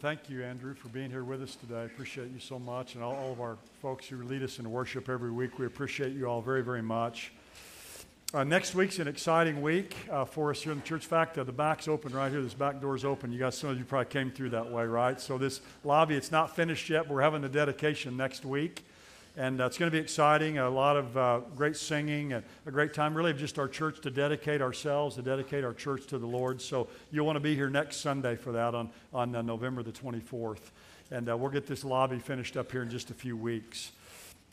thank 0.00 0.30
you, 0.30 0.44
Andrew, 0.44 0.74
for 0.74 0.88
being 0.88 1.10
here 1.10 1.24
with 1.24 1.42
us 1.42 1.56
today. 1.56 1.80
I 1.80 1.84
appreciate 1.84 2.30
you 2.32 2.38
so 2.38 2.56
much, 2.56 2.94
and 2.94 3.02
all, 3.02 3.16
all 3.16 3.32
of 3.32 3.40
our 3.40 3.56
folks 3.82 4.06
who 4.06 4.22
lead 4.22 4.44
us 4.44 4.60
in 4.60 4.70
worship 4.70 5.08
every 5.08 5.32
week. 5.32 5.58
We 5.58 5.66
appreciate 5.66 6.12
you 6.12 6.26
all 6.26 6.40
very, 6.40 6.62
very 6.62 6.82
much. 6.82 7.32
Uh, 8.32 8.44
next 8.44 8.76
week's 8.76 9.00
an 9.00 9.08
exciting 9.08 9.60
week 9.60 9.96
uh, 10.10 10.24
for 10.24 10.50
us 10.50 10.62
here 10.62 10.70
in 10.70 10.78
the 10.78 10.84
church. 10.84 11.06
Fact, 11.06 11.36
uh, 11.36 11.42
the 11.42 11.50
back's 11.50 11.88
open 11.88 12.12
right 12.12 12.30
here. 12.30 12.42
This 12.42 12.54
back 12.54 12.80
door's 12.80 13.04
open. 13.04 13.32
You 13.32 13.40
guys, 13.40 13.56
some 13.56 13.70
of 13.70 13.78
you 13.78 13.84
probably 13.84 14.10
came 14.10 14.30
through 14.30 14.50
that 14.50 14.70
way, 14.70 14.84
right? 14.84 15.20
So 15.20 15.36
this 15.36 15.60
lobby, 15.82 16.14
it's 16.14 16.30
not 16.30 16.54
finished 16.54 16.88
yet. 16.88 17.08
But 17.08 17.14
we're 17.14 17.22
having 17.22 17.42
the 17.42 17.48
dedication 17.48 18.16
next 18.16 18.44
week. 18.44 18.84
And 19.38 19.60
uh, 19.60 19.66
it's 19.66 19.78
going 19.78 19.88
to 19.88 19.96
be 19.96 20.02
exciting. 20.02 20.58
A 20.58 20.68
lot 20.68 20.96
of 20.96 21.16
uh, 21.16 21.40
great 21.54 21.76
singing 21.76 22.32
and 22.32 22.42
a 22.66 22.72
great 22.72 22.92
time, 22.92 23.14
really, 23.14 23.30
of 23.30 23.38
just 23.38 23.56
our 23.56 23.68
church 23.68 24.00
to 24.00 24.10
dedicate 24.10 24.60
ourselves, 24.60 25.14
to 25.14 25.22
dedicate 25.22 25.62
our 25.62 25.72
church 25.72 26.08
to 26.08 26.18
the 26.18 26.26
Lord. 26.26 26.60
So 26.60 26.88
you'll 27.12 27.24
want 27.24 27.36
to 27.36 27.40
be 27.40 27.54
here 27.54 27.70
next 27.70 27.98
Sunday 27.98 28.34
for 28.34 28.50
that 28.50 28.74
on, 28.74 28.90
on 29.14 29.36
uh, 29.36 29.42
November 29.42 29.84
the 29.84 29.92
24th. 29.92 30.72
And 31.12 31.30
uh, 31.30 31.36
we'll 31.36 31.52
get 31.52 31.68
this 31.68 31.84
lobby 31.84 32.18
finished 32.18 32.56
up 32.56 32.72
here 32.72 32.82
in 32.82 32.90
just 32.90 33.10
a 33.10 33.14
few 33.14 33.36
weeks. 33.36 33.92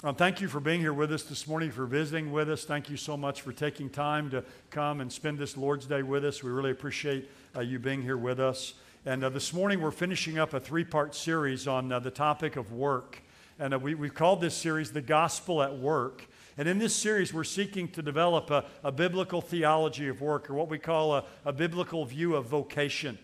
Um, 0.04 0.14
thank 0.14 0.40
you 0.40 0.48
for 0.48 0.60
being 0.60 0.82
here 0.82 0.94
with 0.94 1.12
us 1.12 1.24
this 1.24 1.48
morning, 1.48 1.72
for 1.72 1.88
visiting 1.88 2.32
with 2.32 2.48
us. 2.48 2.64
Thank 2.64 2.88
you 2.88 2.96
so 2.96 3.18
much 3.18 3.42
for 3.42 3.54
taking 3.54 3.90
time 3.90 4.30
to 4.30 4.44
come 4.70 5.02
and 5.02 5.12
spend 5.12 5.40
this 5.40 5.58
Lord's 5.58 5.88
Day 5.88 6.04
with 6.04 6.24
us. 6.24 6.44
We 6.44 6.52
really 6.52 6.70
appreciate 6.70 7.28
uh, 7.56 7.62
you 7.62 7.80
being 7.80 8.04
here 8.04 8.18
with 8.18 8.40
us. 8.40 8.76
And 9.04 9.24
uh, 9.24 9.30
this 9.30 9.52
morning 9.52 9.82
we're 9.82 9.90
finishing 9.90 10.38
up 10.38 10.54
a 10.54 10.60
three 10.60 10.84
part 10.84 11.16
series 11.16 11.68
on 11.68 11.90
the 11.90 12.12
topic 12.12 12.56
of 12.56 12.72
work. 12.72 13.24
And 13.58 13.74
uh, 13.74 13.80
we, 13.80 13.96
we've 13.96 14.14
called 14.14 14.42
this 14.42 14.54
series 14.54 14.92
The 14.92 15.02
Gospel 15.02 15.64
at 15.64 15.78
Work. 15.78 16.26
And 16.58 16.68
in 16.68 16.78
this 16.78 16.94
series, 16.94 17.34
we're 17.34 17.46
seeking 17.46 17.88
to 17.90 18.02
develop 18.02 18.52
a, 18.52 18.66
a 18.84 18.92
biblical 18.92 19.40
theology 19.40 20.10
of 20.10 20.20
work, 20.20 20.50
or 20.50 20.56
what 20.56 20.68
we 20.68 20.78
call 20.78 21.16
a, 21.16 21.24
a 21.46 21.54
biblical 21.54 22.04
view 22.04 22.36
of 22.36 22.48
vocation. 22.48 23.18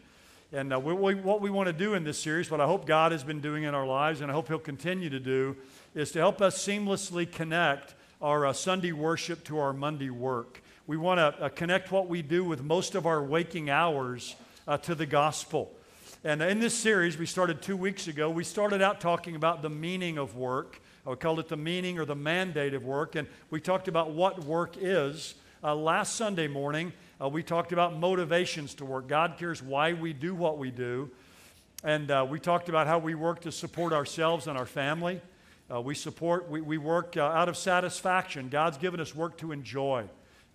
And 0.54 0.74
uh, 0.74 0.80
we, 0.80 0.94
we, 0.94 1.16
what 1.16 1.42
we 1.42 1.50
want 1.50 1.68
to 1.68 1.74
do 1.74 1.96
in 1.96 2.06
this 2.06 2.18
series, 2.18 2.50
what 2.50 2.62
I 2.62 2.66
hope 2.66 2.86
God 2.86 3.12
has 3.12 3.26
been 3.26 3.42
doing 3.42 3.64
in 3.64 3.76
our 3.76 3.86
lives, 3.86 4.22
and 4.22 4.32
I 4.32 4.34
hope 4.34 4.48
He'll 4.48 4.58
continue 4.58 5.10
to 5.10 5.20
do, 5.20 5.58
is 5.96 6.14
to 6.14 6.20
help 6.20 6.42
us 6.42 6.66
seamlessly 6.66 7.30
connect 7.30 7.94
our 8.22 8.46
uh, 8.46 8.54
Sunday 8.54 8.94
worship 8.94 9.44
to 9.46 9.60
our 9.60 9.74
Monday 9.74 10.12
work. 10.12 10.64
We 10.88 10.96
want 10.96 11.18
to 11.18 11.44
uh, 11.44 11.50
connect 11.50 11.92
what 11.92 12.08
we 12.08 12.22
do 12.22 12.46
with 12.46 12.64
most 12.64 12.96
of 12.96 13.06
our 13.06 13.22
waking 13.22 13.70
hours 13.70 14.38
uh, 14.66 14.78
to 14.78 14.96
the 14.96 15.06
gospel. 15.06 15.74
And 16.24 16.40
in 16.44 16.60
this 16.60 16.76
series, 16.76 17.18
we 17.18 17.26
started 17.26 17.64
two 17.64 17.76
weeks 17.76 18.08
ago, 18.08 18.30
we 18.30 18.44
started 18.44 18.80
out 18.80 19.02
talking 19.02 19.36
about 19.36 19.64
the 19.64 19.72
meaning 19.72 20.20
of 20.20 20.36
work. 20.36 20.80
We 21.04 21.16
called 21.16 21.40
it 21.40 21.48
the 21.48 21.58
meaning 21.58 21.98
or 21.98 22.06
the 22.06 22.16
mandate 22.16 22.76
of 22.76 22.86
work. 22.86 23.16
And 23.16 23.28
we 23.50 23.60
talked 23.60 23.88
about 23.88 24.12
what 24.12 24.44
work 24.44 24.76
is. 24.80 25.34
Uh, 25.64 25.74
last 25.74 26.16
Sunday 26.16 26.48
morning, 26.48 26.94
uh, 27.20 27.28
we 27.28 27.42
talked 27.42 27.72
about 27.72 27.98
motivations 27.98 28.76
to 28.76 28.86
work. 28.86 29.08
God 29.08 29.34
cares 29.40 29.64
why 29.64 29.94
we 29.94 30.14
do 30.14 30.36
what 30.36 30.60
we 30.60 30.70
do. 30.70 31.10
And 31.84 32.12
uh, 32.12 32.28
we 32.30 32.40
talked 32.40 32.70
about 32.70 32.86
how 32.86 33.00
we 33.00 33.16
work 33.16 33.42
to 33.42 33.52
support 33.52 33.92
ourselves 33.92 34.46
and 34.46 34.60
our 34.60 34.68
family. 34.68 35.22
Uh, 35.74 35.82
we 35.82 35.96
support, 35.96 36.48
we, 36.48 36.62
we 36.62 36.78
work 36.78 37.18
uh, 37.18 37.24
out 37.24 37.50
of 37.50 37.58
satisfaction. 37.58 38.48
God's 38.48 38.78
given 38.78 39.00
us 39.00 39.16
work 39.16 39.40
to 39.40 39.52
enjoy. 39.52 40.06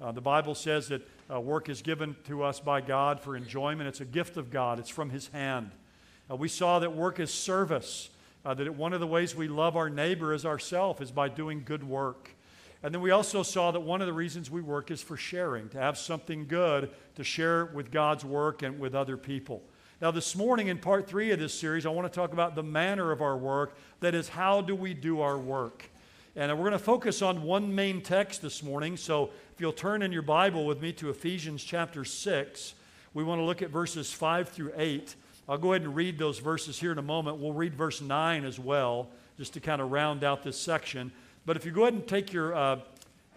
Uh, 0.01 0.13
the 0.13 0.21
Bible 0.21 0.55
says 0.55 0.87
that 0.89 1.03
uh, 1.31 1.41
work 1.41 1.69
is 1.69 1.83
given 1.83 2.17
to 2.25 2.43
us 2.43 2.61
by 2.61 2.81
God 2.81 3.21
for 3.21 3.37
enjoyment. 3.37 3.89
It's 3.89 4.01
a 4.01 4.05
gift 4.05 4.37
of 4.37 4.51
God, 4.51 4.79
it's 4.79 4.91
from 4.91 5.11
His 5.11 5.29
hand. 5.29 5.71
Uh, 6.31 6.37
we 6.37 6.49
saw 6.49 6.79
that 6.79 6.95
work 6.95 7.21
is 7.21 7.33
service, 7.33 8.11
uh, 8.45 8.55
that 8.55 8.75
one 8.75 8.93
of 8.93 9.01
the 9.01 9.07
ways 9.07 9.35
we 9.35 9.49
love 9.49 9.77
our 9.77 9.91
neighbor 9.91 10.33
as 10.33 10.45
ourselves 10.45 11.01
is 11.01 11.11
by 11.11 11.29
doing 11.29 11.63
good 11.65 11.85
work. 11.85 12.31
And 12.83 12.95
then 12.95 13.01
we 13.01 13.11
also 13.11 13.43
saw 13.43 13.71
that 13.71 13.81
one 13.81 14.01
of 14.01 14.07
the 14.07 14.13
reasons 14.13 14.51
we 14.51 14.61
work 14.61 14.91
is 14.91 15.03
for 15.03 15.17
sharing, 15.17 15.69
to 15.71 15.79
have 15.79 15.99
something 15.99 16.47
good 16.47 16.91
to 17.17 17.25
share 17.25 17.67
with 17.67 17.91
God's 17.91 18.25
work 18.25 18.63
and 18.63 18.79
with 18.79 18.95
other 18.95 19.17
people. 19.17 19.63
Now, 20.01 20.11
this 20.11 20.37
morning 20.37 20.69
in 20.69 20.79
part 20.79 21.09
three 21.09 21.31
of 21.31 21.39
this 21.39 21.59
series, 21.59 21.87
I 21.87 21.89
want 21.89 22.13
to 22.13 22.15
talk 22.15 22.33
about 22.33 22.55
the 22.55 22.63
manner 22.63 23.13
of 23.13 23.23
our 23.23 23.37
work. 23.37 23.77
That 24.01 24.15
is, 24.15 24.29
how 24.29 24.61
do 24.61 24.75
we 24.75 24.93
do 24.93 25.23
our 25.23 25.39
work? 25.39 25.89
And 26.39 26.53
we're 26.53 26.69
going 26.69 26.73
to 26.73 26.79
focus 26.79 27.23
on 27.23 27.45
one 27.45 27.75
main 27.75 28.03
text 28.03 28.43
this 28.43 28.63
morning. 28.63 28.99
So 28.99 29.31
if 29.55 29.59
you'll 29.59 29.73
turn 29.73 30.03
in 30.03 30.13
your 30.13 30.21
Bible 30.21 30.67
with 30.67 30.83
me 30.83 30.93
to 30.93 31.09
Ephesians 31.09 31.65
chapter 31.65 32.05
6, 32.05 32.75
we 33.15 33.25
want 33.25 33.41
to 33.41 33.43
look 33.43 33.63
at 33.63 33.71
verses 33.71 34.13
5 34.13 34.51
through 34.51 34.75
8. 34.77 35.15
I'll 35.49 35.57
go 35.57 35.73
ahead 35.73 35.87
and 35.87 35.97
read 35.97 36.19
those 36.19 36.39
verses 36.39 36.79
here 36.79 36.93
in 36.93 36.99
a 36.99 37.03
moment. 37.03 37.39
We'll 37.39 37.55
read 37.55 37.75
verse 37.75 38.03
9 38.03 38.45
as 38.45 38.59
well, 38.59 39.09
just 39.39 39.55
to 39.55 39.61
kind 39.61 39.81
of 39.81 39.91
round 39.91 40.25
out 40.25 40.43
this 40.43 40.61
section. 40.61 41.11
But 41.47 41.57
if 41.57 41.65
you 41.65 41.71
go 41.71 41.85
ahead 41.85 41.95
and 41.95 42.07
take 42.07 42.35
your 42.35 42.55
uh, 42.55 42.81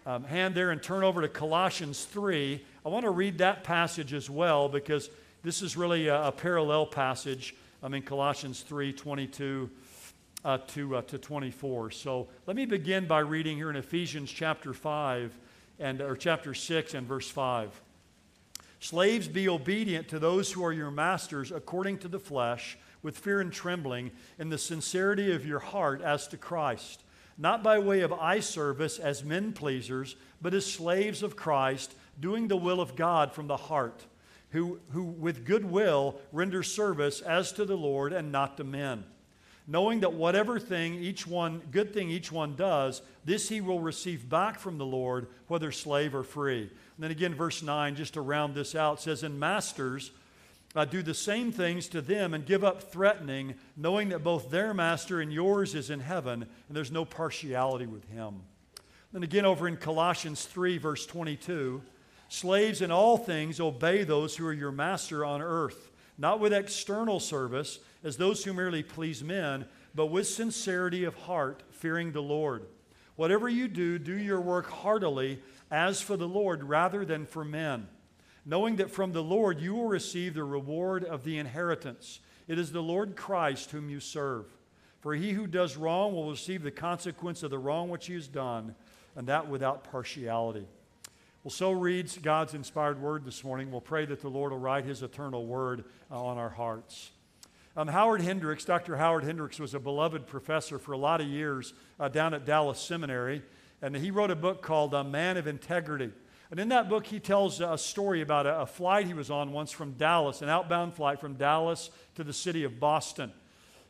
um, 0.05 0.25
hand 0.25 0.53
there 0.53 0.71
and 0.71 0.83
turn 0.83 1.05
over 1.05 1.21
to 1.21 1.29
Colossians 1.29 2.03
3, 2.03 2.61
I 2.85 2.89
want 2.89 3.05
to 3.05 3.11
read 3.11 3.37
that 3.37 3.63
passage 3.63 4.13
as 4.13 4.29
well 4.29 4.67
because 4.67 5.09
this 5.41 5.61
is 5.61 5.77
really 5.77 6.07
a, 6.07 6.23
a 6.23 6.31
parallel 6.33 6.85
passage. 6.85 7.55
I 7.81 7.87
mean, 7.87 8.01
Colossians 8.01 8.59
3 8.59 8.91
22 8.91 9.69
uh, 10.45 10.57
to, 10.69 10.97
uh, 10.97 11.01
to 11.03 11.17
24. 11.17 11.91
So 11.91 12.27
let 12.47 12.55
me 12.55 12.65
begin 12.65 13.07
by 13.07 13.19
reading 13.19 13.57
here 13.57 13.69
in 13.69 13.75
Ephesians 13.75 14.31
chapter 14.31 14.73
5 14.73 15.37
and, 15.79 16.01
or 16.01 16.15
chapter 16.15 16.53
6 16.53 16.93
and 16.93 17.07
verse 17.07 17.29
5. 17.29 17.81
Slaves, 18.79 19.27
be 19.27 19.49
obedient 19.49 20.07
to 20.09 20.19
those 20.19 20.51
who 20.51 20.63
are 20.63 20.71
your 20.71 20.91
masters 20.91 21.51
according 21.51 21.97
to 21.99 22.07
the 22.07 22.19
flesh, 22.19 22.77
with 23.01 23.17
fear 23.17 23.41
and 23.41 23.51
trembling, 23.51 24.11
in 24.37 24.49
the 24.49 24.57
sincerity 24.57 25.33
of 25.33 25.45
your 25.45 25.59
heart 25.59 26.01
as 26.01 26.27
to 26.29 26.37
Christ, 26.37 27.03
not 27.37 27.61
by 27.61 27.79
way 27.79 28.01
of 28.01 28.13
eye 28.13 28.39
service 28.39 28.99
as 28.99 29.23
men 29.23 29.51
pleasers, 29.51 30.15
but 30.41 30.53
as 30.53 30.65
slaves 30.65 31.23
of 31.23 31.35
Christ, 31.35 31.93
doing 32.19 32.47
the 32.47 32.57
will 32.57 32.79
of 32.79 32.95
God 32.95 33.33
from 33.33 33.47
the 33.47 33.57
heart, 33.57 34.05
who, 34.51 34.79
who 34.91 35.03
with 35.03 35.45
good 35.45 35.65
will 35.65 36.19
render 36.31 36.63
service 36.63 37.19
as 37.21 37.51
to 37.53 37.65
the 37.65 37.77
Lord 37.77 38.13
and 38.13 38.31
not 38.31 38.55
to 38.57 38.63
men 38.63 39.03
knowing 39.69 39.99
that 39.99 40.13
whatever 40.13 40.59
thing 40.59 40.95
each 40.95 41.27
one, 41.27 41.61
good 41.69 41.93
thing 41.93 42.09
each 42.09 42.31
one 42.31 42.55
does, 42.55 43.03
this 43.23 43.49
he 43.49 43.61
will 43.61 43.79
receive 43.79 44.27
back 44.27 44.59
from 44.59 44.79
the 44.79 44.85
Lord, 44.85 45.27
whether 45.47 45.71
slave 45.71 46.15
or 46.15 46.23
free. 46.23 46.61
And 46.63 46.71
then 46.97 47.11
again, 47.11 47.35
verse 47.35 47.61
9, 47.61 47.95
just 47.95 48.15
to 48.15 48.21
round 48.21 48.55
this 48.55 48.73
out, 48.73 48.99
says, 48.99 49.21
And 49.21 49.39
masters, 49.39 50.09
uh, 50.75 50.85
do 50.85 51.03
the 51.03 51.13
same 51.13 51.51
things 51.51 51.87
to 51.89 52.01
them 52.01 52.33
and 52.33 52.47
give 52.47 52.63
up 52.63 52.91
threatening, 52.91 53.53
knowing 53.77 54.09
that 54.09 54.23
both 54.23 54.49
their 54.49 54.73
master 54.73 55.21
and 55.21 55.31
yours 55.31 55.75
is 55.75 55.91
in 55.91 55.99
heaven, 55.99 56.41
and 56.67 56.75
there's 56.75 56.91
no 56.91 57.05
partiality 57.05 57.85
with 57.85 58.09
him. 58.09 58.41
Then 59.13 59.21
again, 59.21 59.45
over 59.45 59.67
in 59.67 59.77
Colossians 59.77 60.45
3, 60.45 60.79
verse 60.79 61.05
22, 61.05 61.83
slaves 62.27 62.81
in 62.81 62.89
all 62.89 63.17
things 63.17 63.59
obey 63.59 64.03
those 64.03 64.35
who 64.35 64.47
are 64.47 64.53
your 64.53 64.71
master 64.71 65.23
on 65.23 65.43
earth, 65.43 65.91
not 66.17 66.39
with 66.39 66.53
external 66.53 67.19
service 67.19 67.79
as 68.03 68.17
those 68.17 68.43
who 68.43 68.53
merely 68.53 68.83
please 68.83 69.23
men, 69.23 69.65
but 69.93 70.07
with 70.07 70.27
sincerity 70.27 71.03
of 71.03 71.15
heart, 71.15 71.63
fearing 71.71 72.11
the 72.11 72.21
Lord. 72.21 72.65
Whatever 73.15 73.49
you 73.49 73.67
do, 73.67 73.99
do 73.99 74.15
your 74.15 74.39
work 74.39 74.69
heartily 74.69 75.41
as 75.69 76.01
for 76.01 76.15
the 76.15 76.27
Lord 76.27 76.63
rather 76.63 77.03
than 77.03 77.25
for 77.25 77.43
men, 77.43 77.87
knowing 78.45 78.77
that 78.77 78.91
from 78.91 79.11
the 79.11 79.23
Lord 79.23 79.59
you 79.59 79.75
will 79.75 79.87
receive 79.87 80.33
the 80.33 80.43
reward 80.43 81.03
of 81.03 81.23
the 81.23 81.37
inheritance. 81.37 82.21
It 82.47 82.57
is 82.57 82.71
the 82.71 82.81
Lord 82.81 83.15
Christ 83.15 83.71
whom 83.71 83.89
you 83.89 83.99
serve. 83.99 84.45
For 85.01 85.13
he 85.13 85.31
who 85.31 85.47
does 85.47 85.77
wrong 85.77 86.13
will 86.13 86.29
receive 86.29 86.63
the 86.63 86.71
consequence 86.71 87.43
of 87.43 87.51
the 87.51 87.59
wrong 87.59 87.89
which 87.89 88.07
he 88.07 88.13
has 88.15 88.27
done, 88.27 88.75
and 89.15 89.27
that 89.27 89.47
without 89.47 89.83
partiality. 89.89 90.67
Well, 91.43 91.51
so 91.51 91.71
reads 91.71 92.17
God's 92.17 92.53
inspired 92.53 93.01
word 93.01 93.23
this 93.23 93.43
morning. 93.43 93.71
We'll 93.71 93.79
pray 93.79 94.05
that 94.05 94.21
the 94.21 94.29
Lord 94.29 94.51
will 94.51 94.59
write 94.59 94.83
his 94.83 95.03
eternal 95.03 95.45
word 95.45 95.85
uh, 96.11 96.21
on 96.21 96.37
our 96.37 96.49
hearts. 96.49 97.11
Um, 97.79 97.87
Howard 97.87 98.19
Hendricks, 98.19 98.65
Dr. 98.65 98.97
Howard 98.97 99.23
Hendricks, 99.23 99.57
was 99.57 99.73
a 99.73 99.79
beloved 99.79 100.27
professor 100.27 100.77
for 100.77 100.91
a 100.91 100.97
lot 100.97 101.21
of 101.21 101.27
years 101.27 101.73
uh, 101.97 102.09
down 102.09 102.33
at 102.33 102.45
Dallas 102.45 102.77
Seminary, 102.77 103.41
and 103.81 103.95
he 103.95 104.11
wrote 104.11 104.31
a 104.31 104.35
book 104.35 104.61
called 104.61 104.93
A 104.93 105.01
Man 105.01 105.37
of 105.37 105.47
Integrity. 105.47 106.11
And 106.51 106.59
in 106.59 106.67
that 106.67 106.89
book, 106.89 107.05
he 107.05 107.21
tells 107.21 107.61
a 107.61 107.77
story 107.77 108.19
about 108.19 108.45
a, 108.45 108.63
a 108.63 108.65
flight 108.65 109.07
he 109.07 109.13
was 109.13 109.31
on 109.31 109.53
once 109.53 109.71
from 109.71 109.93
Dallas, 109.93 110.41
an 110.41 110.49
outbound 110.49 110.93
flight 110.93 111.21
from 111.21 111.35
Dallas 111.35 111.89
to 112.15 112.25
the 112.25 112.33
city 112.33 112.65
of 112.65 112.81
Boston. 112.81 113.31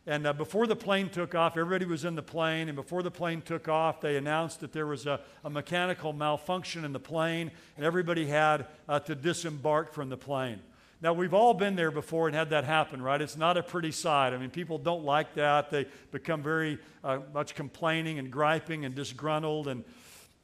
And 0.05 0.27
uh, 0.27 0.33
before 0.33 0.67
the 0.67 0.75
plane 0.75 1.09
took 1.09 1.33
off, 1.33 1.57
everybody 1.57 1.85
was 1.85 2.05
in 2.05 2.13
the 2.13 2.21
plane. 2.21 2.69
And 2.69 2.75
before 2.75 3.01
the 3.01 3.09
plane 3.09 3.41
took 3.41 3.67
off, 3.67 4.01
they 4.01 4.17
announced 4.17 4.59
that 4.59 4.71
there 4.71 4.85
was 4.85 5.07
a, 5.07 5.19
a 5.43 5.49
mechanical 5.49 6.13
malfunction 6.13 6.85
in 6.85 6.93
the 6.93 6.99
plane, 6.99 7.49
and 7.75 7.83
everybody 7.83 8.27
had 8.27 8.67
uh, 8.87 8.99
to 8.99 9.15
disembark 9.15 9.93
from 9.93 10.09
the 10.09 10.17
plane. 10.17 10.59
Now, 11.01 11.13
we've 11.13 11.33
all 11.33 11.53
been 11.53 11.77
there 11.77 11.91
before 11.91 12.27
and 12.27 12.35
had 12.35 12.49
that 12.49 12.65
happen, 12.65 13.01
right? 13.01 13.21
It's 13.21 13.37
not 13.37 13.55
a 13.55 13.63
pretty 13.63 13.91
sight. 13.91 14.33
I 14.33 14.37
mean, 14.37 14.49
people 14.49 14.77
don't 14.77 15.05
like 15.05 15.33
that. 15.35 15.69
They 15.69 15.85
become 16.11 16.43
very 16.43 16.77
uh, 17.05 17.19
much 17.33 17.55
complaining 17.55 18.19
and 18.19 18.29
griping 18.29 18.83
and 18.83 18.93
disgruntled. 18.93 19.69
And 19.69 19.85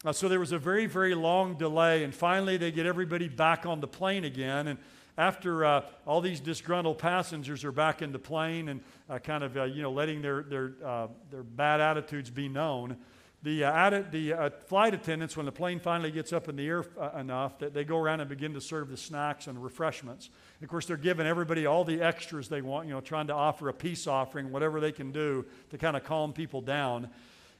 uh, 0.05 0.13
so 0.13 0.29
there 0.29 0.39
was 0.39 0.53
a 0.53 0.57
very, 0.57 0.85
very 0.85 1.13
long 1.13 1.57
delay. 1.57 2.05
And 2.05 2.15
finally, 2.15 2.55
they 2.55 2.71
get 2.71 2.85
everybody 2.85 3.27
back 3.27 3.65
on 3.65 3.81
the 3.81 3.87
plane 3.87 4.23
again. 4.23 4.67
And 4.69 4.79
after 5.17 5.65
uh, 5.65 5.81
all 6.05 6.21
these 6.21 6.39
disgruntled 6.39 6.99
passengers 6.99 7.65
are 7.65 7.73
back 7.73 8.01
in 8.01 8.13
the 8.13 8.19
plane 8.19 8.69
and 8.69 8.81
uh, 9.09 9.19
kind 9.19 9.43
of, 9.43 9.57
uh, 9.57 9.63
you 9.63 9.81
know, 9.81 9.91
letting 9.91 10.21
their, 10.21 10.43
their, 10.43 10.73
uh, 10.85 11.07
their 11.31 11.43
bad 11.43 11.81
attitudes 11.81 12.29
be 12.29 12.47
known, 12.47 12.95
the, 13.45 13.63
uh, 13.63 14.01
the 14.09 14.33
uh, 14.33 14.49
flight 14.65 14.95
attendants, 14.95 15.37
when 15.37 15.45
the 15.45 15.51
plane 15.51 15.79
finally 15.79 16.09
gets 16.09 16.33
up 16.33 16.49
in 16.49 16.55
the 16.55 16.65
air 16.67 16.83
uh, 16.99 17.11
enough, 17.19 17.59
that 17.59 17.75
they 17.75 17.83
go 17.83 17.99
around 17.99 18.19
and 18.19 18.27
begin 18.27 18.55
to 18.55 18.59
serve 18.59 18.89
the 18.89 18.97
snacks 18.97 19.45
and 19.45 19.63
refreshments. 19.63 20.31
Of 20.63 20.67
course, 20.67 20.87
they're 20.87 20.97
giving 20.97 21.27
everybody 21.27 21.67
all 21.67 21.83
the 21.83 22.01
extras 22.01 22.49
they 22.49 22.63
want, 22.63 22.87
you 22.87 22.93
know, 22.95 23.01
trying 23.01 23.27
to 23.27 23.35
offer 23.35 23.69
a 23.69 23.73
peace 23.73 24.07
offering, 24.07 24.51
whatever 24.51 24.79
they 24.79 24.91
can 24.91 25.11
do 25.11 25.45
to 25.69 25.77
kind 25.77 25.95
of 25.95 26.03
calm 26.03 26.33
people 26.33 26.59
down. 26.59 27.07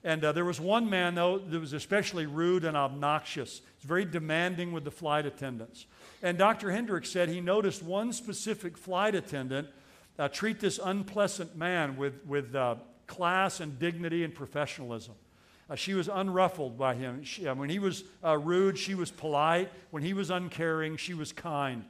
And 0.03 0.23
uh, 0.25 0.31
there 0.31 0.43
was 0.43 0.59
one 0.59 0.89
man, 0.89 1.13
though, 1.13 1.37
that 1.37 1.59
was 1.59 1.73
especially 1.73 2.25
rude 2.25 2.65
and 2.65 2.75
obnoxious. 2.75 3.61
He's 3.77 3.87
very 3.87 4.05
demanding 4.05 4.71
with 4.71 4.85
the 4.85 4.91
flight 4.91 5.27
attendants. 5.27 5.85
And 6.23 6.35
Dr. 6.35 6.71
Hendricks 6.71 7.11
said 7.11 7.29
he 7.29 7.41
noticed 7.41 7.83
one 7.83 8.11
specific 8.11 8.75
flight 8.75 9.13
attendant 9.13 9.67
uh, 10.17 10.29
treat 10.29 10.59
this 10.59 10.79
unpleasant 10.83 11.55
man 11.55 11.95
with, 11.95 12.25
with 12.25 12.55
uh, 12.55 12.77
class 13.05 13.59
and 13.59 13.77
dignity 13.77 14.23
and 14.23 14.33
professionalism. 14.33 15.13
Uh, 15.69 15.75
she 15.75 15.93
was 15.93 16.07
unruffled 16.07 16.77
by 16.77 16.93
him. 16.93 17.23
She, 17.23 17.47
uh, 17.47 17.55
when 17.55 17.69
he 17.69 17.79
was 17.79 18.03
uh, 18.23 18.37
rude, 18.37 18.77
she 18.77 18.93
was 18.93 19.09
polite. 19.09 19.71
When 19.89 20.03
he 20.03 20.13
was 20.13 20.29
uncaring, 20.29 20.97
she 20.97 21.13
was 21.13 21.31
kind. 21.31 21.83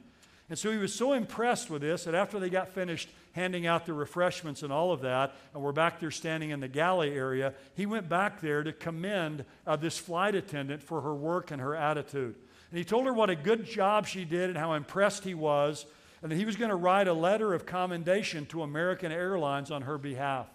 And 0.48 0.58
so 0.58 0.70
he 0.70 0.78
was 0.78 0.94
so 0.94 1.12
impressed 1.12 1.70
with 1.70 1.82
this 1.82 2.04
that 2.04 2.14
after 2.14 2.38
they 2.38 2.48
got 2.48 2.68
finished 2.68 3.08
handing 3.32 3.66
out 3.66 3.84
the 3.84 3.92
refreshments 3.92 4.62
and 4.62 4.72
all 4.72 4.92
of 4.92 5.02
that, 5.02 5.34
and 5.52 5.62
we're 5.62 5.72
back 5.72 6.00
there 6.00 6.10
standing 6.10 6.50
in 6.50 6.60
the 6.60 6.68
galley 6.68 7.12
area, 7.12 7.52
he 7.74 7.84
went 7.84 8.08
back 8.08 8.40
there 8.40 8.62
to 8.62 8.72
commend 8.72 9.44
uh, 9.66 9.76
this 9.76 9.98
flight 9.98 10.34
attendant 10.34 10.82
for 10.82 11.02
her 11.02 11.14
work 11.14 11.50
and 11.50 11.60
her 11.60 11.74
attitude. 11.74 12.34
And 12.70 12.78
he 12.78 12.84
told 12.84 13.06
her 13.06 13.12
what 13.12 13.28
a 13.28 13.36
good 13.36 13.66
job 13.66 14.06
she 14.06 14.24
did 14.24 14.48
and 14.48 14.58
how 14.58 14.72
impressed 14.72 15.24
he 15.24 15.34
was, 15.34 15.84
and 16.22 16.32
that 16.32 16.36
he 16.36 16.46
was 16.46 16.56
going 16.56 16.70
to 16.70 16.76
write 16.76 17.08
a 17.08 17.12
letter 17.12 17.52
of 17.52 17.66
commendation 17.66 18.46
to 18.46 18.62
American 18.62 19.12
Airlines 19.12 19.70
on 19.70 19.82
her 19.82 19.98
behalf. 19.98 20.48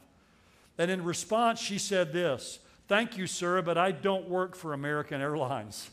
And 0.78 0.90
in 0.90 1.04
response, 1.04 1.60
she 1.60 1.78
said 1.78 2.14
this 2.14 2.60
Thank 2.92 3.18
you, 3.18 3.26
sir, 3.26 3.62
but 3.62 3.78
I 3.78 3.94
don't 3.94 4.28
work 4.28 4.54
for 4.54 4.74
American 4.74 5.22
Airlines. 5.22 5.90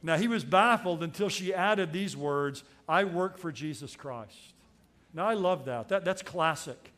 Now, 0.00 0.16
he 0.16 0.28
was 0.28 0.44
baffled 0.44 1.02
until 1.02 1.28
she 1.28 1.52
added 1.52 1.92
these 1.92 2.16
words 2.16 2.62
I 2.88 3.02
work 3.02 3.36
for 3.36 3.50
Jesus 3.50 3.96
Christ. 3.96 4.54
Now, 5.12 5.26
I 5.26 5.34
love 5.34 5.64
that. 5.64 5.88
that 5.88 6.04
that's 6.04 6.22
classic. 6.22 6.92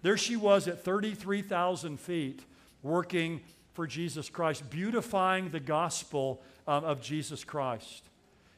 There 0.00 0.16
she 0.16 0.36
was 0.36 0.68
at 0.68 0.84
33,000 0.84 2.00
feet 2.00 2.40
working 2.82 3.42
for 3.74 3.86
Jesus 3.86 4.30
Christ, 4.30 4.70
beautifying 4.70 5.50
the 5.50 5.60
gospel 5.60 6.40
um, 6.66 6.82
of 6.84 7.02
Jesus 7.02 7.44
Christ. 7.44 8.08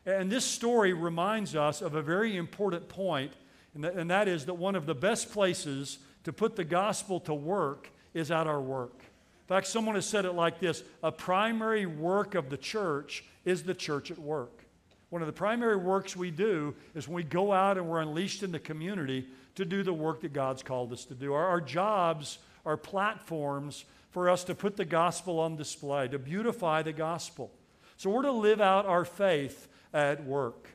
And 0.06 0.30
this 0.30 0.44
story 0.44 0.92
reminds 0.92 1.56
us 1.56 1.82
of 1.82 1.96
a 1.96 2.02
very 2.02 2.36
important 2.36 2.88
point, 2.88 3.32
and 3.74 3.82
that, 3.82 3.94
and 3.94 4.08
that 4.12 4.28
is 4.28 4.46
that 4.46 4.54
one 4.54 4.76
of 4.76 4.86
the 4.86 4.94
best 4.94 5.32
places 5.32 5.98
to 6.22 6.32
put 6.32 6.54
the 6.54 6.62
gospel 6.62 7.18
to 7.18 7.34
work 7.34 7.90
is 8.14 8.30
at 8.30 8.46
our 8.46 8.60
work. 8.60 9.09
Fact, 9.50 9.66
someone 9.66 9.96
has 9.96 10.06
said 10.06 10.26
it 10.26 10.34
like 10.34 10.60
this 10.60 10.84
a 11.02 11.10
primary 11.10 11.84
work 11.84 12.36
of 12.36 12.50
the 12.50 12.56
church 12.56 13.24
is 13.44 13.64
the 13.64 13.74
church 13.74 14.12
at 14.12 14.18
work. 14.20 14.64
One 15.08 15.22
of 15.22 15.26
the 15.26 15.32
primary 15.32 15.74
works 15.76 16.14
we 16.14 16.30
do 16.30 16.76
is 16.94 17.08
when 17.08 17.16
we 17.16 17.24
go 17.24 17.50
out 17.50 17.76
and 17.76 17.88
we're 17.88 18.00
unleashed 18.00 18.44
in 18.44 18.52
the 18.52 18.60
community 18.60 19.26
to 19.56 19.64
do 19.64 19.82
the 19.82 19.92
work 19.92 20.20
that 20.20 20.32
God's 20.32 20.62
called 20.62 20.92
us 20.92 21.04
to 21.06 21.16
do. 21.16 21.32
Our, 21.32 21.44
our 21.48 21.60
jobs 21.60 22.38
are 22.64 22.76
platforms 22.76 23.86
for 24.12 24.30
us 24.30 24.44
to 24.44 24.54
put 24.54 24.76
the 24.76 24.84
gospel 24.84 25.40
on 25.40 25.56
display, 25.56 26.06
to 26.06 26.18
beautify 26.20 26.82
the 26.82 26.92
gospel. 26.92 27.50
So 27.96 28.08
we're 28.08 28.22
to 28.22 28.30
live 28.30 28.60
out 28.60 28.86
our 28.86 29.04
faith 29.04 29.66
at 29.92 30.24
work. 30.24 30.68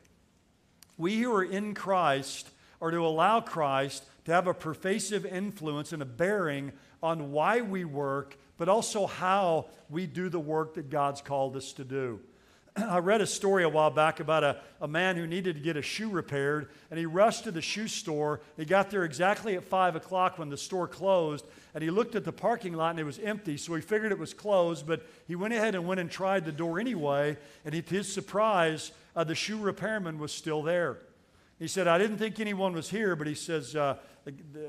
We 0.98 1.16
who 1.22 1.34
are 1.34 1.44
in 1.44 1.72
Christ 1.72 2.50
are 2.82 2.90
to 2.90 3.06
allow 3.06 3.40
Christ 3.40 4.04
to 4.26 4.32
have 4.32 4.46
a 4.46 4.52
pervasive 4.52 5.24
influence 5.24 5.94
and 5.94 6.02
a 6.02 6.06
bearing 6.06 6.72
on 7.02 7.32
why 7.32 7.62
we 7.62 7.86
work 7.86 8.36
but 8.58 8.68
also 8.68 9.06
how 9.06 9.66
we 9.90 10.06
do 10.06 10.28
the 10.28 10.40
work 10.40 10.74
that 10.74 10.90
God's 10.90 11.20
called 11.20 11.56
us 11.56 11.72
to 11.74 11.84
do. 11.84 12.20
I 12.76 12.98
read 12.98 13.20
a 13.20 13.26
story 13.26 13.64
a 13.64 13.68
while 13.68 13.90
back 13.90 14.20
about 14.20 14.44
a, 14.44 14.58
a 14.80 14.88
man 14.88 15.16
who 15.16 15.26
needed 15.26 15.56
to 15.56 15.62
get 15.62 15.76
a 15.76 15.82
shoe 15.82 16.10
repaired, 16.10 16.68
and 16.90 16.98
he 16.98 17.06
rushed 17.06 17.44
to 17.44 17.50
the 17.50 17.62
shoe 17.62 17.88
store. 17.88 18.40
He 18.56 18.64
got 18.64 18.90
there 18.90 19.04
exactly 19.04 19.56
at 19.56 19.64
5 19.64 19.96
o'clock 19.96 20.38
when 20.38 20.48
the 20.48 20.56
store 20.56 20.86
closed, 20.86 21.44
and 21.74 21.82
he 21.82 21.90
looked 21.90 22.14
at 22.14 22.24
the 22.24 22.32
parking 22.32 22.74
lot 22.74 22.90
and 22.90 23.00
it 23.00 23.04
was 23.04 23.18
empty, 23.18 23.56
so 23.56 23.74
he 23.74 23.80
figured 23.80 24.12
it 24.12 24.18
was 24.18 24.34
closed, 24.34 24.86
but 24.86 25.06
he 25.26 25.36
went 25.36 25.54
ahead 25.54 25.74
and 25.74 25.86
went 25.86 26.00
and 26.00 26.10
tried 26.10 26.44
the 26.44 26.52
door 26.52 26.78
anyway, 26.78 27.36
and 27.64 27.72
to 27.72 27.94
his 27.94 28.12
surprise, 28.12 28.92
uh, 29.14 29.24
the 29.24 29.34
shoe 29.34 29.58
repairman 29.58 30.18
was 30.18 30.32
still 30.32 30.62
there. 30.62 30.98
He 31.58 31.68
said, 31.68 31.88
I 31.88 31.96
didn't 31.96 32.18
think 32.18 32.38
anyone 32.38 32.74
was 32.74 32.90
here, 32.90 33.16
but 33.16 33.26
he 33.26 33.34
says, 33.34 33.74
uh, 33.74 33.96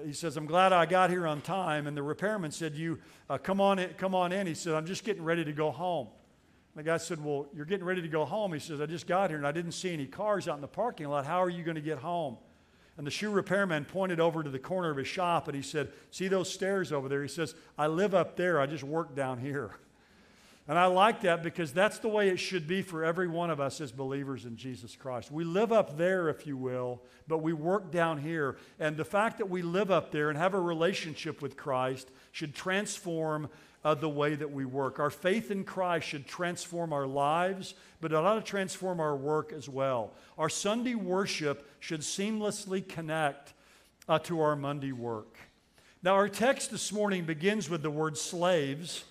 he 0.05 0.13
says, 0.13 0.37
I'm 0.37 0.45
glad 0.45 0.71
I 0.71 0.85
got 0.85 1.09
here 1.09 1.27
on 1.27 1.41
time. 1.41 1.85
And 1.85 1.97
the 1.97 2.03
repairman 2.03 2.51
said, 2.51 2.75
You 2.75 2.99
uh, 3.29 3.37
come, 3.37 3.59
on 3.59 3.79
in, 3.79 3.89
come 3.95 4.15
on 4.15 4.31
in. 4.31 4.47
He 4.47 4.53
said, 4.53 4.73
I'm 4.73 4.85
just 4.85 5.03
getting 5.03 5.23
ready 5.23 5.43
to 5.43 5.51
go 5.51 5.71
home. 5.71 6.07
And 6.73 6.85
the 6.85 6.89
guy 6.89 6.97
said, 6.97 7.23
Well, 7.23 7.47
you're 7.53 7.65
getting 7.65 7.85
ready 7.85 8.01
to 8.01 8.07
go 8.07 8.23
home. 8.23 8.53
He 8.53 8.59
says, 8.59 8.79
I 8.79 8.85
just 8.85 9.05
got 9.05 9.29
here 9.29 9.37
and 9.37 9.47
I 9.47 9.51
didn't 9.51 9.73
see 9.73 9.91
any 9.91 10.05
cars 10.05 10.47
out 10.47 10.55
in 10.55 10.61
the 10.61 10.67
parking 10.67 11.07
lot. 11.07 11.25
How 11.25 11.43
are 11.43 11.49
you 11.49 11.63
going 11.63 11.75
to 11.75 11.81
get 11.81 11.97
home? 11.97 12.37
And 12.97 13.05
the 13.05 13.11
shoe 13.11 13.31
repairman 13.31 13.85
pointed 13.85 14.19
over 14.19 14.41
to 14.41 14.49
the 14.49 14.59
corner 14.59 14.89
of 14.89 14.97
his 14.97 15.07
shop 15.07 15.47
and 15.47 15.55
he 15.55 15.61
said, 15.61 15.91
See 16.11 16.27
those 16.27 16.51
stairs 16.51 16.91
over 16.93 17.09
there? 17.09 17.21
He 17.21 17.27
says, 17.27 17.53
I 17.77 17.87
live 17.87 18.15
up 18.15 18.37
there. 18.37 18.61
I 18.61 18.65
just 18.65 18.83
work 18.83 19.15
down 19.15 19.39
here. 19.39 19.71
And 20.69 20.77
I 20.77 20.87
like 20.87 21.21
that 21.21 21.43
because 21.43 21.71
that's 21.71 21.99
the 21.99 22.09
way 22.09 22.27
it 22.27 22.37
should 22.37 22.67
be 22.67 22.81
for 22.81 23.05
every 23.05 23.27
one 23.29 23.49
of 23.49 23.61
us 23.61 23.79
as 23.79 23.93
believers 23.93 24.43
in 24.43 24.57
Jesus 24.57 24.97
Christ. 24.97 25.31
We 25.31 25.45
live 25.45 25.71
up 25.71 25.97
there, 25.97 26.27
if 26.27 26.45
you 26.45 26.57
will, 26.57 27.01
but 27.25 27.37
we 27.37 27.53
work 27.53 27.89
down 27.89 28.17
here. 28.17 28.57
And 28.77 28.97
the 28.97 29.05
fact 29.05 29.37
that 29.37 29.49
we 29.49 29.61
live 29.61 29.91
up 29.91 30.11
there 30.11 30.29
and 30.29 30.37
have 30.37 30.53
a 30.53 30.59
relationship 30.59 31.41
with 31.41 31.55
Christ 31.55 32.11
should 32.33 32.53
transform 32.53 33.49
uh, 33.85 33.95
the 33.95 34.09
way 34.09 34.35
that 34.35 34.51
we 34.51 34.65
work. 34.65 34.99
Our 34.99 35.09
faith 35.09 35.51
in 35.51 35.63
Christ 35.63 36.07
should 36.07 36.27
transform 36.27 36.91
our 36.91 37.07
lives, 37.07 37.73
but 38.01 38.11
it 38.11 38.15
ought 38.15 38.35
to 38.35 38.41
transform 38.41 38.99
our 38.99 39.15
work 39.15 39.53
as 39.53 39.69
well. 39.69 40.11
Our 40.37 40.49
Sunday 40.49 40.95
worship 40.95 41.65
should 41.79 42.01
seamlessly 42.01 42.85
connect 42.85 43.53
uh, 44.09 44.19
to 44.19 44.41
our 44.41 44.57
Monday 44.57 44.91
work. 44.91 45.37
Now, 46.03 46.15
our 46.15 46.27
text 46.27 46.71
this 46.71 46.91
morning 46.91 47.23
begins 47.23 47.69
with 47.69 47.81
the 47.81 47.89
word 47.89 48.17
slaves. 48.17 49.05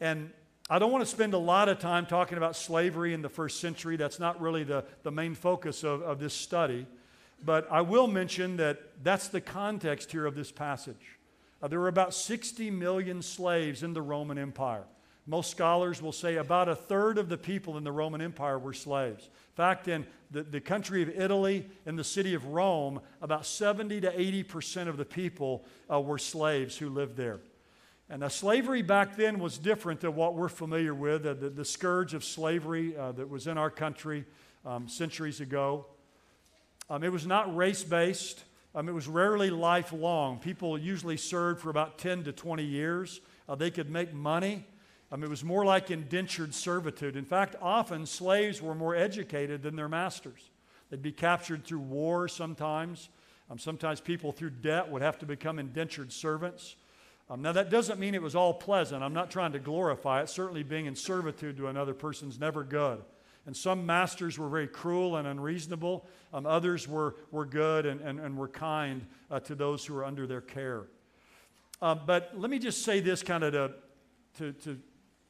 And 0.00 0.30
I 0.70 0.78
don't 0.78 0.92
want 0.92 1.04
to 1.04 1.10
spend 1.10 1.34
a 1.34 1.38
lot 1.38 1.68
of 1.68 1.80
time 1.80 2.06
talking 2.06 2.38
about 2.38 2.56
slavery 2.56 3.14
in 3.14 3.22
the 3.22 3.28
first 3.28 3.60
century. 3.60 3.96
That's 3.96 4.20
not 4.20 4.40
really 4.40 4.64
the, 4.64 4.84
the 5.02 5.10
main 5.10 5.34
focus 5.34 5.82
of, 5.82 6.02
of 6.02 6.20
this 6.20 6.34
study. 6.34 6.86
But 7.44 7.66
I 7.70 7.80
will 7.80 8.06
mention 8.06 8.56
that 8.58 8.80
that's 9.02 9.28
the 9.28 9.40
context 9.40 10.12
here 10.12 10.24
of 10.24 10.34
this 10.34 10.52
passage. 10.52 11.18
Uh, 11.60 11.68
there 11.68 11.80
were 11.80 11.88
about 11.88 12.14
60 12.14 12.70
million 12.70 13.22
slaves 13.22 13.82
in 13.82 13.92
the 13.92 14.02
Roman 14.02 14.38
Empire. 14.38 14.84
Most 15.26 15.50
scholars 15.50 16.02
will 16.02 16.12
say 16.12 16.36
about 16.36 16.68
a 16.68 16.74
third 16.74 17.18
of 17.18 17.28
the 17.28 17.36
people 17.36 17.76
in 17.76 17.84
the 17.84 17.92
Roman 17.92 18.20
Empire 18.20 18.58
were 18.58 18.72
slaves. 18.72 19.24
In 19.24 19.54
fact, 19.54 19.86
in 19.86 20.04
the, 20.30 20.42
the 20.42 20.60
country 20.60 21.02
of 21.02 21.10
Italy 21.10 21.66
and 21.86 21.96
the 21.96 22.04
city 22.04 22.34
of 22.34 22.46
Rome, 22.46 23.00
about 23.20 23.46
70 23.46 24.00
to 24.00 24.20
80 24.20 24.42
percent 24.44 24.88
of 24.88 24.96
the 24.96 25.04
people 25.04 25.64
uh, 25.90 26.00
were 26.00 26.18
slaves 26.18 26.76
who 26.76 26.88
lived 26.88 27.16
there. 27.16 27.38
And 28.12 28.20
now, 28.20 28.28
slavery 28.28 28.82
back 28.82 29.16
then 29.16 29.38
was 29.38 29.56
different 29.56 30.02
than 30.02 30.14
what 30.14 30.34
we're 30.34 30.50
familiar 30.50 30.94
with, 30.94 31.22
the, 31.22 31.32
the, 31.32 31.48
the 31.48 31.64
scourge 31.64 32.12
of 32.12 32.22
slavery 32.22 32.94
uh, 32.94 33.12
that 33.12 33.30
was 33.30 33.46
in 33.46 33.56
our 33.56 33.70
country 33.70 34.26
um, 34.66 34.86
centuries 34.86 35.40
ago. 35.40 35.86
Um, 36.90 37.04
it 37.04 37.10
was 37.10 37.26
not 37.26 37.56
race 37.56 37.82
based, 37.82 38.44
um, 38.74 38.86
it 38.90 38.92
was 38.92 39.08
rarely 39.08 39.48
lifelong. 39.48 40.40
People 40.40 40.76
usually 40.76 41.16
served 41.16 41.62
for 41.62 41.70
about 41.70 41.96
10 41.96 42.24
to 42.24 42.32
20 42.32 42.62
years. 42.62 43.22
Uh, 43.48 43.54
they 43.54 43.70
could 43.70 43.88
make 43.88 44.12
money. 44.12 44.66
Um, 45.10 45.24
it 45.24 45.30
was 45.30 45.42
more 45.42 45.64
like 45.64 45.90
indentured 45.90 46.52
servitude. 46.52 47.16
In 47.16 47.24
fact, 47.24 47.56
often 47.62 48.04
slaves 48.04 48.60
were 48.60 48.74
more 48.74 48.94
educated 48.94 49.62
than 49.62 49.74
their 49.74 49.88
masters. 49.88 50.50
They'd 50.90 51.00
be 51.00 51.12
captured 51.12 51.64
through 51.64 51.78
war 51.80 52.28
sometimes. 52.28 53.08
Um, 53.50 53.58
sometimes 53.58 54.02
people 54.02 54.32
through 54.32 54.50
debt 54.50 54.90
would 54.90 55.00
have 55.00 55.18
to 55.20 55.24
become 55.24 55.58
indentured 55.58 56.12
servants. 56.12 56.76
Um, 57.32 57.40
now, 57.40 57.52
that 57.52 57.70
doesn't 57.70 57.98
mean 57.98 58.14
it 58.14 58.20
was 58.20 58.36
all 58.36 58.52
pleasant. 58.52 59.02
I'm 59.02 59.14
not 59.14 59.30
trying 59.30 59.52
to 59.52 59.58
glorify 59.58 60.20
it. 60.20 60.28
Certainly, 60.28 60.64
being 60.64 60.84
in 60.84 60.94
servitude 60.94 61.56
to 61.56 61.68
another 61.68 61.94
person 61.94 62.28
is 62.28 62.38
never 62.38 62.62
good. 62.62 63.02
And 63.46 63.56
some 63.56 63.86
masters 63.86 64.38
were 64.38 64.50
very 64.50 64.68
cruel 64.68 65.16
and 65.16 65.26
unreasonable. 65.26 66.06
Um, 66.34 66.44
others 66.44 66.86
were, 66.86 67.16
were 67.30 67.46
good 67.46 67.86
and, 67.86 68.02
and, 68.02 68.20
and 68.20 68.36
were 68.36 68.48
kind 68.48 69.06
uh, 69.30 69.40
to 69.40 69.54
those 69.54 69.82
who 69.82 69.94
were 69.94 70.04
under 70.04 70.26
their 70.26 70.42
care. 70.42 70.82
Uh, 71.80 71.94
but 71.94 72.32
let 72.36 72.50
me 72.50 72.58
just 72.58 72.84
say 72.84 73.00
this 73.00 73.22
kind 73.22 73.44
of 73.44 73.52
to, 73.54 73.72
to, 74.36 74.52
to 74.64 74.78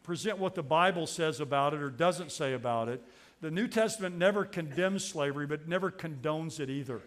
present 0.02 0.38
what 0.38 0.56
the 0.56 0.62
Bible 0.62 1.06
says 1.06 1.38
about 1.38 1.72
it 1.72 1.80
or 1.80 1.88
doesn't 1.88 2.32
say 2.32 2.52
about 2.52 2.88
it. 2.88 3.00
The 3.42 3.50
New 3.52 3.68
Testament 3.68 4.18
never 4.18 4.44
condemns 4.44 5.04
slavery, 5.04 5.46
but 5.46 5.68
never 5.68 5.92
condones 5.92 6.58
it 6.58 6.68
either. 6.68 7.00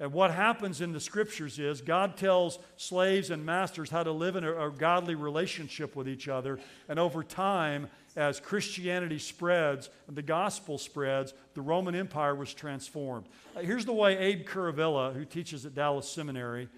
And 0.00 0.12
what 0.12 0.32
happens 0.32 0.80
in 0.80 0.92
the 0.92 0.98
scriptures 0.98 1.58
is 1.60 1.80
God 1.80 2.16
tells 2.16 2.58
slaves 2.76 3.30
and 3.30 3.46
masters 3.46 3.90
how 3.90 4.02
to 4.02 4.10
live 4.10 4.34
in 4.34 4.42
a, 4.42 4.66
a, 4.66 4.70
godly 4.70 5.14
relationship 5.14 5.94
with 5.94 6.08
each 6.08 6.26
other. 6.26 6.58
And 6.88 6.98
over 6.98 7.22
time, 7.22 7.88
as 8.16 8.40
Christianity 8.40 9.20
spreads 9.20 9.90
and 10.08 10.16
the 10.16 10.22
gospel 10.22 10.78
spreads, 10.78 11.32
the 11.54 11.62
Roman 11.62 11.94
Empire 11.94 12.34
was 12.34 12.52
transformed. 12.52 13.26
Uh, 13.56 13.60
here's 13.60 13.84
the 13.84 13.92
way 13.92 14.18
Abe 14.18 14.44
Kuruvilla, 14.44 15.14
who 15.14 15.24
teaches 15.24 15.64
at 15.64 15.76
Dallas 15.76 16.08
Seminary, 16.08 16.68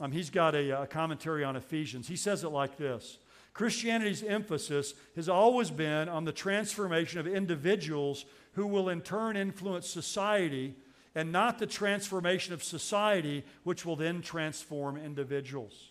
um, 0.00 0.12
he's 0.12 0.30
got 0.30 0.54
a, 0.54 0.82
a 0.82 0.86
commentary 0.86 1.44
on 1.44 1.56
Ephesians. 1.56 2.06
He 2.06 2.16
says 2.16 2.44
it 2.44 2.50
like 2.50 2.76
this 2.76 3.16
Christianity's 3.54 4.22
emphasis 4.22 4.92
has 5.16 5.28
always 5.28 5.70
been 5.70 6.08
on 6.08 6.24
the 6.24 6.32
transformation 6.32 7.18
of 7.18 7.26
individuals 7.26 8.26
who 8.52 8.66
will 8.66 8.90
in 8.90 9.00
turn 9.00 9.38
influence 9.38 9.88
society 9.88 10.76
and 11.14 11.32
not 11.32 11.58
the 11.58 11.66
transformation 11.66 12.52
of 12.52 12.62
society, 12.62 13.44
which 13.64 13.84
will 13.84 13.96
then 13.96 14.22
transform 14.22 14.96
individuals. 14.96 15.90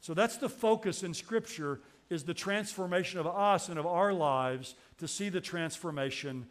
So 0.00 0.14
that's 0.14 0.36
the 0.36 0.48
focus 0.48 1.02
in 1.02 1.14
Scripture 1.14 1.80
is 2.08 2.24
the 2.24 2.34
transformation 2.34 3.20
of 3.20 3.26
us 3.26 3.68
and 3.68 3.78
of 3.78 3.86
our 3.86 4.12
lives 4.12 4.74
to 4.98 5.06
see 5.06 5.28
the 5.28 5.40
transformation, 5.40 6.46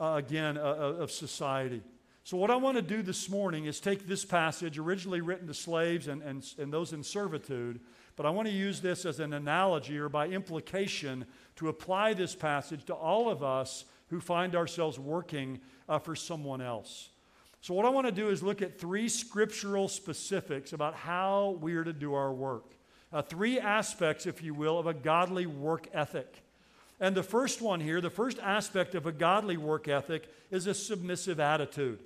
uh, 0.00 0.14
again, 0.14 0.56
uh, 0.56 0.60
uh, 0.60 1.02
of 1.02 1.10
society. 1.10 1.82
So, 2.22 2.38
what 2.38 2.50
I 2.50 2.56
want 2.56 2.76
to 2.76 2.82
do 2.82 3.02
this 3.02 3.28
morning 3.28 3.66
is 3.66 3.80
take 3.80 4.06
this 4.06 4.24
passage, 4.24 4.78
originally 4.78 5.20
written 5.20 5.46
to 5.48 5.52
slaves 5.52 6.08
and, 6.08 6.22
and, 6.22 6.46
and 6.58 6.72
those 6.72 6.94
in 6.94 7.02
servitude, 7.02 7.80
but 8.16 8.24
I 8.24 8.30
want 8.30 8.48
to 8.48 8.54
use 8.54 8.80
this 8.80 9.04
as 9.04 9.20
an 9.20 9.34
analogy 9.34 9.98
or 9.98 10.08
by 10.08 10.28
implication 10.28 11.26
to 11.56 11.68
apply 11.68 12.14
this 12.14 12.34
passage 12.34 12.84
to 12.86 12.94
all 12.94 13.28
of 13.28 13.42
us 13.42 13.84
who 14.08 14.20
find 14.20 14.54
ourselves 14.54 14.98
working 14.98 15.60
uh, 15.88 15.98
for 15.98 16.14
someone 16.14 16.62
else. 16.62 17.10
So, 17.64 17.72
what 17.72 17.86
I 17.86 17.88
want 17.88 18.06
to 18.06 18.12
do 18.12 18.28
is 18.28 18.42
look 18.42 18.60
at 18.60 18.78
three 18.78 19.08
scriptural 19.08 19.88
specifics 19.88 20.74
about 20.74 20.94
how 20.94 21.56
we 21.62 21.76
are 21.76 21.84
to 21.84 21.94
do 21.94 22.12
our 22.12 22.30
work 22.30 22.74
uh, 23.10 23.22
three 23.22 23.58
aspects, 23.58 24.26
if 24.26 24.42
you 24.42 24.52
will, 24.52 24.78
of 24.78 24.86
a 24.86 24.92
godly 24.92 25.46
work 25.46 25.88
ethic. 25.94 26.42
And 27.00 27.16
the 27.16 27.22
first 27.22 27.62
one 27.62 27.80
here, 27.80 28.02
the 28.02 28.10
first 28.10 28.38
aspect 28.40 28.94
of 28.94 29.06
a 29.06 29.12
godly 29.12 29.56
work 29.56 29.88
ethic 29.88 30.30
is 30.50 30.66
a 30.66 30.74
submissive 30.74 31.40
attitude. 31.40 32.00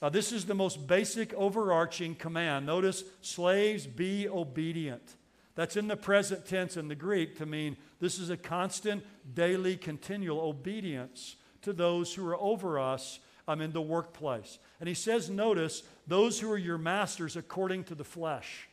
Uh, 0.00 0.08
this 0.08 0.30
is 0.30 0.44
the 0.44 0.54
most 0.54 0.86
basic 0.86 1.34
overarching 1.34 2.14
command. 2.14 2.64
Notice, 2.64 3.02
slaves, 3.22 3.88
be 3.88 4.28
obedient. 4.28 5.16
That's 5.56 5.76
in 5.76 5.88
the 5.88 5.96
present 5.96 6.46
tense 6.46 6.76
in 6.76 6.86
the 6.86 6.94
Greek 6.94 7.38
to 7.38 7.46
mean 7.46 7.76
this 7.98 8.20
is 8.20 8.30
a 8.30 8.36
constant, 8.36 9.04
daily, 9.34 9.76
continual 9.76 10.38
obedience 10.38 11.34
to 11.62 11.72
those 11.72 12.14
who 12.14 12.24
are 12.28 12.40
over 12.40 12.78
us 12.78 13.18
um, 13.48 13.60
in 13.60 13.72
the 13.72 13.80
workplace. 13.80 14.58
And 14.80 14.88
he 14.88 14.94
says, 14.94 15.30
notice, 15.30 15.82
those 16.06 16.40
who 16.40 16.50
are 16.50 16.58
your 16.58 16.78
masters 16.78 17.36
according 17.36 17.84
to 17.84 17.94
the 17.94 18.04
flesh. 18.04 18.68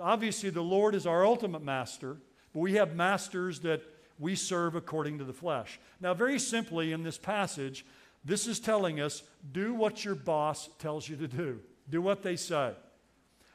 Obviously, 0.00 0.50
the 0.50 0.62
Lord 0.62 0.94
is 0.94 1.06
our 1.06 1.24
ultimate 1.24 1.62
master, 1.62 2.16
but 2.52 2.60
we 2.60 2.74
have 2.74 2.94
masters 2.94 3.60
that 3.60 3.82
we 4.18 4.34
serve 4.34 4.74
according 4.74 5.18
to 5.18 5.24
the 5.24 5.32
flesh. 5.32 5.78
Now, 6.00 6.14
very 6.14 6.38
simply 6.38 6.92
in 6.92 7.02
this 7.02 7.18
passage, 7.18 7.84
this 8.24 8.46
is 8.46 8.60
telling 8.60 9.00
us 9.00 9.22
do 9.52 9.74
what 9.74 10.04
your 10.04 10.14
boss 10.14 10.68
tells 10.78 11.08
you 11.08 11.16
to 11.16 11.28
do, 11.28 11.60
do 11.88 12.02
what 12.02 12.22
they 12.22 12.36
say. 12.36 12.72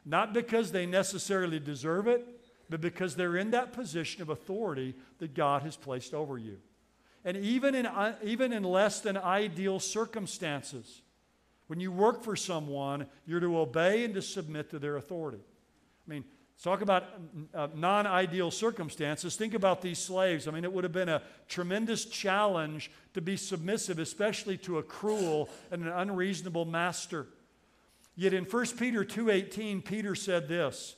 Not 0.05 0.33
because 0.33 0.71
they 0.71 0.85
necessarily 0.85 1.59
deserve 1.59 2.07
it, 2.07 2.27
but 2.69 2.81
because 2.81 3.15
they're 3.15 3.37
in 3.37 3.51
that 3.51 3.73
position 3.73 4.21
of 4.21 4.29
authority 4.29 4.95
that 5.19 5.33
God 5.33 5.61
has 5.63 5.75
placed 5.75 6.13
over 6.13 6.37
you. 6.37 6.57
And 7.25 7.37
even 7.37 7.75
in, 7.75 7.85
uh, 7.85 8.15
even 8.23 8.51
in 8.51 8.63
less 8.63 8.99
than 8.99 9.17
ideal 9.17 9.79
circumstances, 9.79 11.01
when 11.67 11.79
you 11.79 11.91
work 11.91 12.23
for 12.23 12.35
someone, 12.35 13.07
you're 13.25 13.39
to 13.39 13.57
obey 13.57 14.03
and 14.03 14.13
to 14.15 14.21
submit 14.21 14.69
to 14.71 14.79
their 14.79 14.97
authority. 14.97 15.39
I 16.05 16.11
mean, 16.11 16.25
talk 16.61 16.81
about 16.81 17.05
uh, 17.53 17.67
non 17.73 18.05
ideal 18.05 18.51
circumstances. 18.51 19.35
Think 19.35 19.53
about 19.53 19.81
these 19.81 19.99
slaves. 19.99 20.47
I 20.47 20.51
mean, 20.51 20.65
it 20.65 20.73
would 20.73 20.83
have 20.83 20.93
been 20.93 21.09
a 21.09 21.21
tremendous 21.47 22.05
challenge 22.05 22.91
to 23.13 23.21
be 23.21 23.37
submissive, 23.37 23.99
especially 23.99 24.57
to 24.59 24.77
a 24.79 24.83
cruel 24.83 25.49
and 25.71 25.83
an 25.83 25.89
unreasonable 25.89 26.65
master. 26.65 27.27
Yet 28.15 28.33
in 28.33 28.45
1 28.45 28.77
Peter 28.77 29.03
2:18, 29.03 29.81
Peter 29.81 30.15
said 30.15 30.47
this: 30.47 30.95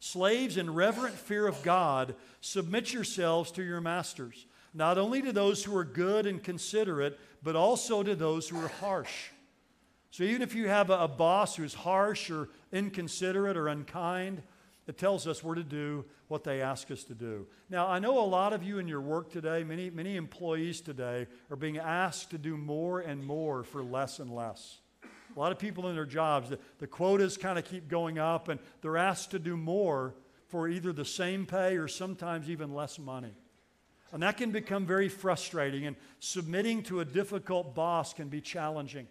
Slaves 0.00 0.56
in 0.56 0.74
reverent 0.74 1.14
fear 1.14 1.46
of 1.46 1.62
God, 1.62 2.14
submit 2.40 2.92
yourselves 2.92 3.50
to 3.52 3.62
your 3.62 3.80
masters, 3.80 4.46
not 4.72 4.98
only 4.98 5.22
to 5.22 5.32
those 5.32 5.64
who 5.64 5.76
are 5.76 5.84
good 5.84 6.26
and 6.26 6.42
considerate, 6.42 7.18
but 7.42 7.56
also 7.56 8.02
to 8.02 8.14
those 8.14 8.48
who 8.48 8.58
are 8.58 8.68
harsh. 8.68 9.30
So 10.10 10.24
even 10.24 10.42
if 10.42 10.54
you 10.54 10.68
have 10.68 10.90
a, 10.90 11.00
a 11.00 11.08
boss 11.08 11.56
who's 11.56 11.74
harsh 11.74 12.30
or 12.30 12.48
inconsiderate 12.72 13.56
or 13.56 13.68
unkind, 13.68 14.42
it 14.86 14.98
tells 14.98 15.26
us 15.26 15.44
we're 15.44 15.54
to 15.54 15.62
do 15.62 16.04
what 16.28 16.42
they 16.42 16.60
ask 16.60 16.90
us 16.90 17.04
to 17.04 17.14
do. 17.14 17.46
Now, 17.68 17.86
I 17.86 17.98
know 18.00 18.18
a 18.18 18.26
lot 18.26 18.52
of 18.52 18.62
you 18.62 18.78
in 18.78 18.88
your 18.88 19.00
work 19.00 19.30
today, 19.30 19.62
many, 19.62 19.90
many 19.90 20.16
employees 20.16 20.80
today, 20.80 21.26
are 21.48 21.56
being 21.56 21.78
asked 21.78 22.30
to 22.30 22.38
do 22.38 22.56
more 22.56 23.00
and 23.00 23.24
more 23.24 23.62
for 23.62 23.82
less 23.82 24.18
and 24.18 24.34
less. 24.34 24.78
A 25.04 25.38
lot 25.38 25.52
of 25.52 25.58
people 25.58 25.88
in 25.88 25.94
their 25.94 26.06
jobs, 26.06 26.50
the, 26.50 26.58
the 26.78 26.88
quotas 26.88 27.36
kind 27.36 27.58
of 27.58 27.64
keep 27.64 27.88
going 27.88 28.18
up, 28.18 28.48
and 28.48 28.58
they're 28.82 28.96
asked 28.96 29.30
to 29.30 29.38
do 29.38 29.56
more 29.56 30.14
for 30.48 30.68
either 30.68 30.92
the 30.92 31.04
same 31.04 31.46
pay 31.46 31.76
or 31.76 31.86
sometimes 31.86 32.50
even 32.50 32.74
less 32.74 32.98
money. 32.98 33.34
And 34.12 34.22
that 34.22 34.36
can 34.36 34.50
become 34.50 34.86
very 34.86 35.08
frustrating, 35.08 35.86
and 35.86 35.96
submitting 36.18 36.82
to 36.84 37.00
a 37.00 37.04
difficult 37.04 37.74
boss 37.74 38.12
can 38.12 38.28
be 38.28 38.40
challenging. 38.40 39.06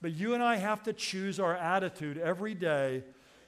But 0.00 0.12
you 0.12 0.34
and 0.34 0.42
I 0.42 0.56
have 0.56 0.82
to 0.84 0.92
choose 0.92 1.40
our 1.40 1.56
attitude 1.56 2.16
every 2.16 2.54
day. 2.54 3.04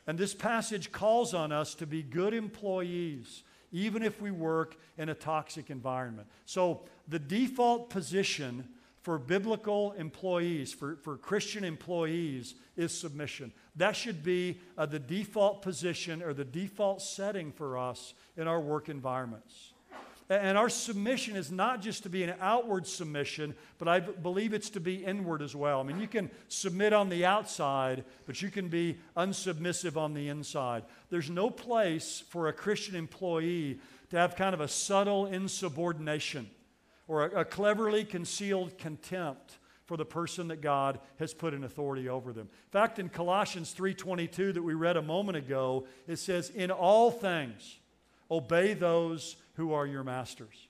And 0.07 0.19
this 0.19 0.35
passage 0.35 0.91
calls 0.91 1.33
on 1.33 1.53
us 1.53 1.75
to 1.77 1.87
be 1.87 2.03
good 2.03 2.35
employees, 2.35 3.45
even 3.71 4.03
if 4.03 4.21
we 4.21 4.31
work 4.31 4.77
in 4.99 5.09
a 5.09 5.15
toxic 5.15 5.71
environment. 5.71 6.27
So, 6.45 6.83
the 7.09 7.19
default 7.19 7.91
position 7.91 8.69
for 9.03 9.19
biblical 9.19 9.93
employees, 9.93 10.73
for, 10.73 10.97
for 10.97 11.17
Christian 11.17 11.65
employees, 11.65 12.55
is 12.77 12.97
submission. 12.97 13.53
That 13.77 13.97
should 13.97 14.23
be 14.23 14.61
uh, 14.79 14.87
the 14.87 15.01
default 15.01 15.62
position 15.62 16.23
or 16.23 16.33
the 16.33 16.45
default 16.45 17.03
setting 17.03 17.51
for 17.51 17.77
us 17.77 18.15
in 18.37 18.47
our 18.47 18.61
work 18.61 18.89
environments. 18.89 19.72
And 20.41 20.57
our 20.57 20.69
submission 20.69 21.37
is 21.37 21.51
not 21.51 21.83
just 21.83 22.05
to 22.05 22.09
be 22.09 22.23
an 22.23 22.35
outward 22.41 22.87
submission, 22.87 23.55
but 23.79 23.89
I 23.89 24.01
believe 24.01 24.55
it's 24.55 24.71
to 24.71 24.81
be 24.81 25.05
inward 25.05 25.43
as 25.43 25.55
well. 25.55 25.81
I 25.81 25.83
mean, 25.83 26.01
you 26.01 26.09
can 26.09 26.31
submit 26.49 26.93
on 26.93 27.09
the 27.09 27.27
outside, 27.27 28.05
but 28.25 28.41
you 28.41 28.51
can 28.51 28.69
be 28.69 28.99
unsubmissive 29.17 29.97
on 29.97 30.15
the 30.15 30.29
inside. 30.29 30.85
There's 31.11 31.29
no 31.29 31.51
place 31.51 32.23
for 32.31 32.49
a 32.49 32.53
Christian 32.53 32.97
employee 32.97 33.79
to 34.11 34.17
have 34.17 34.37
kind 34.37 34.55
of 34.55 34.61
a 34.61 34.69
subtle 34.69 35.27
insubordination 35.27 36.49
or 37.09 37.27
a, 37.27 37.41
a 37.41 37.45
cleverly 37.45 38.05
concealed 38.05 38.79
contempt 38.79 39.59
for 39.85 39.97
the 39.97 40.05
person 40.05 40.49
that 40.49 40.62
God 40.62 41.01
has 41.19 41.35
put 41.35 41.53
in 41.53 41.65
authority 41.65 42.09
over 42.09 42.33
them. 42.33 42.49
In 42.49 42.71
fact, 42.71 42.99
in 42.99 43.09
Colossians 43.09 43.75
3:22 43.75 44.55
that 44.55 44.62
we 44.62 44.75
read 44.75 44.97
a 44.97 45.03
moment 45.03 45.37
ago, 45.37 45.87
it 46.07 46.17
says, 46.17 46.49
"In 46.49 46.71
all 46.71 47.11
things 47.11 47.79
obey 48.31 48.73
those 48.73 49.37
who 49.54 49.73
are 49.73 49.87
your 49.87 50.04
masters. 50.04 50.68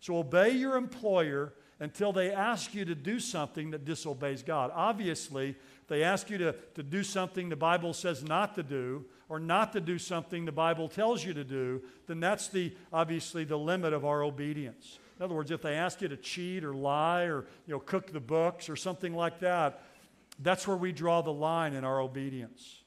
So 0.00 0.18
obey 0.18 0.50
your 0.50 0.76
employer 0.76 1.52
until 1.80 2.12
they 2.12 2.32
ask 2.32 2.74
you 2.74 2.84
to 2.84 2.94
do 2.94 3.20
something 3.20 3.70
that 3.70 3.84
disobeys 3.84 4.42
God. 4.42 4.70
Obviously, 4.74 5.56
they 5.88 6.02
ask 6.02 6.28
you 6.28 6.38
to, 6.38 6.54
to 6.74 6.82
do 6.82 7.02
something 7.02 7.48
the 7.48 7.56
Bible 7.56 7.92
says 7.92 8.22
not 8.22 8.54
to 8.56 8.62
do, 8.62 9.04
or 9.28 9.38
not 9.38 9.72
to 9.72 9.80
do 9.80 9.98
something 9.98 10.44
the 10.44 10.52
Bible 10.52 10.88
tells 10.88 11.24
you 11.24 11.34
to 11.34 11.44
do, 11.44 11.82
then 12.06 12.18
that's 12.20 12.48
the 12.48 12.74
obviously 12.92 13.44
the 13.44 13.58
limit 13.58 13.92
of 13.92 14.04
our 14.04 14.22
obedience. 14.22 14.98
In 15.18 15.24
other 15.24 15.34
words, 15.34 15.50
if 15.50 15.62
they 15.62 15.74
ask 15.74 16.00
you 16.00 16.08
to 16.08 16.16
cheat 16.16 16.64
or 16.64 16.74
lie 16.74 17.24
or 17.24 17.44
you 17.66 17.74
know, 17.74 17.80
cook 17.80 18.12
the 18.12 18.20
books 18.20 18.68
or 18.68 18.76
something 18.76 19.14
like 19.14 19.40
that, 19.40 19.82
that's 20.40 20.66
where 20.66 20.76
we 20.76 20.92
draw 20.92 21.20
the 21.22 21.32
line 21.32 21.74
in 21.74 21.84
our 21.84 22.00
obedience. 22.00 22.82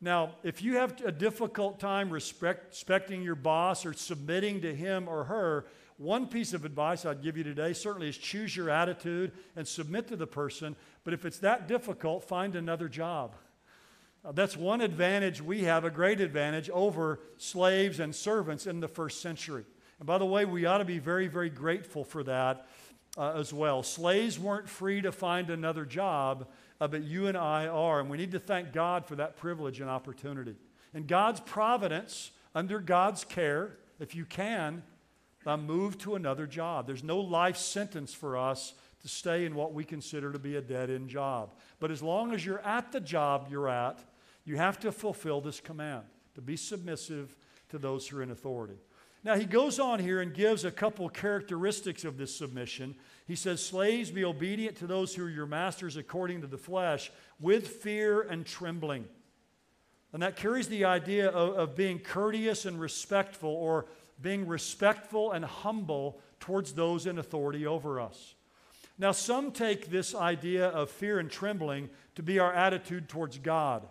Now, 0.00 0.32
if 0.42 0.62
you 0.62 0.76
have 0.76 1.00
a 1.04 1.12
difficult 1.12 1.80
time 1.80 2.10
respect, 2.10 2.66
respecting 2.70 3.22
your 3.22 3.34
boss 3.34 3.86
or 3.86 3.94
submitting 3.94 4.60
to 4.60 4.74
him 4.74 5.08
or 5.08 5.24
her, 5.24 5.66
one 5.96 6.26
piece 6.26 6.52
of 6.52 6.66
advice 6.66 7.06
I'd 7.06 7.22
give 7.22 7.38
you 7.38 7.44
today 7.44 7.72
certainly 7.72 8.08
is 8.08 8.18
choose 8.18 8.54
your 8.54 8.68
attitude 8.68 9.32
and 9.56 9.66
submit 9.66 10.08
to 10.08 10.16
the 10.16 10.26
person. 10.26 10.76
But 11.04 11.14
if 11.14 11.24
it's 11.24 11.38
that 11.38 11.66
difficult, 11.66 12.24
find 12.24 12.54
another 12.54 12.88
job. 12.88 13.34
Uh, 14.22 14.32
that's 14.32 14.56
one 14.56 14.82
advantage 14.82 15.40
we 15.40 15.62
have, 15.62 15.84
a 15.84 15.90
great 15.90 16.20
advantage 16.20 16.68
over 16.70 17.20
slaves 17.38 17.98
and 17.98 18.14
servants 18.14 18.66
in 18.66 18.80
the 18.80 18.88
first 18.88 19.22
century. 19.22 19.64
And 19.98 20.06
by 20.06 20.18
the 20.18 20.26
way, 20.26 20.44
we 20.44 20.66
ought 20.66 20.78
to 20.78 20.84
be 20.84 20.98
very, 20.98 21.28
very 21.28 21.48
grateful 21.48 22.04
for 22.04 22.22
that 22.24 22.66
uh, 23.16 23.32
as 23.32 23.54
well. 23.54 23.82
Slaves 23.82 24.38
weren't 24.38 24.68
free 24.68 25.00
to 25.00 25.12
find 25.12 25.48
another 25.48 25.86
job 25.86 26.48
uh, 26.80 26.88
but 26.88 27.02
you 27.04 27.26
and 27.26 27.36
I 27.36 27.66
are. 27.66 28.00
And 28.00 28.10
we 28.10 28.16
need 28.16 28.32
to 28.32 28.38
thank 28.38 28.72
God 28.72 29.06
for 29.06 29.16
that 29.16 29.36
privilege 29.36 29.80
and 29.80 29.88
opportunity. 29.90 30.56
And 30.94 31.06
God's 31.06 31.40
providence, 31.40 32.30
under 32.54 32.78
God's 32.80 33.24
care, 33.24 33.76
if 34.00 34.14
you 34.14 34.24
can, 34.24 34.82
uh, 35.46 35.56
move 35.56 35.96
to 35.98 36.16
another 36.16 36.46
job. 36.46 36.86
There's 36.86 37.04
no 37.04 37.20
life 37.20 37.56
sentence 37.56 38.12
for 38.12 38.36
us 38.36 38.74
to 39.02 39.08
stay 39.08 39.44
in 39.44 39.54
what 39.54 39.72
we 39.72 39.84
consider 39.84 40.32
to 40.32 40.38
be 40.38 40.56
a 40.56 40.60
dead 40.60 40.90
end 40.90 41.08
job. 41.08 41.54
But 41.78 41.90
as 41.90 42.02
long 42.02 42.34
as 42.34 42.44
you're 42.44 42.60
at 42.60 42.92
the 42.92 43.00
job 43.00 43.48
you're 43.50 43.68
at, 43.68 43.98
you 44.44 44.56
have 44.56 44.78
to 44.80 44.92
fulfill 44.92 45.40
this 45.40 45.60
command 45.60 46.04
to 46.34 46.40
be 46.40 46.56
submissive 46.56 47.36
to 47.68 47.78
those 47.78 48.06
who 48.08 48.18
are 48.18 48.22
in 48.22 48.30
authority. 48.30 48.76
Now, 49.26 49.34
he 49.34 49.44
goes 49.44 49.80
on 49.80 49.98
here 49.98 50.20
and 50.20 50.32
gives 50.32 50.64
a 50.64 50.70
couple 50.70 51.08
characteristics 51.08 52.04
of 52.04 52.16
this 52.16 52.32
submission. 52.32 52.94
He 53.26 53.34
says, 53.34 53.60
Slaves, 53.60 54.12
be 54.12 54.24
obedient 54.24 54.76
to 54.76 54.86
those 54.86 55.16
who 55.16 55.24
are 55.24 55.28
your 55.28 55.46
masters 55.46 55.96
according 55.96 56.42
to 56.42 56.46
the 56.46 56.56
flesh, 56.56 57.10
with 57.40 57.66
fear 57.66 58.22
and 58.22 58.46
trembling. 58.46 59.04
And 60.12 60.22
that 60.22 60.36
carries 60.36 60.68
the 60.68 60.84
idea 60.84 61.28
of, 61.30 61.56
of 61.56 61.74
being 61.74 61.98
courteous 61.98 62.66
and 62.66 62.78
respectful, 62.78 63.50
or 63.50 63.86
being 64.22 64.46
respectful 64.46 65.32
and 65.32 65.44
humble 65.44 66.20
towards 66.38 66.74
those 66.74 67.04
in 67.04 67.18
authority 67.18 67.66
over 67.66 67.98
us. 68.00 68.36
Now, 68.96 69.10
some 69.10 69.50
take 69.50 69.90
this 69.90 70.14
idea 70.14 70.68
of 70.68 70.88
fear 70.88 71.18
and 71.18 71.28
trembling 71.28 71.90
to 72.14 72.22
be 72.22 72.38
our 72.38 72.52
attitude 72.52 73.08
towards 73.08 73.38
God. 73.38 73.88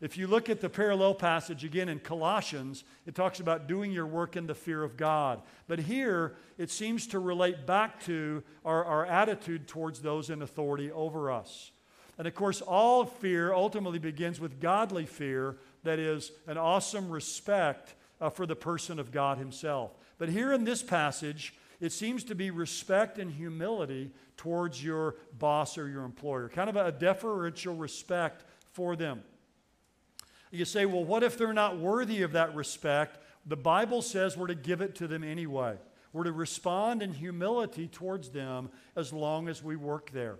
If 0.00 0.18
you 0.18 0.26
look 0.26 0.50
at 0.50 0.60
the 0.60 0.68
parallel 0.68 1.14
passage 1.14 1.64
again 1.64 1.88
in 1.88 2.00
Colossians, 2.00 2.84
it 3.06 3.14
talks 3.14 3.40
about 3.40 3.66
doing 3.66 3.92
your 3.92 4.06
work 4.06 4.36
in 4.36 4.46
the 4.46 4.54
fear 4.54 4.82
of 4.82 4.96
God. 4.96 5.40
But 5.68 5.78
here, 5.78 6.36
it 6.58 6.70
seems 6.70 7.06
to 7.08 7.18
relate 7.18 7.66
back 7.66 8.04
to 8.04 8.42
our, 8.62 8.84
our 8.84 9.06
attitude 9.06 9.66
towards 9.66 10.00
those 10.00 10.28
in 10.28 10.42
authority 10.42 10.92
over 10.92 11.30
us. 11.30 11.70
And 12.18 12.28
of 12.28 12.34
course, 12.34 12.60
all 12.60 13.06
fear 13.06 13.54
ultimately 13.54 13.98
begins 13.98 14.38
with 14.38 14.60
godly 14.60 15.06
fear, 15.06 15.56
that 15.82 15.98
is, 15.98 16.30
an 16.46 16.58
awesome 16.58 17.10
respect 17.10 17.94
uh, 18.20 18.28
for 18.28 18.44
the 18.44 18.56
person 18.56 18.98
of 18.98 19.10
God 19.10 19.38
Himself. 19.38 19.92
But 20.18 20.28
here 20.28 20.52
in 20.52 20.64
this 20.64 20.82
passage, 20.82 21.54
it 21.80 21.92
seems 21.92 22.24
to 22.24 22.34
be 22.34 22.50
respect 22.50 23.18
and 23.18 23.30
humility 23.30 24.10
towards 24.36 24.82
your 24.84 25.16
boss 25.38 25.78
or 25.78 25.88
your 25.88 26.04
employer, 26.04 26.50
kind 26.50 26.68
of 26.68 26.76
a 26.76 26.92
deferential 26.92 27.74
respect 27.74 28.44
for 28.72 28.94
them. 28.94 29.22
You 30.50 30.64
say, 30.64 30.86
well, 30.86 31.04
what 31.04 31.22
if 31.22 31.36
they're 31.36 31.52
not 31.52 31.78
worthy 31.78 32.22
of 32.22 32.32
that 32.32 32.54
respect? 32.54 33.18
The 33.44 33.56
Bible 33.56 34.02
says 34.02 34.36
we're 34.36 34.46
to 34.48 34.54
give 34.54 34.80
it 34.80 34.94
to 34.96 35.06
them 35.06 35.24
anyway. 35.24 35.76
We're 36.12 36.24
to 36.24 36.32
respond 36.32 37.02
in 37.02 37.12
humility 37.12 37.88
towards 37.88 38.30
them 38.30 38.70
as 38.94 39.12
long 39.12 39.48
as 39.48 39.62
we 39.62 39.76
work 39.76 40.10
there. 40.12 40.38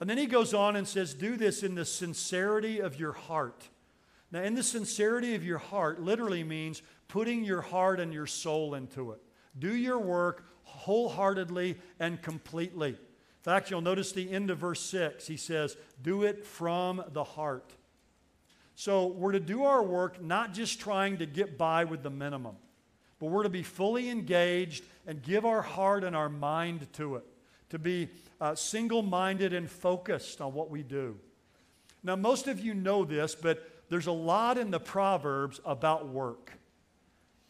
And 0.00 0.08
then 0.08 0.18
he 0.18 0.26
goes 0.26 0.54
on 0.54 0.76
and 0.76 0.86
says, 0.86 1.14
Do 1.14 1.36
this 1.36 1.62
in 1.62 1.74
the 1.74 1.84
sincerity 1.84 2.78
of 2.78 2.98
your 2.98 3.12
heart. 3.12 3.68
Now, 4.30 4.42
in 4.42 4.54
the 4.54 4.62
sincerity 4.62 5.34
of 5.34 5.44
your 5.44 5.58
heart 5.58 6.00
literally 6.00 6.44
means 6.44 6.82
putting 7.08 7.44
your 7.44 7.62
heart 7.62 7.98
and 7.98 8.12
your 8.12 8.26
soul 8.26 8.74
into 8.74 9.12
it. 9.12 9.20
Do 9.58 9.74
your 9.74 9.98
work 9.98 10.44
wholeheartedly 10.64 11.78
and 11.98 12.20
completely. 12.20 12.90
In 12.90 13.42
fact, 13.42 13.70
you'll 13.70 13.80
notice 13.80 14.12
the 14.12 14.30
end 14.30 14.50
of 14.50 14.58
verse 14.58 14.82
6. 14.82 15.26
He 15.26 15.36
says, 15.36 15.76
Do 16.02 16.22
it 16.22 16.46
from 16.46 17.02
the 17.12 17.24
heart. 17.24 17.72
So 18.78 19.06
we're 19.08 19.32
to 19.32 19.40
do 19.40 19.64
our 19.64 19.82
work 19.82 20.22
not 20.22 20.54
just 20.54 20.78
trying 20.78 21.18
to 21.18 21.26
get 21.26 21.58
by 21.58 21.82
with 21.82 22.04
the 22.04 22.10
minimum, 22.10 22.54
but 23.18 23.26
we're 23.26 23.42
to 23.42 23.48
be 23.48 23.64
fully 23.64 24.08
engaged 24.08 24.84
and 25.04 25.20
give 25.20 25.44
our 25.44 25.62
heart 25.62 26.04
and 26.04 26.14
our 26.14 26.28
mind 26.28 26.86
to 26.92 27.16
it, 27.16 27.24
to 27.70 27.78
be 27.80 28.08
uh, 28.40 28.54
single 28.54 29.02
minded 29.02 29.52
and 29.52 29.68
focused 29.68 30.40
on 30.40 30.54
what 30.54 30.70
we 30.70 30.84
do. 30.84 31.16
Now, 32.04 32.14
most 32.14 32.46
of 32.46 32.60
you 32.60 32.72
know 32.72 33.04
this, 33.04 33.34
but 33.34 33.68
there's 33.88 34.06
a 34.06 34.12
lot 34.12 34.58
in 34.58 34.70
the 34.70 34.78
Proverbs 34.78 35.60
about 35.64 36.06
work. 36.10 36.52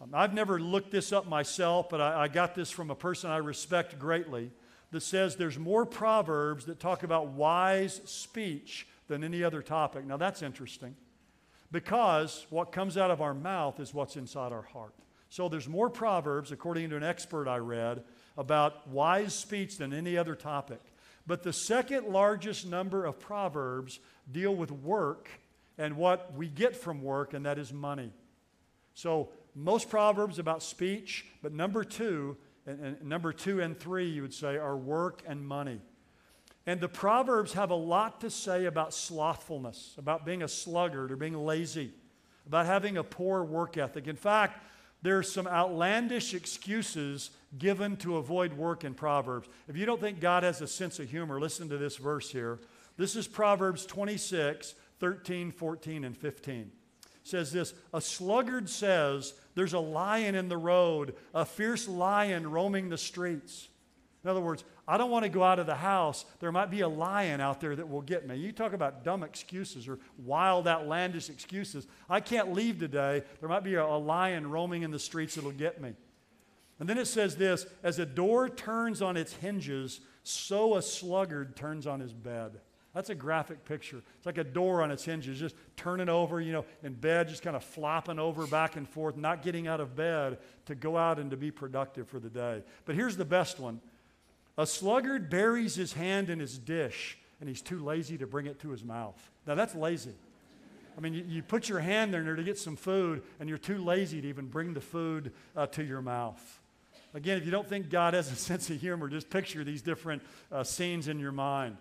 Um, 0.00 0.12
I've 0.14 0.32
never 0.32 0.58
looked 0.58 0.90
this 0.90 1.12
up 1.12 1.28
myself, 1.28 1.90
but 1.90 2.00
I, 2.00 2.22
I 2.22 2.28
got 2.28 2.54
this 2.54 2.70
from 2.70 2.90
a 2.90 2.96
person 2.96 3.30
I 3.30 3.36
respect 3.36 3.98
greatly 3.98 4.50
that 4.92 5.02
says 5.02 5.36
there's 5.36 5.58
more 5.58 5.84
Proverbs 5.84 6.64
that 6.64 6.80
talk 6.80 7.02
about 7.02 7.26
wise 7.32 8.00
speech 8.06 8.88
than 9.08 9.22
any 9.22 9.44
other 9.44 9.60
topic. 9.60 10.06
Now, 10.06 10.16
that's 10.16 10.40
interesting 10.40 10.96
because 11.70 12.46
what 12.50 12.72
comes 12.72 12.96
out 12.96 13.10
of 13.10 13.20
our 13.20 13.34
mouth 13.34 13.80
is 13.80 13.92
what's 13.92 14.16
inside 14.16 14.52
our 14.52 14.62
heart. 14.62 14.94
So 15.28 15.48
there's 15.48 15.68
more 15.68 15.90
proverbs, 15.90 16.52
according 16.52 16.90
to 16.90 16.96
an 16.96 17.02
expert 17.02 17.48
I 17.48 17.58
read, 17.58 18.02
about 18.36 18.88
wise 18.88 19.34
speech 19.34 19.76
than 19.76 19.92
any 19.92 20.16
other 20.16 20.34
topic. 20.34 20.80
But 21.26 21.42
the 21.42 21.52
second 21.52 22.06
largest 22.06 22.66
number 22.66 23.04
of 23.04 23.20
proverbs 23.20 24.00
deal 24.30 24.54
with 24.54 24.70
work 24.70 25.28
and 25.76 25.96
what 25.96 26.34
we 26.34 26.48
get 26.48 26.74
from 26.74 27.02
work, 27.02 27.34
and 27.34 27.44
that 27.44 27.58
is 27.58 27.72
money. 27.72 28.10
So 28.94 29.28
most 29.54 29.90
proverbs 29.90 30.38
about 30.38 30.62
speech, 30.62 31.26
but 31.42 31.52
number 31.52 31.84
two, 31.84 32.36
and, 32.66 32.80
and 32.80 33.04
number 33.04 33.32
two 33.32 33.60
and 33.60 33.78
three, 33.78 34.08
you 34.08 34.22
would 34.22 34.34
say, 34.34 34.56
are 34.56 34.76
work 34.76 35.22
and 35.26 35.46
money. 35.46 35.80
And 36.68 36.82
the 36.82 36.88
Proverbs 36.88 37.54
have 37.54 37.70
a 37.70 37.74
lot 37.74 38.20
to 38.20 38.28
say 38.28 38.66
about 38.66 38.92
slothfulness, 38.92 39.94
about 39.96 40.26
being 40.26 40.42
a 40.42 40.48
sluggard 40.48 41.10
or 41.10 41.16
being 41.16 41.32
lazy, 41.32 41.94
about 42.46 42.66
having 42.66 42.98
a 42.98 43.02
poor 43.02 43.42
work 43.42 43.78
ethic. 43.78 44.06
In 44.06 44.16
fact, 44.16 44.62
there 45.00 45.16
are 45.16 45.22
some 45.22 45.46
outlandish 45.46 46.34
excuses 46.34 47.30
given 47.56 47.96
to 47.96 48.18
avoid 48.18 48.52
work 48.52 48.84
in 48.84 48.92
Proverbs. 48.92 49.48
If 49.66 49.78
you 49.78 49.86
don't 49.86 49.98
think 49.98 50.20
God 50.20 50.42
has 50.42 50.60
a 50.60 50.66
sense 50.66 50.98
of 50.98 51.08
humor, 51.08 51.40
listen 51.40 51.70
to 51.70 51.78
this 51.78 51.96
verse 51.96 52.30
here. 52.30 52.58
This 52.98 53.16
is 53.16 53.26
Proverbs 53.26 53.86
26, 53.86 54.74
13, 55.00 55.50
14, 55.50 56.04
and 56.04 56.14
15. 56.14 56.60
It 56.60 56.70
says 57.22 57.50
this 57.50 57.72
A 57.94 58.00
sluggard 58.02 58.68
says, 58.68 59.32
There's 59.54 59.72
a 59.72 59.78
lion 59.78 60.34
in 60.34 60.50
the 60.50 60.58
road, 60.58 61.14
a 61.32 61.46
fierce 61.46 61.88
lion 61.88 62.50
roaming 62.50 62.90
the 62.90 62.98
streets. 62.98 63.68
In 64.22 64.28
other 64.28 64.42
words, 64.42 64.64
I 64.90 64.96
don't 64.96 65.10
want 65.10 65.24
to 65.24 65.28
go 65.28 65.42
out 65.42 65.58
of 65.58 65.66
the 65.66 65.74
house. 65.74 66.24
There 66.40 66.50
might 66.50 66.70
be 66.70 66.80
a 66.80 66.88
lion 66.88 67.42
out 67.42 67.60
there 67.60 67.76
that 67.76 67.90
will 67.90 68.00
get 68.00 68.26
me. 68.26 68.36
You 68.36 68.52
talk 68.52 68.72
about 68.72 69.04
dumb 69.04 69.22
excuses 69.22 69.86
or 69.86 69.98
wild, 70.24 70.66
outlandish 70.66 71.28
excuses. 71.28 71.86
I 72.08 72.20
can't 72.20 72.54
leave 72.54 72.78
today. 72.78 73.22
There 73.40 73.50
might 73.50 73.64
be 73.64 73.74
a, 73.74 73.86
lion 73.86 74.48
roaming 74.48 74.84
in 74.84 74.90
the 74.90 74.98
streets 74.98 75.34
that'll 75.34 75.50
get 75.50 75.82
me. 75.82 75.92
And 76.80 76.88
then 76.88 76.96
it 76.96 77.04
says 77.04 77.36
this 77.36 77.66
as 77.82 77.98
a 77.98 78.06
door 78.06 78.48
turns 78.48 79.02
on 79.02 79.18
its 79.18 79.34
hinges, 79.34 80.00
so 80.22 80.76
a 80.76 80.82
sluggard 80.82 81.54
turns 81.54 81.86
on 81.86 82.00
his 82.00 82.14
bed. 82.14 82.52
That's 82.94 83.10
a 83.10 83.14
graphic 83.14 83.66
picture. 83.66 84.02
It's 84.16 84.26
like 84.26 84.38
a 84.38 84.44
door 84.44 84.82
on 84.82 84.90
its 84.90 85.04
hinges, 85.04 85.38
just 85.38 85.54
turning 85.76 86.08
over, 86.08 86.40
you 86.40 86.52
know, 86.52 86.64
in 86.82 86.94
bed, 86.94 87.28
just 87.28 87.42
kind 87.42 87.54
of 87.54 87.62
flopping 87.62 88.18
over 88.18 88.46
back 88.46 88.76
and 88.76 88.88
forth, 88.88 89.16
not 89.16 89.42
getting 89.42 89.68
out 89.68 89.80
of 89.80 89.94
bed 89.94 90.38
to 90.66 90.74
go 90.74 90.96
out 90.96 91.18
and 91.18 91.30
to 91.30 91.36
be 91.36 91.50
productive 91.50 92.08
for 92.08 92.18
the 92.18 92.30
day. 92.30 92.62
But 92.86 92.94
here's 92.94 93.16
the 93.16 93.26
best 93.26 93.60
one 93.60 93.80
a 94.58 94.66
sluggard 94.66 95.30
buries 95.30 95.76
his 95.76 95.94
hand 95.94 96.28
in 96.28 96.40
his 96.40 96.58
dish 96.58 97.16
and 97.40 97.48
he's 97.48 97.62
too 97.62 97.78
lazy 97.78 98.18
to 98.18 98.26
bring 98.26 98.46
it 98.46 98.60
to 98.60 98.70
his 98.70 98.84
mouth. 98.84 99.30
Now, 99.46 99.54
that's 99.54 99.74
lazy. 99.74 100.14
I 100.96 101.00
mean, 101.00 101.14
you, 101.14 101.24
you 101.28 101.42
put 101.44 101.68
your 101.68 101.78
hand 101.78 102.12
there 102.12 102.34
to 102.34 102.42
get 102.42 102.58
some 102.58 102.74
food 102.74 103.22
and 103.38 103.48
you're 103.48 103.56
too 103.56 103.78
lazy 103.78 104.20
to 104.20 104.28
even 104.28 104.46
bring 104.46 104.74
the 104.74 104.80
food 104.80 105.32
uh, 105.56 105.66
to 105.68 105.84
your 105.84 106.02
mouth. 106.02 106.60
Again, 107.14 107.38
if 107.38 107.44
you 107.44 107.52
don't 107.52 107.68
think 107.68 107.88
God 107.88 108.14
has 108.14 108.30
a 108.30 108.36
sense 108.36 108.68
of 108.68 108.80
humor, 108.80 109.08
just 109.08 109.30
picture 109.30 109.62
these 109.62 109.80
different 109.80 110.22
uh, 110.50 110.64
scenes 110.64 111.06
in 111.06 111.20
your 111.20 111.32
mind. 111.32 111.76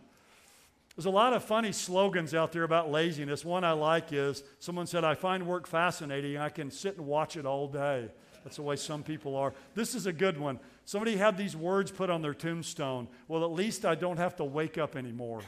There's 0.96 1.06
a 1.06 1.12
lot 1.12 1.34
of 1.34 1.44
funny 1.44 1.72
slogans 1.72 2.34
out 2.34 2.52
there 2.52 2.64
about 2.64 2.92
laziness. 2.92 3.46
One 3.46 3.64
I 3.64 3.74
like 3.74 4.14
is 4.14 4.44
someone 4.60 4.88
said, 4.88 5.04
I 5.04 5.14
find 5.14 5.46
work 5.46 5.68
fascinating. 5.68 6.38
I 6.38 6.50
can 6.50 6.72
sit 6.72 6.98
and 6.98 7.06
watch 7.06 7.38
it 7.38 7.46
all 7.46 7.68
day. 7.68 8.10
That's 8.44 8.58
the 8.58 8.62
way 8.62 8.76
some 8.76 9.04
people 9.04 9.36
are. 9.36 9.54
This 9.76 9.96
is 9.96 10.06
a 10.06 10.14
good 10.14 10.40
one. 10.40 10.60
Somebody 10.86 11.18
had 11.18 11.38
these 11.38 11.56
words 11.56 11.92
put 11.92 12.10
on 12.10 12.22
their 12.22 12.34
tombstone. 12.34 13.08
Well, 13.28 13.44
at 13.44 13.52
least 13.52 13.86
I 13.86 13.96
don't 13.96 14.18
have 14.18 14.36
to 14.38 14.44
wake 14.44 14.78
up 14.78 14.96
anymore. 14.96 15.42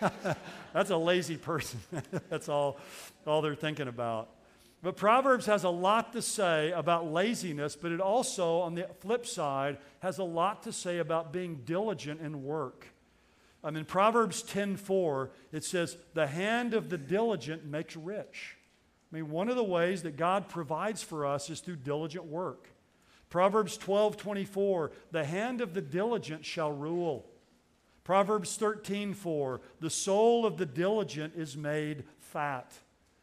That's 0.72 0.90
a 0.90 0.96
lazy 0.96 1.36
person. 1.36 1.80
That's 2.28 2.48
all, 2.48 2.78
all 3.26 3.42
they're 3.42 3.54
thinking 3.54 3.88
about. 3.88 4.28
But 4.82 4.96
Proverbs 4.96 5.46
has 5.46 5.64
a 5.64 5.70
lot 5.70 6.12
to 6.12 6.20
say 6.20 6.70
about 6.72 7.10
laziness, 7.10 7.74
but 7.74 7.90
it 7.90 8.00
also, 8.00 8.58
on 8.58 8.74
the 8.74 8.86
flip 9.00 9.26
side, 9.26 9.78
has 10.00 10.18
a 10.18 10.24
lot 10.24 10.62
to 10.64 10.72
say 10.72 10.98
about 10.98 11.32
being 11.32 11.62
diligent 11.64 12.20
in 12.20 12.44
work. 12.44 12.88
I 13.64 13.70
mean, 13.70 13.86
Proverbs 13.86 14.42
10:4, 14.42 15.30
it 15.50 15.64
says, 15.64 15.96
"The 16.12 16.26
hand 16.26 16.74
of 16.74 16.90
the 16.90 16.98
diligent 16.98 17.64
makes 17.64 17.96
rich." 17.96 18.58
I 19.14 19.18
mean, 19.18 19.30
one 19.30 19.48
of 19.48 19.54
the 19.54 19.62
ways 19.62 20.02
that 20.02 20.16
God 20.16 20.48
provides 20.48 21.00
for 21.00 21.24
us 21.24 21.48
is 21.48 21.60
through 21.60 21.76
diligent 21.76 22.24
work. 22.24 22.68
Proverbs 23.30 23.76
12 23.76 24.16
24, 24.16 24.90
the 25.12 25.24
hand 25.24 25.60
of 25.60 25.72
the 25.72 25.80
diligent 25.80 26.44
shall 26.44 26.72
rule. 26.72 27.24
Proverbs 28.02 28.56
13 28.56 29.14
4, 29.14 29.60
the 29.78 29.88
soul 29.88 30.44
of 30.44 30.56
the 30.56 30.66
diligent 30.66 31.34
is 31.36 31.56
made 31.56 32.02
fat. 32.18 32.72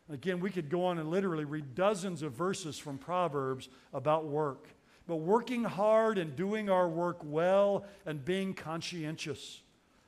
Again, 0.10 0.40
we 0.40 0.50
could 0.50 0.70
go 0.70 0.86
on 0.86 0.98
and 0.98 1.12
literally 1.12 1.44
read 1.44 1.76
dozens 1.76 2.22
of 2.22 2.32
verses 2.32 2.80
from 2.80 2.98
Proverbs 2.98 3.68
about 3.94 4.26
work. 4.26 4.70
But 5.08 5.18
working 5.18 5.66
hard 5.66 6.18
and 6.18 6.38
doing 6.38 6.70
our 6.70 6.88
work 6.88 7.18
well 7.22 7.86
and 8.06 8.24
being 8.24 8.54
conscientious. 8.54 9.60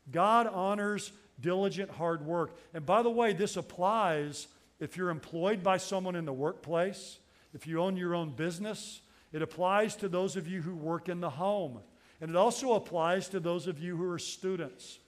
God 0.10 0.48
honors 0.48 1.12
diligent 1.41 1.91
hard 1.91 2.26
work. 2.26 2.56
And 2.74 2.86
by 2.86 3.02
the 3.02 3.10
way, 3.10 3.34
this 3.34 3.58
applies 3.58 4.48
if 4.84 4.98
you're 4.98 5.10
employed 5.10 5.63
by 5.63 5.78
someone 5.78 6.15
in 6.15 6.26
the 6.26 6.34
workplace, 6.34 7.19
if 7.54 7.67
you 7.67 7.82
own 7.82 7.98
your 7.98 8.15
own 8.15 8.32
business, 8.32 9.02
it 9.32 9.41
applies 9.41 9.96
to 9.98 10.10
those 10.10 10.36
of 10.36 10.48
you 10.48 10.62
who 10.62 10.76
work 10.76 11.10
in 11.10 11.22
the 11.22 11.30
home. 11.30 11.80
And 12.19 12.30
it 12.30 12.36
also 12.36 12.74
applies 12.74 13.30
to 13.30 13.39
those 13.39 13.67
of 13.67 13.80
you 13.80 13.98
who 13.98 14.10
are 14.10 14.19
students. 14.19 15.00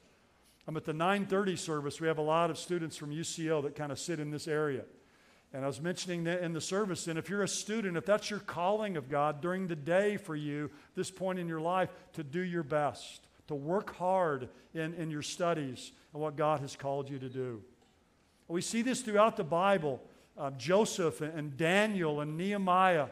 I'm 0.68 0.78
at 0.78 0.86
the 0.86 0.94
9:30 0.94 1.58
service. 1.58 2.02
We 2.02 2.08
have 2.08 2.18
a 2.18 2.24
lot 2.24 2.50
of 2.50 2.58
students 2.58 2.98
from 2.98 3.12
UCO 3.12 3.62
that 3.64 3.76
kind 3.76 3.92
of 3.92 4.00
sit 4.00 4.20
in 4.20 4.32
this 4.32 4.48
area. 4.48 4.84
And 5.54 5.64
I 5.64 5.68
was 5.68 5.80
mentioning 5.80 6.26
that 6.26 6.42
in 6.42 6.54
the 6.54 6.60
service, 6.60 7.08
and 7.08 7.18
if 7.18 7.30
you're 7.30 7.44
a 7.44 7.48
student, 7.48 7.96
if 7.96 8.06
that's 8.06 8.30
your 8.30 8.40
calling 8.40 8.98
of 8.98 9.10
God 9.10 9.42
during 9.42 9.68
the 9.68 9.76
day 9.76 10.18
for 10.18 10.36
you, 10.36 10.70
this 10.96 11.12
point 11.12 11.40
in 11.40 11.48
your 11.48 11.62
life, 11.62 11.90
to 12.14 12.24
do 12.24 12.42
your 12.42 12.64
best, 12.64 13.28
to 13.48 13.56
work 13.56 13.96
hard 13.96 14.50
in, 14.74 14.94
in 14.96 15.12
your 15.12 15.22
studies 15.22 15.92
and 16.12 16.22
what 16.22 16.36
God 16.36 16.60
has 16.60 16.76
called 16.76 17.10
you 17.10 17.20
to 17.20 17.30
do. 17.30 17.62
We 18.48 18.62
see 18.62 18.82
this 18.82 19.02
throughout 19.02 19.38
the 19.38 19.44
Bible 19.44 20.02
uh, 20.38 20.52
Joseph 20.52 21.22
and, 21.22 21.34
and, 21.38 21.58
Daniel 21.58 22.22
and 22.22 22.38
Nehemiah. 22.38 23.08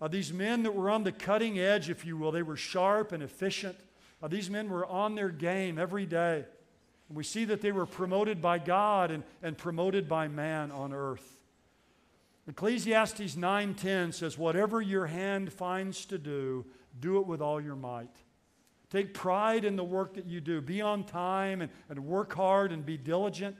Uh, 0.00 0.08
these 0.08 0.32
men 0.32 0.62
that 0.64 0.74
were 0.74 0.90
on 0.90 1.02
the 1.02 1.12
cutting 1.12 1.58
edge, 1.58 1.88
if 1.88 2.04
you 2.04 2.16
will, 2.16 2.30
they 2.32 2.42
were 2.42 2.56
sharp 2.56 3.12
and 3.12 3.22
efficient. 3.22 3.76
Uh, 4.22 4.28
these 4.28 4.50
men 4.50 4.68
were 4.68 4.84
on 4.86 5.14
their 5.14 5.30
game 5.30 5.78
every 5.78 6.04
day. 6.04 6.44
And 7.08 7.16
we 7.16 7.24
see 7.24 7.44
that 7.46 7.60
they 7.62 7.72
were 7.72 7.86
promoted 7.86 8.42
by 8.42 8.58
God 8.58 9.10
and, 9.10 9.22
and 9.42 9.56
promoted 9.56 10.08
by 10.08 10.28
man 10.28 10.70
on 10.70 10.92
earth. 10.92 11.40
Ecclesiastes 12.46 13.36
9:10 13.36 14.12
says, 14.12 14.36
"Whatever 14.36 14.82
your 14.82 15.06
hand 15.06 15.52
finds 15.52 16.04
to 16.06 16.18
do, 16.18 16.66
do 17.00 17.18
it 17.18 17.26
with 17.26 17.40
all 17.40 17.60
your 17.60 17.76
might." 17.76 18.14
Take 18.90 19.14
pride 19.14 19.64
in 19.64 19.76
the 19.76 19.84
work 19.84 20.14
that 20.14 20.26
you 20.26 20.40
do. 20.40 20.60
Be 20.60 20.82
on 20.82 21.04
time 21.04 21.62
and, 21.62 21.72
and 21.88 22.06
work 22.06 22.34
hard 22.34 22.70
and 22.70 22.84
be 22.84 22.98
diligent. 22.98 23.56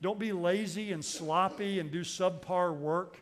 Don't 0.00 0.18
be 0.18 0.32
lazy 0.32 0.92
and 0.92 1.04
sloppy 1.04 1.80
and 1.80 1.90
do 1.90 2.02
subpar 2.02 2.76
work. 2.76 3.20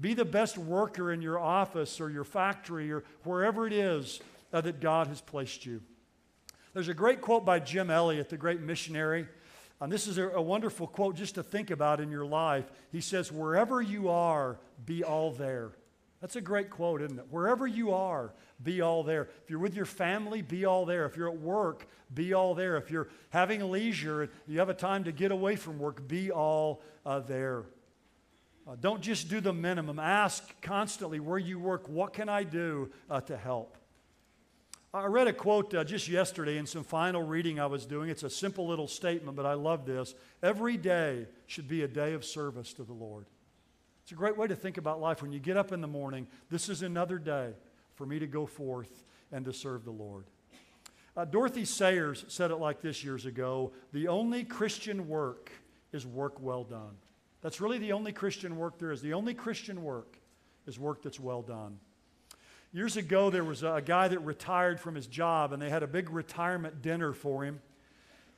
Be 0.00 0.14
the 0.14 0.24
best 0.24 0.58
worker 0.58 1.12
in 1.12 1.22
your 1.22 1.38
office 1.38 2.00
or 2.00 2.10
your 2.10 2.24
factory 2.24 2.90
or 2.90 3.04
wherever 3.22 3.66
it 3.66 3.72
is 3.72 4.20
uh, 4.52 4.60
that 4.62 4.80
God 4.80 5.06
has 5.08 5.20
placed 5.20 5.66
you. 5.66 5.82
There's 6.72 6.88
a 6.88 6.94
great 6.94 7.20
quote 7.20 7.44
by 7.44 7.58
Jim 7.58 7.90
Elliot, 7.90 8.28
the 8.28 8.36
great 8.36 8.60
missionary. 8.60 9.26
And 9.80 9.90
this 9.90 10.06
is 10.06 10.18
a, 10.18 10.28
a 10.30 10.42
wonderful 10.42 10.86
quote 10.86 11.16
just 11.16 11.34
to 11.36 11.42
think 11.42 11.70
about 11.70 12.00
in 12.00 12.10
your 12.10 12.24
life. 12.24 12.70
He 12.92 13.00
says, 13.00 13.32
Wherever 13.32 13.80
you 13.80 14.08
are, 14.08 14.58
be 14.84 15.04
all 15.04 15.32
there. 15.32 15.72
That's 16.20 16.36
a 16.36 16.40
great 16.40 16.68
quote, 16.68 17.00
isn't 17.00 17.18
it? 17.18 17.26
Wherever 17.30 17.66
you 17.66 17.94
are, 17.94 18.32
be 18.62 18.82
all 18.82 19.02
there. 19.02 19.28
If 19.42 19.48
you're 19.48 19.58
with 19.58 19.74
your 19.74 19.86
family, 19.86 20.42
be 20.42 20.66
all 20.66 20.84
there. 20.84 21.06
If 21.06 21.16
you're 21.16 21.30
at 21.30 21.38
work, 21.40 21.86
be 22.12 22.34
all 22.34 22.54
there. 22.54 22.76
If 22.76 22.90
you're 22.90 23.08
having 23.30 23.70
leisure, 23.70 24.28
you 24.46 24.58
have 24.58 24.68
a 24.68 24.74
time 24.74 25.04
to 25.04 25.12
get 25.12 25.32
away 25.32 25.56
from 25.56 25.78
work, 25.78 26.06
be 26.06 26.30
all 26.30 26.82
uh, 27.06 27.20
there. 27.20 27.64
Uh, 28.68 28.76
don't 28.78 29.00
just 29.00 29.30
do 29.30 29.40
the 29.40 29.54
minimum. 29.54 29.98
Ask 29.98 30.60
constantly 30.60 31.20
where 31.20 31.38
you 31.38 31.58
work, 31.58 31.88
what 31.88 32.12
can 32.12 32.28
I 32.28 32.44
do 32.44 32.90
uh, 33.08 33.22
to 33.22 33.36
help? 33.36 33.78
I 34.92 35.06
read 35.06 35.28
a 35.28 35.32
quote 35.32 35.72
uh, 35.72 35.84
just 35.84 36.08
yesterday 36.08 36.58
in 36.58 36.66
some 36.66 36.84
final 36.84 37.22
reading 37.22 37.60
I 37.60 37.66
was 37.66 37.86
doing. 37.86 38.10
It's 38.10 38.24
a 38.24 38.30
simple 38.30 38.66
little 38.66 38.88
statement, 38.88 39.36
but 39.36 39.46
I 39.46 39.54
love 39.54 39.86
this. 39.86 40.14
Every 40.42 40.76
day 40.76 41.28
should 41.46 41.68
be 41.68 41.82
a 41.82 41.88
day 41.88 42.12
of 42.12 42.24
service 42.24 42.72
to 42.74 42.82
the 42.82 42.92
Lord. 42.92 43.26
It's 44.10 44.16
a 44.16 44.18
great 44.18 44.36
way 44.36 44.48
to 44.48 44.56
think 44.56 44.76
about 44.76 45.00
life. 45.00 45.22
When 45.22 45.30
you 45.30 45.38
get 45.38 45.56
up 45.56 45.70
in 45.70 45.80
the 45.80 45.86
morning, 45.86 46.26
this 46.50 46.68
is 46.68 46.82
another 46.82 47.16
day 47.16 47.50
for 47.94 48.04
me 48.04 48.18
to 48.18 48.26
go 48.26 48.44
forth 48.44 49.04
and 49.30 49.44
to 49.44 49.52
serve 49.52 49.84
the 49.84 49.92
Lord. 49.92 50.24
Uh, 51.16 51.24
Dorothy 51.24 51.64
Sayers 51.64 52.24
said 52.26 52.50
it 52.50 52.56
like 52.56 52.80
this 52.80 53.04
years 53.04 53.24
ago 53.24 53.70
The 53.92 54.08
only 54.08 54.42
Christian 54.42 55.06
work 55.06 55.52
is 55.92 56.08
work 56.08 56.40
well 56.40 56.64
done. 56.64 56.96
That's 57.40 57.60
really 57.60 57.78
the 57.78 57.92
only 57.92 58.10
Christian 58.10 58.56
work 58.56 58.80
there 58.80 58.90
is. 58.90 59.00
The 59.00 59.14
only 59.14 59.32
Christian 59.32 59.80
work 59.84 60.18
is 60.66 60.76
work 60.76 61.02
that's 61.02 61.20
well 61.20 61.42
done. 61.42 61.78
Years 62.72 62.96
ago, 62.96 63.30
there 63.30 63.44
was 63.44 63.62
a 63.62 63.80
guy 63.80 64.08
that 64.08 64.18
retired 64.18 64.80
from 64.80 64.96
his 64.96 65.06
job, 65.06 65.52
and 65.52 65.62
they 65.62 65.70
had 65.70 65.84
a 65.84 65.86
big 65.86 66.10
retirement 66.10 66.82
dinner 66.82 67.12
for 67.12 67.44
him. 67.44 67.60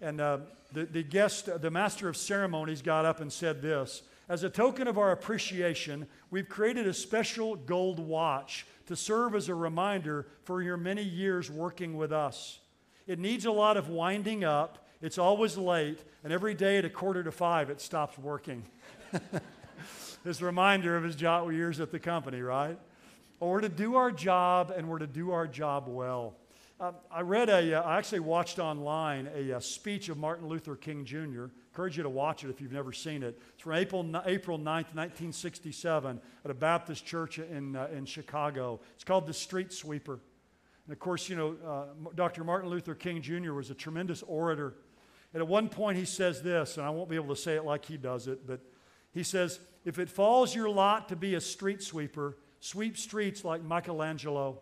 And 0.03 0.21
uh, 0.21 0.39
the, 0.75 0.85
the 0.85 1.03
guest, 1.03 1.49
the 1.63 1.71
master 1.71 2.11
of 2.11 2.19
ceremonies, 2.19 2.83
got 2.83 3.07
up 3.07 3.23
and 3.23 3.33
said 3.33 3.63
this 3.63 4.03
As 4.29 4.45
a 4.45 4.51
token 4.51 4.87
of 4.87 4.99
our 4.99 5.13
appreciation, 5.13 6.07
we've 6.31 6.49
created 6.49 6.87
a 6.87 6.95
special 6.95 7.57
gold 7.57 7.99
watch 7.99 8.67
to 8.87 8.97
serve 8.97 9.35
as 9.35 9.49
a 9.49 9.55
reminder 9.55 10.27
for 10.45 10.63
your 10.63 10.77
many 10.77 11.03
years 11.03 11.51
working 11.51 11.97
with 11.97 12.13
us. 12.13 12.61
It 13.07 13.19
needs 13.19 13.45
a 13.45 13.53
lot 13.53 13.77
of 13.77 13.89
winding 13.89 14.45
up, 14.45 14.87
it's 15.01 15.19
always 15.19 15.57
late, 15.57 16.05
and 16.23 16.33
every 16.33 16.55
day 16.55 16.79
at 16.79 16.85
a 16.85 16.91
quarter 16.91 17.25
to 17.25 17.33
five, 17.33 17.69
it 17.71 17.81
stops 17.81 18.17
working. 18.17 18.63
this 20.25 20.41
reminder 20.41 20.97
of 20.97 21.03
his 21.03 21.17
job 21.17 21.51
years 21.51 21.81
at 21.81 21.91
the 21.91 21.99
company, 21.99 22.41
right? 22.41 22.79
we're 23.41 23.61
to 23.61 23.69
do 23.69 23.97
our 23.97 24.13
job 24.13 24.73
and 24.75 24.89
we're 24.89 25.01
to 25.01 25.07
do 25.07 25.33
our 25.33 25.49
job 25.49 25.89
well. 25.89 26.35
Uh, 26.83 26.91
I 27.13 27.21
read 27.21 27.49
a, 27.49 27.75
uh, 27.75 27.83
I 27.83 27.97
actually 27.97 28.19
watched 28.19 28.59
online 28.59 29.29
a, 29.37 29.51
a, 29.51 29.57
uh, 29.59 29.61
speech 29.61 30.09
of 30.09 30.19
Martin 30.19 30.49
Luther 30.49 30.75
King 30.75 31.05
Jr. 31.05 31.45
Encourage 31.71 31.97
you 31.97 32.03
to 32.03 32.09
watch 32.09 32.43
it 32.43 32.51
if 32.51 32.61
you've 32.61 32.73
never 32.73 32.93
seen 32.93 33.23
it. 33.23 33.41
It's 33.55 33.63
from 33.63 33.75
April, 33.75 34.05
April 34.27 34.59
9th, 34.59 34.93
1967, 34.93 36.21
at 36.45 36.51
a 36.51 36.55
Baptist 36.55 37.07
church 37.07 37.39
in, 37.39 37.77
uh, 37.77 37.87
in 37.97 38.05
Chicago. 38.05 38.81
It's 38.97 39.05
called 39.05 39.29
The 39.29 39.33
Street 39.33 39.73
Sweeper. 39.73 40.19
And 40.85 40.93
of 40.93 40.99
course, 40.99 41.29
you 41.29 41.37
know, 41.37 41.57
uh, 41.65 42.11
Dr. 42.17 42.43
Martin 42.43 42.69
Luther 42.69 42.97
King 42.97 43.23
Jr. 43.23 43.53
was 43.53 43.71
a 43.71 43.75
tremendous 43.75 44.25
orator. 44.25 44.75
And 45.33 45.41
at 45.41 45.47
one 45.47 45.69
point, 45.69 45.99
he 45.99 46.05
says 46.05 46.43
this, 46.43 46.79
and 46.79 46.85
I 46.85 46.91
won't 46.91 47.09
be 47.09 47.15
able 47.15 47.33
to 47.33 47.41
say 47.41 47.55
it 47.55 47.65
like 47.65 47.85
he 47.85 47.97
does 47.97 48.27
it, 48.27 48.45
but 48.45 48.59
he 49.13 49.23
says, 49.23 49.61
If 49.85 50.01
it 50.01 50.09
falls 50.09 50.53
your 50.53 50.69
lot 50.69 51.11
to 51.11 51.17
be 51.17 51.37
a 51.37 51.41
street 51.41 51.81
sweeper, 51.81 52.39
Sweep 52.59 52.97
streets 52.97 53.45
like 53.45 53.63
Michelangelo, 53.63 54.59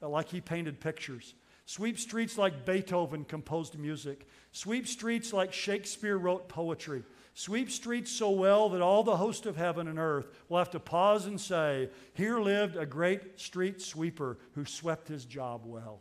like 0.00 0.28
he 0.30 0.40
painted 0.40 0.80
pictures. 0.80 1.34
Sweep 1.70 2.00
streets 2.00 2.36
like 2.36 2.66
Beethoven 2.66 3.24
composed 3.24 3.78
music. 3.78 4.26
Sweep 4.50 4.88
streets 4.88 5.32
like 5.32 5.52
Shakespeare 5.52 6.18
wrote 6.18 6.48
poetry. 6.48 7.04
Sweep 7.34 7.70
streets 7.70 8.10
so 8.10 8.30
well 8.30 8.70
that 8.70 8.82
all 8.82 9.04
the 9.04 9.18
host 9.18 9.46
of 9.46 9.56
heaven 9.56 9.86
and 9.86 9.96
earth 9.96 10.26
will 10.48 10.58
have 10.58 10.72
to 10.72 10.80
pause 10.80 11.26
and 11.26 11.40
say, 11.40 11.88
Here 12.12 12.40
lived 12.40 12.74
a 12.74 12.84
great 12.84 13.38
street 13.38 13.80
sweeper 13.80 14.38
who 14.56 14.64
swept 14.64 15.06
his 15.06 15.24
job 15.24 15.62
well. 15.64 16.00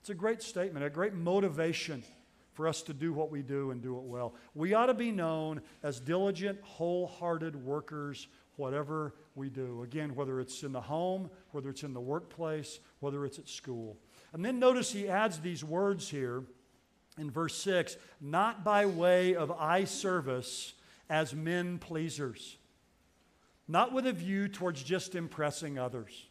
It's 0.00 0.08
a 0.08 0.14
great 0.14 0.42
statement, 0.42 0.82
a 0.82 0.88
great 0.88 1.12
motivation 1.12 2.02
for 2.54 2.66
us 2.66 2.80
to 2.84 2.94
do 2.94 3.12
what 3.12 3.30
we 3.30 3.42
do 3.42 3.72
and 3.72 3.82
do 3.82 3.98
it 3.98 4.04
well. 4.04 4.34
We 4.54 4.72
ought 4.72 4.86
to 4.86 4.94
be 4.94 5.12
known 5.12 5.60
as 5.82 6.00
diligent, 6.00 6.58
wholehearted 6.62 7.54
workers 7.54 8.28
whatever 8.60 9.14
we 9.34 9.48
do. 9.48 9.82
Again, 9.82 10.14
whether 10.14 10.38
it's 10.38 10.62
in 10.62 10.72
the 10.72 10.80
home, 10.80 11.30
whether 11.50 11.70
it's 11.70 11.82
in 11.82 11.94
the 11.94 12.00
workplace, 12.00 12.78
whether 13.00 13.24
it's 13.24 13.38
at 13.38 13.48
school. 13.48 13.96
And 14.32 14.44
then 14.44 14.58
notice 14.58 14.92
he 14.92 15.08
adds 15.08 15.40
these 15.40 15.64
words 15.64 16.08
here 16.08 16.44
in 17.18 17.30
verse 17.30 17.56
6 17.56 17.96
not 18.20 18.64
by 18.64 18.86
way 18.86 19.34
of 19.34 19.50
eye 19.50 19.84
service 19.84 20.74
as 21.08 21.34
men 21.34 21.78
pleasers, 21.78 22.56
not 23.66 23.92
with 23.92 24.06
a 24.06 24.12
view 24.12 24.48
towards 24.48 24.82
just 24.82 25.14
impressing 25.14 25.78
others. 25.78 26.29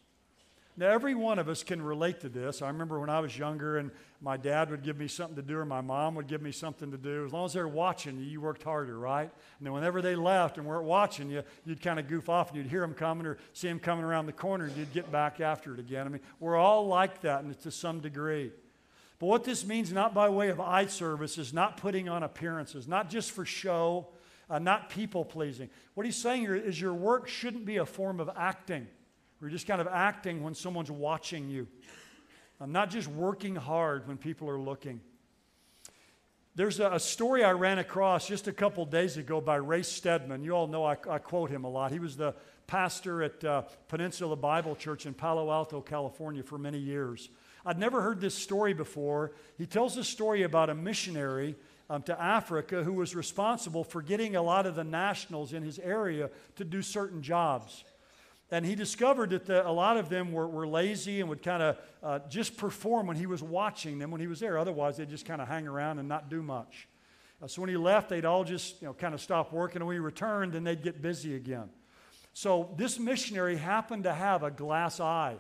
Now, 0.79 0.91
every 0.91 1.13
one 1.13 1.39
of 1.39 1.49
us 1.49 1.61
can 1.61 1.81
relate 1.81 2.21
to 2.21 2.29
this. 2.29 2.61
I 2.61 2.69
remember 2.69 3.01
when 3.01 3.09
I 3.09 3.19
was 3.19 3.37
younger 3.37 3.79
and 3.79 3.91
my 4.21 4.37
dad 4.37 4.71
would 4.71 4.81
give 4.81 4.97
me 4.97 5.09
something 5.09 5.35
to 5.35 5.41
do 5.41 5.57
or 5.57 5.65
my 5.65 5.81
mom 5.81 6.15
would 6.15 6.27
give 6.27 6.41
me 6.41 6.53
something 6.53 6.89
to 6.91 6.97
do. 6.97 7.25
As 7.25 7.33
long 7.33 7.43
as 7.43 7.51
they 7.51 7.59
were 7.59 7.67
watching 7.67 8.17
you, 8.17 8.23
you 8.23 8.39
worked 8.39 8.63
harder, 8.63 8.97
right? 8.97 9.29
And 9.57 9.65
then 9.65 9.73
whenever 9.73 10.01
they 10.01 10.15
left 10.15 10.57
and 10.57 10.65
weren't 10.65 10.85
watching 10.85 11.29
you, 11.29 11.43
you'd 11.65 11.81
kind 11.81 11.99
of 11.99 12.07
goof 12.07 12.29
off 12.29 12.47
and 12.47 12.57
you'd 12.57 12.67
hear 12.67 12.79
them 12.79 12.93
coming 12.93 13.25
or 13.25 13.37
see 13.51 13.67
them 13.67 13.77
coming 13.77 14.05
around 14.05 14.27
the 14.27 14.31
corner 14.31 14.67
and 14.67 14.77
you'd 14.77 14.93
get 14.93 15.11
back 15.11 15.41
after 15.41 15.73
it 15.73 15.81
again. 15.81 16.05
I 16.05 16.11
mean, 16.11 16.21
we're 16.39 16.55
all 16.55 16.87
like 16.87 17.19
that 17.23 17.43
and 17.43 17.59
to 17.59 17.71
some 17.71 17.99
degree. 17.99 18.53
But 19.19 19.25
what 19.25 19.43
this 19.43 19.65
means, 19.65 19.91
not 19.91 20.13
by 20.13 20.29
way 20.29 20.47
of 20.47 20.61
eye 20.61 20.85
service, 20.85 21.37
is 21.37 21.51
not 21.51 21.75
putting 21.75 22.07
on 22.07 22.23
appearances, 22.23 22.87
not 22.87 23.09
just 23.09 23.31
for 23.31 23.43
show, 23.43 24.07
uh, 24.49 24.59
not 24.59 24.89
people 24.89 25.25
pleasing. 25.25 25.69
What 25.95 26.05
he's 26.05 26.15
saying 26.15 26.43
here 26.43 26.55
is 26.55 26.79
your 26.79 26.93
work 26.93 27.27
shouldn't 27.27 27.65
be 27.65 27.75
a 27.75 27.85
form 27.85 28.21
of 28.21 28.29
acting. 28.37 28.87
We're 29.41 29.49
just 29.49 29.67
kind 29.67 29.79
of 29.79 29.87
acting 29.87 30.43
when 30.43 30.53
someone's 30.53 30.91
watching 30.91 31.49
you. 31.49 31.67
I'm 32.59 32.73
not 32.73 32.89
just 32.89 33.07
working 33.07 33.55
hard 33.55 34.05
when 34.05 34.17
people 34.17 34.49
are 34.49 34.59
looking. 34.59 34.99
There's 36.55 36.81
a, 36.81 36.91
a, 36.91 36.99
story 36.99 37.45
I 37.45 37.51
ran 37.51 37.79
across 37.79 38.27
just 38.27 38.49
a 38.49 38.51
couple 38.51 38.83
days 38.85 39.15
ago 39.15 39.39
by 39.39 39.55
Ray 39.55 39.83
Stedman. 39.83 40.43
You 40.43 40.51
all 40.51 40.67
know 40.67 40.83
I, 40.83 40.97
I 41.09 41.19
quote 41.19 41.49
him 41.49 41.63
a 41.63 41.69
lot. 41.69 41.93
He 41.93 41.99
was 41.99 42.17
the 42.17 42.35
pastor 42.67 43.23
at 43.23 43.41
uh, 43.45 43.61
Peninsula 43.87 44.35
Bible 44.35 44.75
Church 44.75 45.05
in 45.05 45.13
Palo 45.13 45.49
Alto, 45.51 45.79
California 45.79 46.43
for 46.43 46.57
many 46.57 46.77
years. 46.77 47.29
I'd 47.65 47.79
never 47.79 48.01
heard 48.01 48.19
this 48.19 48.35
story 48.35 48.73
before. 48.73 49.31
He 49.57 49.65
tells 49.65 49.95
a 49.95 50.03
story 50.03 50.43
about 50.43 50.69
a 50.69 50.75
missionary 50.75 51.55
um, 51.89 52.01
to 52.03 52.21
Africa 52.21 52.83
who 52.83 52.93
was 52.93 53.15
responsible 53.15 53.85
for 53.85 54.01
getting 54.01 54.35
a 54.35 54.41
lot 54.41 54.65
of 54.65 54.75
the 54.75 54.83
nationals 54.83 55.53
in 55.53 55.63
his 55.63 55.79
area 55.79 56.29
to 56.57 56.65
do 56.65 56.81
certain 56.81 57.21
jobs. 57.21 57.85
And 58.51 58.65
he 58.65 58.73
discovered 58.73 59.29
that 59.29 59.45
the, 59.45 59.67
a 59.67 59.69
lot 59.71 59.97
of 59.97 60.09
them 60.09 60.31
were, 60.31 60.47
were 60.47 60.67
lazy 60.67 61.19
and 61.19 61.29
would 61.29 61.43
kind 61.43 61.61
of 61.61 61.77
uh, 62.01 62.19
just 62.29 62.57
perform 62.57 63.05
when 63.05 63.15
he 63.15 63.27
was 63.27 63.43
watching 63.43 63.99
them 63.99 64.09
when 64.09 64.21
he 64.21 64.27
was 64.27 64.39
there. 64.39 64.57
Otherwise, 64.57 64.97
they'd 64.97 65.09
just 65.09 65.25
kind 65.25 65.41
of 65.41 65.47
hang 65.47 65.67
around 65.67 65.99
and 65.99 66.09
not 66.09 66.29
do 66.29 66.41
much. 66.41 66.87
Uh, 67.41 67.47
so 67.47 67.61
when 67.61 67.69
he 67.69 67.77
left, 67.77 68.09
they'd 68.09 68.25
all 68.25 68.43
just 68.43 68.81
you 68.81 68.87
know, 68.87 68.93
kind 68.93 69.13
of 69.13 69.21
stop 69.21 69.53
working. 69.53 69.77
And 69.77 69.87
when 69.87 69.95
he 69.95 69.99
returned, 69.99 70.53
then 70.53 70.63
they'd 70.63 70.81
get 70.81 71.01
busy 71.01 71.35
again. 71.35 71.69
So 72.33 72.73
this 72.77 72.97
missionary 72.97 73.55
happened 73.55 74.05
to 74.05 74.13
have 74.13 74.43
a 74.43 74.51
glass 74.51 74.99
eye. 74.99 75.37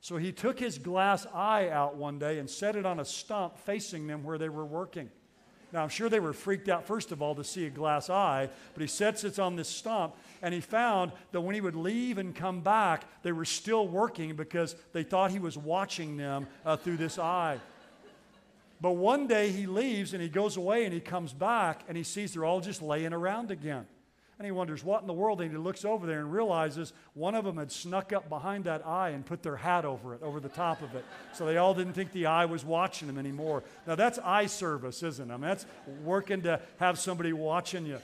So 0.00 0.18
he 0.18 0.30
took 0.30 0.58
his 0.58 0.78
glass 0.78 1.26
eye 1.34 1.70
out 1.70 1.96
one 1.96 2.18
day 2.18 2.38
and 2.38 2.48
set 2.48 2.76
it 2.76 2.84
on 2.84 3.00
a 3.00 3.04
stump 3.04 3.58
facing 3.58 4.06
them 4.06 4.22
where 4.22 4.38
they 4.38 4.48
were 4.48 4.64
working. 4.64 5.10
Now, 5.76 5.82
I'm 5.82 5.90
sure 5.90 6.08
they 6.08 6.20
were 6.20 6.32
freaked 6.32 6.70
out, 6.70 6.86
first 6.86 7.12
of 7.12 7.20
all, 7.20 7.34
to 7.34 7.44
see 7.44 7.66
a 7.66 7.70
glass 7.70 8.08
eye, 8.08 8.48
but 8.72 8.80
he 8.80 8.86
sets 8.86 9.24
it 9.24 9.38
on 9.38 9.56
this 9.56 9.68
stump, 9.68 10.14
and 10.40 10.54
he 10.54 10.60
found 10.62 11.12
that 11.32 11.42
when 11.42 11.54
he 11.54 11.60
would 11.60 11.76
leave 11.76 12.16
and 12.16 12.34
come 12.34 12.62
back, 12.62 13.04
they 13.22 13.30
were 13.30 13.44
still 13.44 13.86
working 13.86 14.36
because 14.36 14.74
they 14.94 15.02
thought 15.02 15.32
he 15.32 15.38
was 15.38 15.58
watching 15.58 16.16
them 16.16 16.46
uh, 16.64 16.78
through 16.78 16.96
this 16.96 17.18
eye. 17.18 17.60
But 18.80 18.92
one 18.92 19.26
day 19.26 19.52
he 19.52 19.66
leaves 19.66 20.14
and 20.14 20.22
he 20.22 20.30
goes 20.30 20.56
away 20.56 20.86
and 20.86 20.94
he 20.94 21.00
comes 21.00 21.34
back 21.34 21.82
and 21.88 21.94
he 21.94 22.04
sees 22.04 22.32
they're 22.32 22.46
all 22.46 22.62
just 22.62 22.80
laying 22.80 23.12
around 23.12 23.50
again. 23.50 23.86
And 24.38 24.44
he 24.44 24.52
wonders, 24.52 24.84
what 24.84 25.00
in 25.00 25.06
the 25.06 25.14
world? 25.14 25.40
And 25.40 25.50
he 25.50 25.56
looks 25.56 25.84
over 25.84 26.06
there 26.06 26.20
and 26.20 26.30
realizes 26.30 26.92
one 27.14 27.34
of 27.34 27.44
them 27.44 27.56
had 27.56 27.72
snuck 27.72 28.12
up 28.12 28.28
behind 28.28 28.64
that 28.64 28.86
eye 28.86 29.10
and 29.10 29.24
put 29.24 29.42
their 29.42 29.56
hat 29.56 29.86
over 29.86 30.14
it, 30.14 30.22
over 30.22 30.40
the 30.40 30.50
top 30.50 30.82
of 30.82 30.94
it. 30.94 31.06
So 31.32 31.46
they 31.46 31.56
all 31.56 31.72
didn't 31.72 31.94
think 31.94 32.12
the 32.12 32.26
eye 32.26 32.44
was 32.44 32.62
watching 32.62 33.08
them 33.08 33.16
anymore. 33.16 33.64
Now 33.86 33.94
that's 33.94 34.18
eye 34.18 34.46
service, 34.46 35.02
isn't 35.02 35.30
it? 35.30 35.32
I 35.32 35.36
mean, 35.38 35.48
that's 35.48 35.64
working 36.04 36.42
to 36.42 36.60
have 36.78 36.98
somebody 36.98 37.32
watching 37.32 37.86
you. 37.86 37.98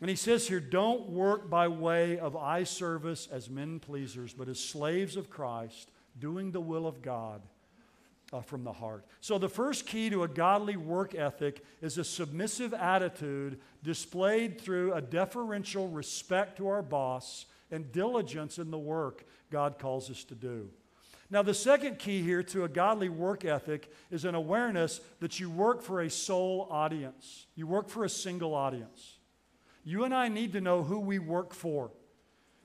And 0.00 0.10
he 0.10 0.16
says 0.16 0.46
here, 0.46 0.60
don't 0.60 1.08
work 1.08 1.48
by 1.48 1.66
way 1.66 2.18
of 2.18 2.36
eye 2.36 2.64
service 2.64 3.26
as 3.32 3.48
men 3.48 3.80
pleasers, 3.80 4.34
but 4.34 4.48
as 4.48 4.60
slaves 4.60 5.16
of 5.16 5.30
Christ, 5.30 5.90
doing 6.20 6.52
the 6.52 6.60
will 6.60 6.86
of 6.86 7.00
God 7.00 7.40
uh, 8.32 8.40
from 8.40 8.64
the 8.64 8.72
heart. 8.72 9.04
So, 9.20 9.38
the 9.38 9.48
first 9.48 9.86
key 9.86 10.10
to 10.10 10.22
a 10.22 10.28
godly 10.28 10.76
work 10.76 11.14
ethic 11.14 11.64
is 11.80 11.98
a 11.98 12.04
submissive 12.04 12.74
attitude 12.74 13.60
displayed 13.82 14.60
through 14.60 14.92
a 14.94 15.00
deferential 15.00 15.88
respect 15.88 16.58
to 16.58 16.68
our 16.68 16.82
boss 16.82 17.46
and 17.70 17.90
diligence 17.92 18.58
in 18.58 18.70
the 18.70 18.78
work 18.78 19.24
God 19.50 19.78
calls 19.78 20.10
us 20.10 20.24
to 20.24 20.34
do. 20.34 20.70
Now, 21.30 21.42
the 21.42 21.54
second 21.54 21.98
key 21.98 22.22
here 22.22 22.42
to 22.44 22.64
a 22.64 22.68
godly 22.68 23.10
work 23.10 23.44
ethic 23.44 23.92
is 24.10 24.24
an 24.24 24.34
awareness 24.34 25.00
that 25.20 25.38
you 25.38 25.50
work 25.50 25.82
for 25.82 26.00
a 26.00 26.08
sole 26.08 26.66
audience. 26.70 27.46
You 27.54 27.66
work 27.66 27.90
for 27.90 28.04
a 28.04 28.08
single 28.08 28.54
audience. 28.54 29.18
You 29.84 30.04
and 30.04 30.14
I 30.14 30.28
need 30.28 30.52
to 30.54 30.60
know 30.60 30.82
who 30.82 31.00
we 31.00 31.18
work 31.18 31.52
for. 31.52 31.90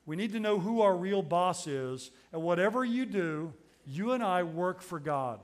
We 0.05 0.15
need 0.15 0.31
to 0.33 0.39
know 0.39 0.59
who 0.59 0.81
our 0.81 0.95
real 0.95 1.21
boss 1.21 1.67
is. 1.67 2.11
And 2.31 2.41
whatever 2.41 2.85
you 2.85 3.05
do, 3.05 3.53
you 3.85 4.13
and 4.13 4.23
I 4.23 4.43
work 4.43 4.81
for 4.81 4.99
God. 4.99 5.39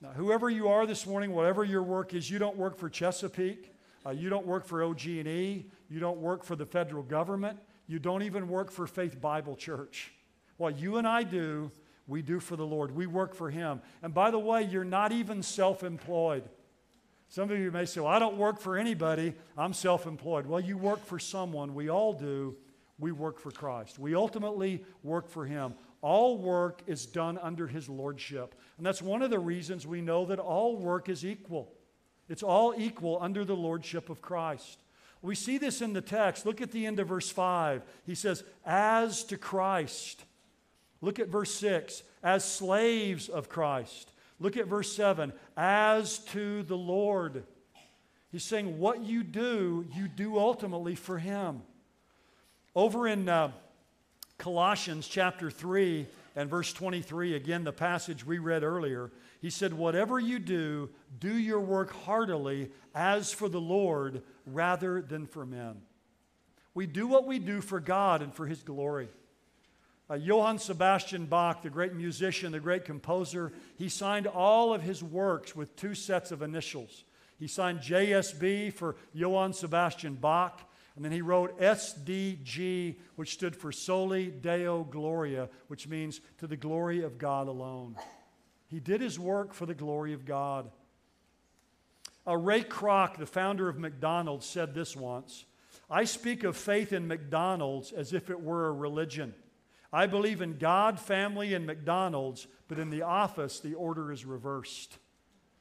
Now, 0.00 0.10
whoever 0.10 0.50
you 0.50 0.68
are 0.68 0.86
this 0.86 1.06
morning, 1.06 1.32
whatever 1.32 1.64
your 1.64 1.82
work 1.82 2.12
is, 2.12 2.30
you 2.30 2.38
don't 2.38 2.56
work 2.56 2.76
for 2.76 2.90
Chesapeake, 2.90 3.72
uh, 4.04 4.10
you 4.10 4.28
don't 4.28 4.46
work 4.46 4.66
for 4.66 4.84
OG&E, 4.84 5.66
you 5.88 6.00
don't 6.00 6.18
work 6.18 6.44
for 6.44 6.54
the 6.54 6.66
federal 6.66 7.02
government, 7.02 7.58
you 7.86 7.98
don't 7.98 8.22
even 8.22 8.48
work 8.48 8.70
for 8.70 8.86
Faith 8.86 9.20
Bible 9.20 9.56
Church. 9.56 10.12
What 10.58 10.78
you 10.78 10.98
and 10.98 11.08
I 11.08 11.22
do, 11.22 11.70
we 12.06 12.20
do 12.20 12.40
for 12.40 12.56
the 12.56 12.66
Lord. 12.66 12.94
We 12.94 13.06
work 13.06 13.34
for 13.34 13.50
Him. 13.50 13.80
And 14.02 14.12
by 14.12 14.30
the 14.30 14.38
way, 14.38 14.64
you're 14.64 14.84
not 14.84 15.12
even 15.12 15.42
self 15.42 15.82
employed. 15.82 16.44
Some 17.28 17.50
of 17.50 17.58
you 17.58 17.70
may 17.70 17.86
say, 17.86 18.00
Well, 18.00 18.12
I 18.12 18.18
don't 18.18 18.36
work 18.36 18.60
for 18.60 18.76
anybody, 18.76 19.34
I'm 19.56 19.72
self 19.72 20.06
employed. 20.06 20.46
Well, 20.46 20.60
you 20.60 20.76
work 20.76 21.04
for 21.04 21.18
someone. 21.18 21.74
We 21.74 21.88
all 21.88 22.12
do. 22.12 22.56
We 22.98 23.12
work 23.12 23.38
for 23.38 23.50
Christ. 23.50 23.98
We 23.98 24.14
ultimately 24.14 24.84
work 25.02 25.28
for 25.28 25.44
Him. 25.44 25.74
All 26.06 26.38
work 26.38 26.82
is 26.86 27.04
done 27.04 27.36
under 27.36 27.66
His 27.66 27.88
Lordship. 27.88 28.54
And 28.76 28.86
that's 28.86 29.02
one 29.02 29.22
of 29.22 29.30
the 29.30 29.40
reasons 29.40 29.88
we 29.88 30.00
know 30.00 30.24
that 30.26 30.38
all 30.38 30.76
work 30.76 31.08
is 31.08 31.26
equal. 31.26 31.72
It's 32.28 32.44
all 32.44 32.74
equal 32.78 33.18
under 33.20 33.44
the 33.44 33.56
lordship 33.56 34.08
of 34.08 34.22
Christ. 34.22 34.78
We 35.20 35.34
see 35.34 35.58
this 35.58 35.82
in 35.82 35.94
the 35.94 36.00
text. 36.00 36.46
Look 36.46 36.60
at 36.60 36.70
the 36.70 36.86
end 36.86 37.00
of 37.00 37.08
verse 37.08 37.28
5. 37.28 37.82
He 38.06 38.14
says, 38.14 38.44
As 38.64 39.24
to 39.24 39.36
Christ. 39.36 40.22
Look 41.00 41.18
at 41.18 41.26
verse 41.26 41.52
6. 41.54 42.04
As 42.22 42.44
slaves 42.44 43.28
of 43.28 43.48
Christ. 43.48 44.12
Look 44.38 44.56
at 44.56 44.68
verse 44.68 44.94
7. 44.94 45.32
As 45.56 46.18
to 46.26 46.62
the 46.62 46.76
Lord. 46.76 47.42
He's 48.30 48.44
saying, 48.44 48.78
What 48.78 49.04
you 49.04 49.24
do, 49.24 49.84
you 49.92 50.06
do 50.06 50.38
ultimately 50.38 50.94
for 50.94 51.18
Him. 51.18 51.62
Over 52.76 53.08
in 53.08 53.28
uh, 53.28 53.50
Colossians 54.38 55.08
chapter 55.08 55.50
3, 55.50 56.06
and 56.36 56.50
verse 56.50 56.72
23, 56.74 57.34
again, 57.34 57.64
the 57.64 57.72
passage 57.72 58.24
we 58.24 58.38
read 58.38 58.62
earlier, 58.62 59.10
he 59.40 59.48
said, 59.48 59.72
Whatever 59.72 60.20
you 60.20 60.38
do, 60.38 60.90
do 61.18 61.34
your 61.36 61.60
work 61.60 61.92
heartily 61.92 62.70
as 62.94 63.32
for 63.32 63.48
the 63.48 63.60
Lord 63.60 64.22
rather 64.44 65.00
than 65.00 65.26
for 65.26 65.46
men. 65.46 65.80
We 66.74 66.86
do 66.86 67.06
what 67.06 67.26
we 67.26 67.38
do 67.38 67.62
for 67.62 67.80
God 67.80 68.20
and 68.20 68.34
for 68.34 68.46
his 68.46 68.62
glory. 68.62 69.08
Uh, 70.10 70.14
Johann 70.14 70.58
Sebastian 70.58 71.24
Bach, 71.24 71.62
the 71.62 71.70
great 71.70 71.94
musician, 71.94 72.52
the 72.52 72.60
great 72.60 72.84
composer, 72.84 73.52
he 73.76 73.88
signed 73.88 74.26
all 74.26 74.74
of 74.74 74.82
his 74.82 75.02
works 75.02 75.56
with 75.56 75.74
two 75.74 75.94
sets 75.94 76.30
of 76.30 76.42
initials. 76.42 77.04
He 77.38 77.48
signed 77.48 77.80
JSB 77.80 78.72
for 78.72 78.96
Johann 79.14 79.52
Sebastian 79.52 80.14
Bach, 80.14 80.60
and 80.96 81.04
then 81.04 81.12
he 81.12 81.20
wrote 81.20 81.60
SDG, 81.60 82.96
which 83.16 83.34
stood 83.34 83.54
for 83.54 83.70
Soli 83.70 84.28
Deo 84.28 84.82
Gloria, 84.82 85.50
which 85.68 85.86
means 85.86 86.22
to 86.38 86.46
the 86.46 86.56
glory 86.56 87.02
of 87.02 87.18
God 87.18 87.48
alone. 87.48 87.96
He 88.68 88.80
did 88.80 89.02
his 89.02 89.18
work 89.18 89.52
for 89.52 89.66
the 89.66 89.74
glory 89.74 90.14
of 90.14 90.24
God. 90.24 90.70
Uh, 92.26 92.36
Ray 92.36 92.62
Kroc, 92.62 93.18
the 93.18 93.26
founder 93.26 93.68
of 93.68 93.78
McDonald's, 93.78 94.46
said 94.46 94.74
this 94.74 94.96
once 94.96 95.44
I 95.88 96.04
speak 96.04 96.42
of 96.42 96.56
faith 96.56 96.92
in 96.92 97.06
McDonald's 97.06 97.92
as 97.92 98.12
if 98.12 98.30
it 98.30 98.40
were 98.40 98.66
a 98.66 98.72
religion. 98.72 99.34
I 99.92 100.06
believe 100.06 100.42
in 100.42 100.58
God, 100.58 100.98
family, 100.98 101.54
and 101.54 101.64
McDonald's, 101.64 102.48
but 102.68 102.78
in 102.78 102.90
the 102.90 103.02
office, 103.02 103.60
the 103.60 103.74
order 103.74 104.10
is 104.10 104.24
reversed. 104.24 104.98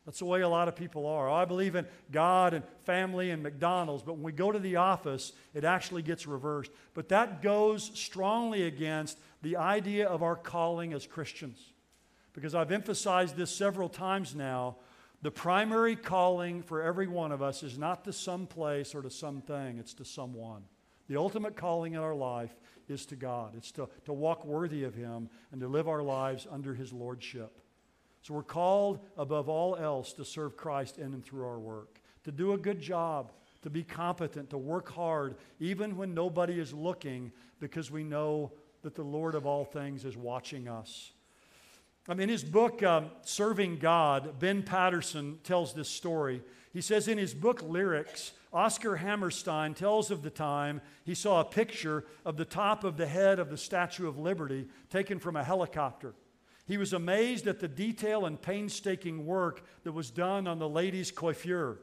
That's 0.06 0.20
the 0.20 0.26
way 0.26 0.41
a 0.41 0.50
lot 0.50 0.68
of 0.68 0.76
people 0.76 1.08
are. 1.08 1.30
I 1.30 1.46
believe 1.46 1.76
in 1.76 1.88
God 2.12 2.54
and 2.54 2.63
family 2.84 3.32
and 3.32 3.41
McDonald's, 3.41 4.04
but 4.04 4.13
when 4.13 4.24
we 4.24 4.32
go 4.32 4.52
to 4.52 4.60
the 4.60 4.76
office, 4.76 5.34
it 5.56 5.63
actually 5.63 6.04
gets 6.04 6.28
reversed. 6.28 6.72
But 6.94 7.10
that 7.10 7.41
goes 7.41 7.91
strongly 7.96 8.63
against 8.63 9.18
the 9.41 9.58
idea 9.58 10.08
of 10.08 10.22
our 10.22 10.36
calling 10.36 10.94
as 10.94 11.08
Christians. 11.08 11.74
Because 12.34 12.54
I've 12.54 12.72
emphasized 12.72 13.36
this 13.36 13.50
several 13.50 13.89
times 13.89 14.36
now. 14.36 14.78
The 15.24 15.32
primary 15.32 15.96
calling 15.96 16.62
for 16.62 16.84
every 16.84 17.08
one 17.08 17.32
of 17.32 17.41
us 17.41 17.63
is 17.63 17.80
not 17.80 18.04
to 18.04 18.13
some 18.13 18.46
place 18.46 18.94
or 18.94 19.02
to 19.02 19.10
something, 19.10 19.80
it's 19.80 19.96
to 19.96 20.06
someone. 20.06 20.62
The 21.08 21.18
ultimate 21.18 21.56
calling 21.56 21.94
in 21.94 22.00
our 22.00 22.13
life 22.13 22.54
is 22.88 23.08
to 23.08 23.15
God. 23.15 23.54
It's 23.58 23.72
to, 23.72 23.89
to 24.06 24.13
walk 24.13 24.46
worthy 24.46 24.84
of 24.84 24.94
Him 24.94 25.30
and 25.52 25.62
to 25.62 25.68
live 25.68 25.88
our 25.88 26.04
lives 26.04 26.46
under 26.52 26.76
His 26.76 26.94
Lordship. 26.94 27.60
So 28.25 28.33
we're 28.33 28.41
called 28.41 29.01
above 29.17 29.49
all 29.49 29.75
else 29.75 30.11
to 30.13 30.25
serve 30.25 30.57
Christ 30.57 30.97
in 30.97 31.13
and 31.13 31.23
through 31.23 31.45
our 31.45 31.59
work, 31.59 32.01
to 32.23 32.31
do 32.31 32.53
a 32.53 32.57
good 32.57 32.81
job, 32.81 33.31
to 33.61 33.69
be 33.69 33.83
competent, 33.83 34.49
to 34.49 34.57
work 34.57 34.91
hard, 34.91 35.35
even 35.59 35.95
when 35.95 36.15
nobody 36.15 36.59
is 36.59 36.73
looking, 36.73 37.31
because 37.59 37.91
we 37.91 38.03
know 38.03 38.51
that 38.81 38.95
the 38.95 39.03
Lord 39.03 39.35
of 39.35 39.45
all 39.45 39.63
things 39.63 40.05
is 40.05 40.17
watching 40.17 40.67
us. 40.67 41.11
Mean, 42.07 42.21
in 42.21 42.29
his 42.29 42.43
book, 42.43 42.81
um, 42.81 43.11
Serving 43.21 43.77
God, 43.77 44.39
Ben 44.39 44.63
Patterson 44.63 45.38
tells 45.43 45.75
this 45.75 45.89
story. 45.89 46.41
He 46.73 46.81
says 46.81 47.07
in 47.07 47.19
his 47.19 47.35
book, 47.35 47.61
Lyrics, 47.61 48.31
Oscar 48.51 48.95
Hammerstein 48.95 49.75
tells 49.75 50.09
of 50.09 50.23
the 50.23 50.31
time 50.31 50.81
he 51.03 51.13
saw 51.13 51.41
a 51.41 51.45
picture 51.45 52.05
of 52.25 52.38
the 52.38 52.45
top 52.45 52.83
of 52.83 52.97
the 52.97 53.05
head 53.05 53.38
of 53.38 53.51
the 53.51 53.57
Statue 53.57 54.07
of 54.07 54.17
Liberty 54.17 54.65
taken 54.89 55.19
from 55.19 55.35
a 55.35 55.43
helicopter. 55.43 56.15
He 56.65 56.78
was 56.78 56.93
amazed 56.93 57.47
at 57.47 57.60
the 57.60 57.67
detail 57.67 58.25
and 58.25 58.41
painstaking 58.41 59.25
work 59.25 59.63
that 59.84 59.91
was 59.91 60.10
done 60.10 60.47
on 60.47 60.60
the 60.60 60.69
lady's 60.69 61.12
coiffure. 61.12 61.78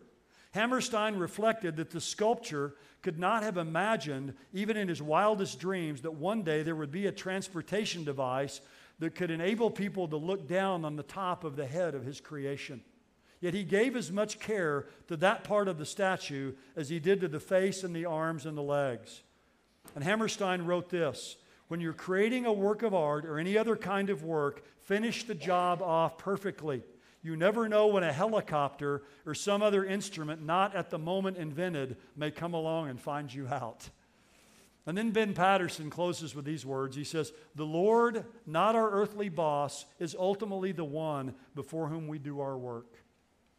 Hammerstein 0.53 1.17
reflected 1.17 1.77
that 1.77 1.91
the 1.91 2.01
sculptor 2.01 2.75
could 3.01 3.19
not 3.19 3.43
have 3.43 3.57
imagined, 3.57 4.35
even 4.53 4.77
in 4.77 4.89
his 4.89 5.01
wildest 5.01 5.59
dreams, 5.59 6.03
that 6.03 6.15
one 6.15 6.43
day 6.43 6.63
there 6.63 6.77
would 6.77 6.91
be 6.91 7.07
a 7.07 7.13
transportation 7.13 8.05
device 8.05 8.61
that 8.99 9.15
could 9.15 9.31
enable 9.31 9.71
people 9.71 10.07
to 10.09 10.17
look 10.17 10.47
down 10.47 10.85
on 10.85 10.97
the 10.97 11.03
top 11.03 11.45
of 11.45 11.57
the 11.57 11.67
head 11.67 11.95
of 11.95 12.05
his 12.05 12.21
creation. 12.21 12.83
Yet 13.41 13.55
he 13.55 13.65
gave 13.65 13.97
as 13.97 14.13
much 14.13 14.39
care 14.39 14.87
to 15.09 15.17
that 15.17 15.43
part 15.43 15.67
of 15.67 15.79
the 15.79 15.87
statue 15.87 16.53
as 16.77 16.89
he 16.89 17.01
did 17.01 17.21
to 17.21 17.29
the 17.29 17.41
face 17.41 17.83
and 17.83 17.95
the 17.95 18.07
arms 18.07 18.47
and 18.47 18.57
the 18.57 18.63
legs. 18.63 19.23
And 19.97 20.05
Hammerstein 20.05 20.63
wrote 20.63 20.91
this 20.91 21.37
When 21.73 21.81
you're 21.81 21.95
creating 21.95 22.45
a 22.45 22.53
work 22.53 22.83
of 22.83 22.93
art 22.93 23.25
or 23.25 23.39
any 23.39 23.57
other 23.57 23.77
kind 23.77 24.11
of 24.11 24.23
work, 24.23 24.63
finish 24.83 25.25
the 25.25 25.35
job 25.35 25.81
off 25.81 26.19
perfectly. 26.19 26.83
You 27.23 27.35
never 27.35 27.67
know 27.67 27.87
when 27.87 28.03
a 28.03 28.13
helicopter 28.13 29.05
or 29.25 29.33
some 29.33 29.63
other 29.63 29.83
instrument 29.83 30.45
not 30.45 30.77
at 30.77 30.91
the 30.91 30.99
moment 30.99 31.39
invented 31.39 31.97
may 32.15 32.31
come 32.31 32.53
along 32.53 32.91
and 32.91 33.01
find 33.01 33.33
you 33.33 33.49
out. 33.49 33.89
And 34.85 34.99
then 34.99 35.13
Ben 35.13 35.33
Patterson 35.33 35.89
closes 35.89 36.35
with 36.35 36.45
these 36.45 36.67
words. 36.67 36.95
He 36.95 37.05
says, 37.05 37.33
The 37.55 37.65
Lord, 37.65 38.27
not 38.45 38.77
our 38.77 38.91
earthly 38.91 39.31
boss, 39.31 39.87
is 39.99 40.15
ultimately 40.15 40.73
the 40.73 40.85
one 40.85 41.35
before 41.55 41.89
whom 41.89 42.07
we 42.07 42.19
do 42.19 42.41
our 42.41 42.59
work. 42.59 42.99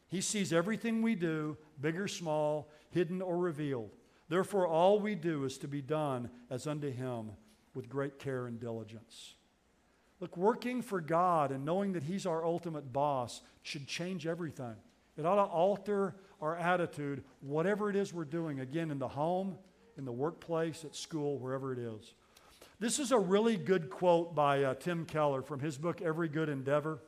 He 0.08 0.21
sees 0.21 0.54
everything 0.54 1.02
we 1.02 1.15
do, 1.15 1.58
big 1.82 1.99
or 1.99 2.08
small, 2.08 2.69
hidden 2.91 3.23
or 3.23 3.39
revealed. 3.39 3.89
Therefore, 4.30 4.67
all 4.67 4.99
we 4.99 5.15
do 5.15 5.45
is 5.45 5.58
to 5.58 5.67
be 5.67 5.82
done 5.82 6.30
as 6.52 6.67
unto 6.67 6.91
Him 6.91 7.32
with 7.73 7.89
great 7.89 8.19
care 8.19 8.47
and 8.47 8.59
diligence. 8.59 9.33
Look, 10.19 10.38
working 10.38 10.81
for 10.81 11.01
God 11.01 11.51
and 11.51 11.65
knowing 11.65 11.93
that 11.93 12.03
He's 12.03 12.25
our 12.25 12.45
ultimate 12.45 12.93
boss 12.93 13.41
should 13.62 13.88
change 13.88 14.25
everything. 14.25 14.75
It 15.17 15.25
ought 15.25 15.36
to 15.36 15.43
alter 15.43 16.15
our 16.41 16.55
attitude, 16.55 17.23
whatever 17.41 17.89
it 17.89 17.95
is 17.95 18.13
we're 18.13 18.25
doing, 18.25 18.59
again, 18.59 18.91
in 18.91 18.99
the 18.99 19.07
home, 19.07 19.57
in 19.97 20.05
the 20.05 20.12
workplace, 20.12 20.83
at 20.83 20.95
school, 20.95 21.38
wherever 21.38 21.71
it 21.71 21.79
is. 21.79 22.13
This 22.79 22.99
is 22.99 23.12
a 23.12 23.19
really 23.19 23.55
good 23.55 23.89
quote 23.89 24.36
by 24.36 24.63
uh, 24.63 24.73
Tim 24.75 25.05
Keller 25.05 25.41
from 25.41 25.59
his 25.59 25.77
book, 25.77 26.01
Every 26.01 26.27
Good 26.27 26.49
Endeavor. 26.49 26.99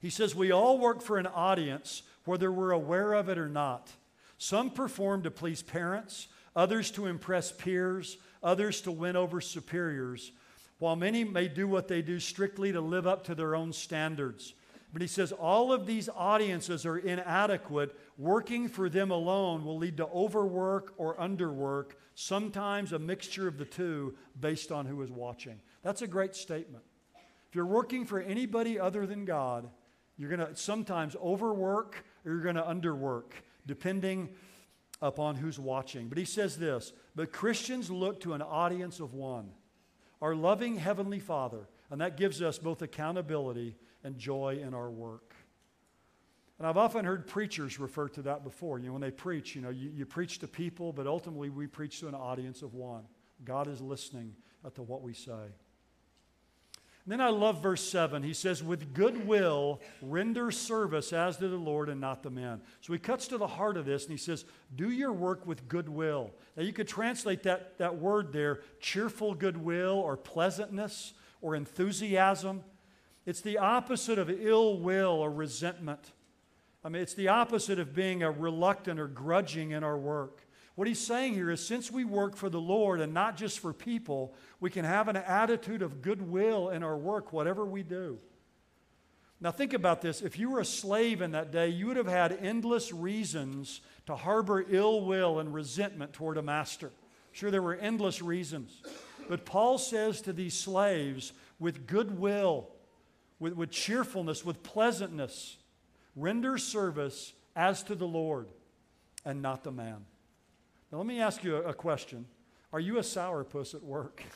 He 0.00 0.10
says, 0.10 0.34
We 0.34 0.50
all 0.50 0.78
work 0.78 1.00
for 1.00 1.18
an 1.18 1.26
audience, 1.26 2.02
whether 2.24 2.52
we're 2.52 2.72
aware 2.72 3.14
of 3.14 3.28
it 3.28 3.38
or 3.38 3.48
not. 3.48 3.90
Some 4.36 4.70
perform 4.70 5.22
to 5.22 5.30
please 5.30 5.62
parents, 5.62 6.28
others 6.54 6.90
to 6.92 7.06
impress 7.06 7.50
peers, 7.50 8.18
others 8.42 8.80
to 8.82 8.92
win 8.92 9.16
over 9.16 9.40
superiors, 9.40 10.32
while 10.78 10.96
many 10.96 11.24
may 11.24 11.48
do 11.48 11.66
what 11.66 11.88
they 11.88 12.02
do 12.02 12.20
strictly 12.20 12.72
to 12.72 12.80
live 12.80 13.06
up 13.06 13.24
to 13.24 13.34
their 13.34 13.54
own 13.54 13.72
standards. 13.72 14.54
But 14.92 15.02
he 15.02 15.08
says 15.08 15.32
all 15.32 15.72
of 15.72 15.86
these 15.86 16.08
audiences 16.08 16.86
are 16.86 16.96
inadequate. 16.96 17.94
Working 18.16 18.68
for 18.68 18.88
them 18.88 19.10
alone 19.10 19.64
will 19.64 19.76
lead 19.76 19.98
to 19.98 20.06
overwork 20.06 20.94
or 20.96 21.16
underwork, 21.16 21.92
sometimes 22.14 22.92
a 22.92 22.98
mixture 22.98 23.46
of 23.46 23.58
the 23.58 23.64
two 23.64 24.16
based 24.40 24.72
on 24.72 24.86
who 24.86 25.02
is 25.02 25.10
watching. 25.10 25.60
That's 25.82 26.02
a 26.02 26.06
great 26.06 26.34
statement. 26.34 26.84
If 27.48 27.54
you're 27.54 27.66
working 27.66 28.04
for 28.04 28.20
anybody 28.20 28.78
other 28.78 29.06
than 29.06 29.24
God, 29.24 29.68
you're 30.16 30.30
going 30.30 30.46
to 30.46 30.56
sometimes 30.56 31.16
overwork 31.16 32.04
or 32.24 32.32
you're 32.32 32.42
going 32.42 32.56
to 32.56 32.62
underwork, 32.62 33.32
depending 33.66 34.30
upon 35.00 35.36
who's 35.36 35.58
watching. 35.58 36.08
But 36.08 36.18
he 36.18 36.24
says 36.24 36.58
this 36.58 36.92
But 37.18 37.32
Christians 37.32 37.90
look 37.90 38.20
to 38.20 38.34
an 38.34 38.42
audience 38.42 39.00
of 39.00 39.12
one, 39.12 39.50
our 40.22 40.36
loving 40.36 40.76
Heavenly 40.76 41.18
Father, 41.18 41.68
and 41.90 42.00
that 42.00 42.16
gives 42.16 42.40
us 42.40 42.58
both 42.58 42.80
accountability 42.80 43.74
and 44.04 44.16
joy 44.16 44.60
in 44.62 44.72
our 44.72 44.88
work. 44.88 45.34
And 46.60 46.66
I've 46.68 46.76
often 46.76 47.04
heard 47.04 47.26
preachers 47.26 47.80
refer 47.80 48.08
to 48.10 48.22
that 48.22 48.44
before. 48.44 48.78
You 48.78 48.86
know, 48.86 48.92
when 48.92 49.02
they 49.02 49.10
preach, 49.10 49.56
you 49.56 49.62
know, 49.62 49.70
you, 49.70 49.90
you 49.90 50.06
preach 50.06 50.38
to 50.38 50.46
people, 50.46 50.92
but 50.92 51.08
ultimately 51.08 51.50
we 51.50 51.66
preach 51.66 51.98
to 51.98 52.06
an 52.06 52.14
audience 52.14 52.62
of 52.62 52.74
one. 52.74 53.02
God 53.44 53.66
is 53.66 53.80
listening 53.80 54.36
to 54.76 54.82
what 54.84 55.02
we 55.02 55.12
say. 55.12 55.48
Then 57.08 57.22
I 57.22 57.30
love 57.30 57.62
verse 57.62 57.82
7. 57.88 58.22
He 58.22 58.34
says, 58.34 58.62
With 58.62 58.92
goodwill, 58.92 59.80
render 60.02 60.50
service 60.50 61.14
as 61.14 61.38
to 61.38 61.48
the 61.48 61.56
Lord 61.56 61.88
and 61.88 62.02
not 62.02 62.22
the 62.22 62.28
men. 62.28 62.60
So 62.82 62.92
he 62.92 62.98
cuts 62.98 63.28
to 63.28 63.38
the 63.38 63.46
heart 63.46 63.78
of 63.78 63.86
this 63.86 64.02
and 64.02 64.10
he 64.10 64.18
says, 64.18 64.44
Do 64.76 64.90
your 64.90 65.14
work 65.14 65.46
with 65.46 65.68
goodwill. 65.68 66.32
Now 66.54 66.64
you 66.64 66.74
could 66.74 66.86
translate 66.86 67.44
that, 67.44 67.78
that 67.78 67.96
word 67.96 68.34
there, 68.34 68.60
cheerful 68.78 69.34
goodwill 69.34 69.94
or 69.94 70.18
pleasantness 70.18 71.14
or 71.40 71.54
enthusiasm. 71.54 72.62
It's 73.24 73.40
the 73.40 73.56
opposite 73.56 74.18
of 74.18 74.28
ill 74.28 74.78
will 74.78 75.12
or 75.12 75.30
resentment. 75.30 76.12
I 76.84 76.90
mean, 76.90 77.00
it's 77.00 77.14
the 77.14 77.28
opposite 77.28 77.78
of 77.78 77.94
being 77.94 78.22
a 78.22 78.30
reluctant 78.30 79.00
or 79.00 79.08
grudging 79.08 79.70
in 79.70 79.82
our 79.82 79.96
work. 79.96 80.42
What 80.78 80.86
he's 80.86 81.04
saying 81.04 81.34
here 81.34 81.50
is 81.50 81.66
since 81.66 81.90
we 81.90 82.04
work 82.04 82.36
for 82.36 82.48
the 82.48 82.60
Lord 82.60 83.00
and 83.00 83.12
not 83.12 83.36
just 83.36 83.58
for 83.58 83.72
people, 83.72 84.32
we 84.60 84.70
can 84.70 84.84
have 84.84 85.08
an 85.08 85.16
attitude 85.16 85.82
of 85.82 86.02
goodwill 86.02 86.68
in 86.68 86.84
our 86.84 86.96
work, 86.96 87.32
whatever 87.32 87.66
we 87.66 87.82
do. 87.82 88.20
Now, 89.40 89.50
think 89.50 89.72
about 89.72 90.02
this. 90.02 90.22
If 90.22 90.38
you 90.38 90.50
were 90.50 90.60
a 90.60 90.64
slave 90.64 91.20
in 91.20 91.32
that 91.32 91.50
day, 91.50 91.66
you 91.66 91.88
would 91.88 91.96
have 91.96 92.06
had 92.06 92.30
endless 92.40 92.92
reasons 92.92 93.80
to 94.06 94.14
harbor 94.14 94.64
ill 94.70 95.04
will 95.04 95.40
and 95.40 95.52
resentment 95.52 96.12
toward 96.12 96.38
a 96.38 96.42
master. 96.42 96.92
Sure, 97.32 97.50
there 97.50 97.60
were 97.60 97.74
endless 97.74 98.22
reasons. 98.22 98.80
But 99.28 99.44
Paul 99.44 99.78
says 99.78 100.20
to 100.20 100.32
these 100.32 100.54
slaves, 100.54 101.32
with 101.58 101.88
goodwill, 101.88 102.68
with, 103.40 103.54
with 103.54 103.72
cheerfulness, 103.72 104.44
with 104.44 104.62
pleasantness. 104.62 105.56
Render 106.14 106.56
service 106.56 107.32
as 107.56 107.82
to 107.82 107.96
the 107.96 108.06
Lord 108.06 108.46
and 109.24 109.42
not 109.42 109.64
the 109.64 109.72
man. 109.72 110.04
Now, 110.90 110.98
let 110.98 111.06
me 111.06 111.20
ask 111.20 111.44
you 111.44 111.56
a, 111.56 111.62
a 111.68 111.74
question 111.74 112.26
Are 112.72 112.80
you 112.80 112.98
a 112.98 113.02
sourpuss 113.02 113.74
at 113.74 113.82
work? 113.82 114.22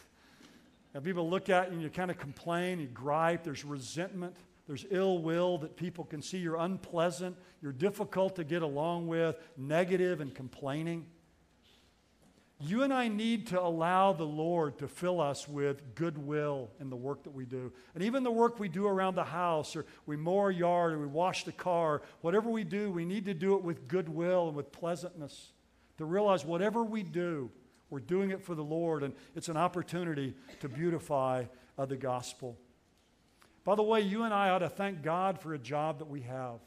And 0.94 1.02
people 1.02 1.30
look 1.30 1.48
at 1.48 1.68
you 1.68 1.72
and 1.72 1.82
you 1.82 1.88
kind 1.88 2.10
of 2.10 2.18
complain, 2.18 2.78
you 2.78 2.86
gripe, 2.86 3.44
there's 3.44 3.64
resentment, 3.64 4.36
there's 4.66 4.84
ill 4.90 5.20
will 5.20 5.56
that 5.56 5.74
people 5.74 6.04
can 6.04 6.20
see 6.20 6.36
you're 6.36 6.56
unpleasant, 6.56 7.34
you're 7.62 7.72
difficult 7.72 8.36
to 8.36 8.44
get 8.44 8.60
along 8.60 9.06
with, 9.06 9.36
negative 9.56 10.20
and 10.20 10.34
complaining. 10.34 11.06
You 12.60 12.82
and 12.82 12.92
I 12.92 13.08
need 13.08 13.46
to 13.48 13.60
allow 13.60 14.12
the 14.12 14.26
Lord 14.26 14.78
to 14.80 14.86
fill 14.86 15.20
us 15.20 15.48
with 15.48 15.94
goodwill 15.94 16.70
in 16.78 16.90
the 16.90 16.96
work 16.96 17.24
that 17.24 17.32
we 17.32 17.46
do. 17.46 17.72
And 17.94 18.04
even 18.04 18.22
the 18.22 18.30
work 18.30 18.60
we 18.60 18.68
do 18.68 18.86
around 18.86 19.14
the 19.14 19.24
house, 19.24 19.74
or 19.74 19.86
we 20.04 20.16
mow 20.16 20.38
our 20.38 20.50
yard, 20.50 20.92
or 20.92 20.98
we 20.98 21.06
wash 21.06 21.44
the 21.44 21.52
car, 21.52 22.02
whatever 22.20 22.50
we 22.50 22.64
do, 22.64 22.92
we 22.92 23.06
need 23.06 23.24
to 23.24 23.34
do 23.34 23.56
it 23.56 23.62
with 23.62 23.88
goodwill 23.88 24.48
and 24.48 24.56
with 24.56 24.70
pleasantness. 24.70 25.51
To 25.98 26.04
realize 26.04 26.44
whatever 26.44 26.82
we 26.82 27.02
do, 27.02 27.50
we're 27.90 28.00
doing 28.00 28.30
it 28.30 28.42
for 28.42 28.54
the 28.54 28.64
Lord, 28.64 29.02
and 29.02 29.12
it's 29.36 29.48
an 29.48 29.56
opportunity 29.56 30.34
to 30.60 30.68
beautify 30.68 31.44
uh, 31.76 31.84
the 31.84 31.96
gospel. 31.96 32.56
By 33.64 33.74
the 33.74 33.82
way, 33.82 34.00
you 34.00 34.22
and 34.24 34.32
I 34.32 34.50
ought 34.50 34.60
to 34.60 34.68
thank 34.68 35.02
God 35.02 35.38
for 35.38 35.54
a 35.54 35.58
job 35.58 35.98
that 35.98 36.08
we 36.08 36.22
have. 36.22 36.60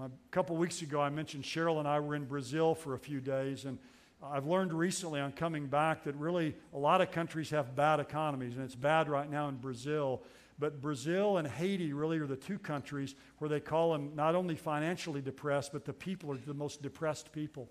A 0.00 0.10
couple 0.30 0.56
weeks 0.56 0.82
ago, 0.82 1.00
I 1.00 1.08
mentioned 1.10 1.44
Cheryl 1.44 1.78
and 1.78 1.88
I 1.88 2.00
were 2.00 2.14
in 2.14 2.24
Brazil 2.24 2.74
for 2.74 2.94
a 2.94 2.98
few 2.98 3.20
days, 3.20 3.64
and 3.64 3.78
I've 4.22 4.46
learned 4.46 4.72
recently 4.72 5.20
on 5.20 5.32
coming 5.32 5.68
back 5.68 6.04
that 6.04 6.16
really 6.16 6.54
a 6.74 6.78
lot 6.78 7.00
of 7.00 7.12
countries 7.12 7.50
have 7.50 7.76
bad 7.76 8.00
economies, 8.00 8.56
and 8.56 8.64
it's 8.64 8.74
bad 8.74 9.08
right 9.08 9.30
now 9.30 9.48
in 9.48 9.56
Brazil. 9.56 10.22
But 10.58 10.80
Brazil 10.80 11.36
and 11.36 11.46
Haiti 11.46 11.92
really 11.92 12.18
are 12.18 12.26
the 12.26 12.36
two 12.36 12.58
countries 12.58 13.14
where 13.38 13.48
they 13.48 13.60
call 13.60 13.92
them 13.92 14.12
not 14.14 14.34
only 14.34 14.56
financially 14.56 15.20
depressed, 15.20 15.72
but 15.72 15.84
the 15.84 15.92
people 15.92 16.32
are 16.32 16.36
the 16.36 16.54
most 16.54 16.82
depressed 16.82 17.30
people. 17.32 17.68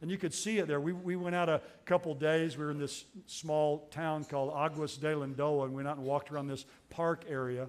And 0.00 0.10
you 0.10 0.16
could 0.16 0.32
see 0.32 0.58
it 0.58 0.68
there. 0.68 0.80
We, 0.80 0.92
we 0.92 1.16
went 1.16 1.34
out 1.34 1.48
a 1.48 1.60
couple 1.84 2.14
days. 2.14 2.56
We 2.56 2.64
were 2.64 2.70
in 2.70 2.78
this 2.78 3.04
small 3.26 3.88
town 3.90 4.24
called 4.24 4.52
Aguas 4.54 4.96
de 4.96 5.12
Lindoia, 5.12 5.64
and 5.64 5.72
we 5.72 5.76
went 5.76 5.88
out 5.88 5.96
and 5.96 6.06
walked 6.06 6.30
around 6.30 6.46
this 6.46 6.64
park 6.88 7.24
area. 7.28 7.68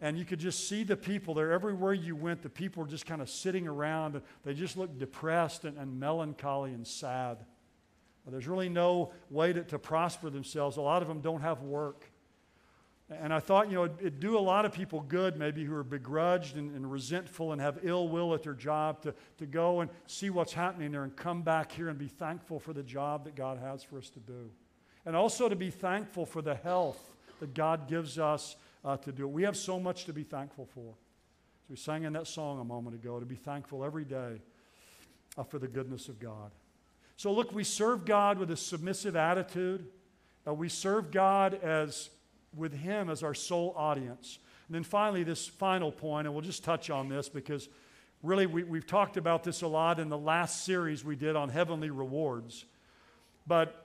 And 0.00 0.18
you 0.18 0.24
could 0.24 0.40
just 0.40 0.68
see 0.68 0.82
the 0.82 0.96
people 0.96 1.32
there. 1.34 1.52
Everywhere 1.52 1.94
you 1.94 2.16
went, 2.16 2.42
the 2.42 2.48
people 2.48 2.82
were 2.82 2.88
just 2.88 3.06
kind 3.06 3.22
of 3.22 3.30
sitting 3.30 3.68
around. 3.68 4.20
They 4.44 4.52
just 4.52 4.76
looked 4.76 4.98
depressed 4.98 5.64
and, 5.64 5.78
and 5.78 5.98
melancholy 6.00 6.72
and 6.72 6.86
sad. 6.86 7.38
There's 8.26 8.48
really 8.48 8.70
no 8.70 9.12
way 9.30 9.52
to, 9.52 9.62
to 9.64 9.78
prosper 9.78 10.30
themselves. 10.30 10.76
A 10.76 10.80
lot 10.80 11.02
of 11.02 11.08
them 11.08 11.20
don't 11.20 11.42
have 11.42 11.62
work. 11.62 12.10
And 13.20 13.32
I 13.32 13.40
thought, 13.40 13.68
you 13.68 13.74
know, 13.74 13.84
it'd, 13.84 14.00
it'd, 14.00 14.20
do 14.20 14.38
a 14.38 14.40
lot 14.40 14.64
of 14.64 14.72
people 14.72 15.00
good, 15.00 15.36
maybe 15.36 15.64
who 15.64 15.74
are 15.74 15.84
begrudged 15.84 16.56
and, 16.56 16.74
and, 16.74 16.90
resentful 16.90 17.52
and 17.52 17.60
have 17.60 17.80
ill 17.82 18.08
will 18.08 18.34
at 18.34 18.42
their 18.42 18.54
job, 18.54 19.02
to, 19.02 19.14
to 19.38 19.46
go 19.46 19.80
and 19.80 19.90
see 20.06 20.30
what's 20.30 20.52
happening 20.52 20.92
there 20.92 21.04
and 21.04 21.14
come 21.16 21.42
back 21.42 21.72
here 21.72 21.88
and 21.88 21.98
be 21.98 22.08
thankful 22.08 22.58
for 22.58 22.72
the 22.72 22.82
job 22.82 23.24
that 23.24 23.34
God 23.34 23.58
has 23.58 23.82
for 23.82 23.98
us 23.98 24.10
to 24.10 24.20
do. 24.20 24.50
And 25.06 25.14
also 25.14 25.48
to 25.48 25.56
be 25.56 25.70
thankful 25.70 26.26
for 26.26 26.42
the 26.42 26.54
health 26.54 27.14
that 27.40 27.54
God 27.54 27.88
gives 27.88 28.18
us 28.18 28.56
uh, 28.84 28.96
to 28.98 29.12
do 29.12 29.24
it. 29.24 29.30
We 29.30 29.42
have 29.42 29.56
so 29.56 29.78
much 29.78 30.04
to 30.06 30.12
be 30.12 30.22
thankful 30.22 30.66
for. 30.66 30.94
So 31.60 31.66
we 31.70 31.76
sang 31.76 32.04
in 32.04 32.12
that 32.14 32.26
song 32.26 32.60
a 32.60 32.64
moment 32.64 32.94
ago 32.96 33.18
to 33.20 33.26
be 33.26 33.36
thankful 33.36 33.84
every 33.84 34.04
day 34.04 34.40
uh, 35.36 35.42
for 35.42 35.58
the 35.58 35.68
goodness 35.68 36.08
of 36.08 36.18
God. 36.20 36.50
So, 37.16 37.32
look, 37.32 37.52
we 37.52 37.64
serve 37.64 38.04
God 38.04 38.38
with 38.38 38.50
a 38.50 38.56
submissive 38.56 39.14
attitude. 39.14 39.86
Uh, 40.46 40.52
we 40.52 40.68
serve 40.68 41.10
God 41.10 41.54
as 41.62 42.10
with 42.56 42.72
Him 42.72 43.10
as 43.10 43.22
our 43.22 43.34
sole 43.34 43.74
audience. 43.76 44.38
And 44.68 44.74
then 44.74 44.84
finally, 44.84 45.24
this 45.24 45.46
final 45.46 45.92
point, 45.92 46.26
and 46.26 46.34
we'll 46.34 46.44
just 46.44 46.64
touch 46.64 46.90
on 46.90 47.08
this 47.08 47.28
because 47.28 47.68
really 48.22 48.46
we, 48.46 48.64
we've 48.64 48.86
talked 48.86 49.16
about 49.16 49.44
this 49.44 49.62
a 49.62 49.68
lot 49.68 50.00
in 50.00 50.08
the 50.08 50.18
last 50.18 50.64
series 50.64 51.04
we 51.04 51.16
did 51.16 51.36
on 51.36 51.50
heavenly 51.50 51.90
rewards. 51.90 52.64
But 53.46 53.84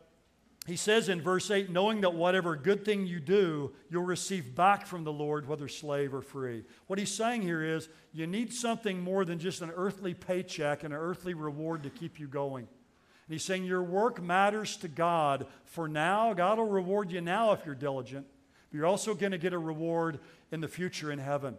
he 0.69 0.75
says 0.75 1.09
in 1.09 1.21
verse 1.21 1.49
8, 1.49 1.69
knowing 1.69 2.01
that 2.01 2.13
whatever 2.13 2.55
good 2.55 2.85
thing 2.85 3.07
you 3.07 3.19
do, 3.19 3.71
you'll 3.89 4.03
receive 4.03 4.55
back 4.55 4.85
from 4.85 5.03
the 5.03 5.11
Lord, 5.11 5.47
whether 5.47 5.67
slave 5.67 6.13
or 6.13 6.21
free. 6.21 6.63
What 6.87 6.99
he's 6.99 7.13
saying 7.13 7.41
here 7.41 7.63
is 7.63 7.89
you 8.13 8.27
need 8.27 8.53
something 8.53 9.01
more 9.01 9.25
than 9.25 9.39
just 9.39 9.61
an 9.61 9.71
earthly 9.75 10.13
paycheck 10.13 10.83
and 10.83 10.93
an 10.93 10.99
earthly 10.99 11.33
reward 11.33 11.83
to 11.83 11.89
keep 11.89 12.19
you 12.19 12.27
going. 12.27 12.67
And 12.67 13.33
he's 13.33 13.43
saying 13.43 13.65
your 13.65 13.83
work 13.83 14.21
matters 14.21 14.77
to 14.77 14.87
God 14.87 15.47
for 15.65 15.87
now. 15.87 16.33
God 16.33 16.57
will 16.57 16.67
reward 16.67 17.11
you 17.11 17.21
now 17.21 17.51
if 17.53 17.65
you're 17.65 17.75
diligent, 17.75 18.27
you're 18.71 18.85
also 18.85 19.13
going 19.13 19.31
to 19.31 19.37
get 19.37 19.53
a 19.53 19.59
reward 19.59 20.19
in 20.51 20.61
the 20.61 20.67
future 20.67 21.11
in 21.11 21.19
heaven. 21.19 21.57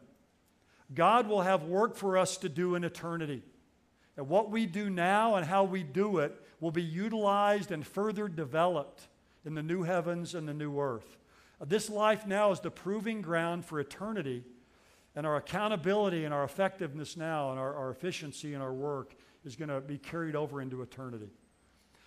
God 0.94 1.28
will 1.28 1.42
have 1.42 1.64
work 1.64 1.96
for 1.96 2.16
us 2.18 2.36
to 2.38 2.48
do 2.48 2.74
in 2.74 2.84
eternity. 2.84 3.42
And 4.16 4.28
what 4.28 4.50
we 4.50 4.66
do 4.66 4.90
now 4.90 5.36
and 5.36 5.46
how 5.46 5.64
we 5.64 5.82
do 5.82 6.18
it 6.18 6.40
will 6.60 6.72
be 6.72 6.82
utilized 6.82 7.70
and 7.70 7.86
further 7.86 8.28
developed 8.28 9.08
in 9.44 9.54
the 9.54 9.62
new 9.62 9.82
heavens 9.82 10.34
and 10.34 10.48
the 10.48 10.54
new 10.54 10.78
earth. 10.78 11.16
Uh, 11.60 11.64
this 11.66 11.88
life 11.88 12.26
now 12.26 12.50
is 12.50 12.60
the 12.60 12.70
proving 12.70 13.22
ground 13.22 13.64
for 13.64 13.80
eternity, 13.80 14.44
and 15.16 15.26
our 15.26 15.36
accountability 15.36 16.24
and 16.24 16.34
our 16.34 16.44
effectiveness 16.44 17.16
now 17.16 17.50
and 17.50 17.58
our, 17.58 17.74
our 17.74 17.90
efficiency 17.90 18.54
in 18.54 18.60
our 18.60 18.72
work 18.72 19.14
is 19.44 19.56
going 19.56 19.68
to 19.68 19.80
be 19.80 19.98
carried 19.98 20.36
over 20.36 20.60
into 20.60 20.82
eternity. 20.82 21.30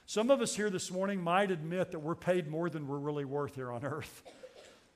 Some 0.05 0.29
of 0.29 0.41
us 0.41 0.55
here 0.55 0.69
this 0.69 0.91
morning 0.91 1.21
might 1.21 1.49
admit 1.49 1.91
that 1.91 1.99
we're 1.99 2.15
paid 2.15 2.47
more 2.47 2.69
than 2.69 2.87
we're 2.87 2.97
really 2.97 3.25
worth 3.25 3.55
here 3.55 3.71
on 3.71 3.83
earth. 3.83 4.23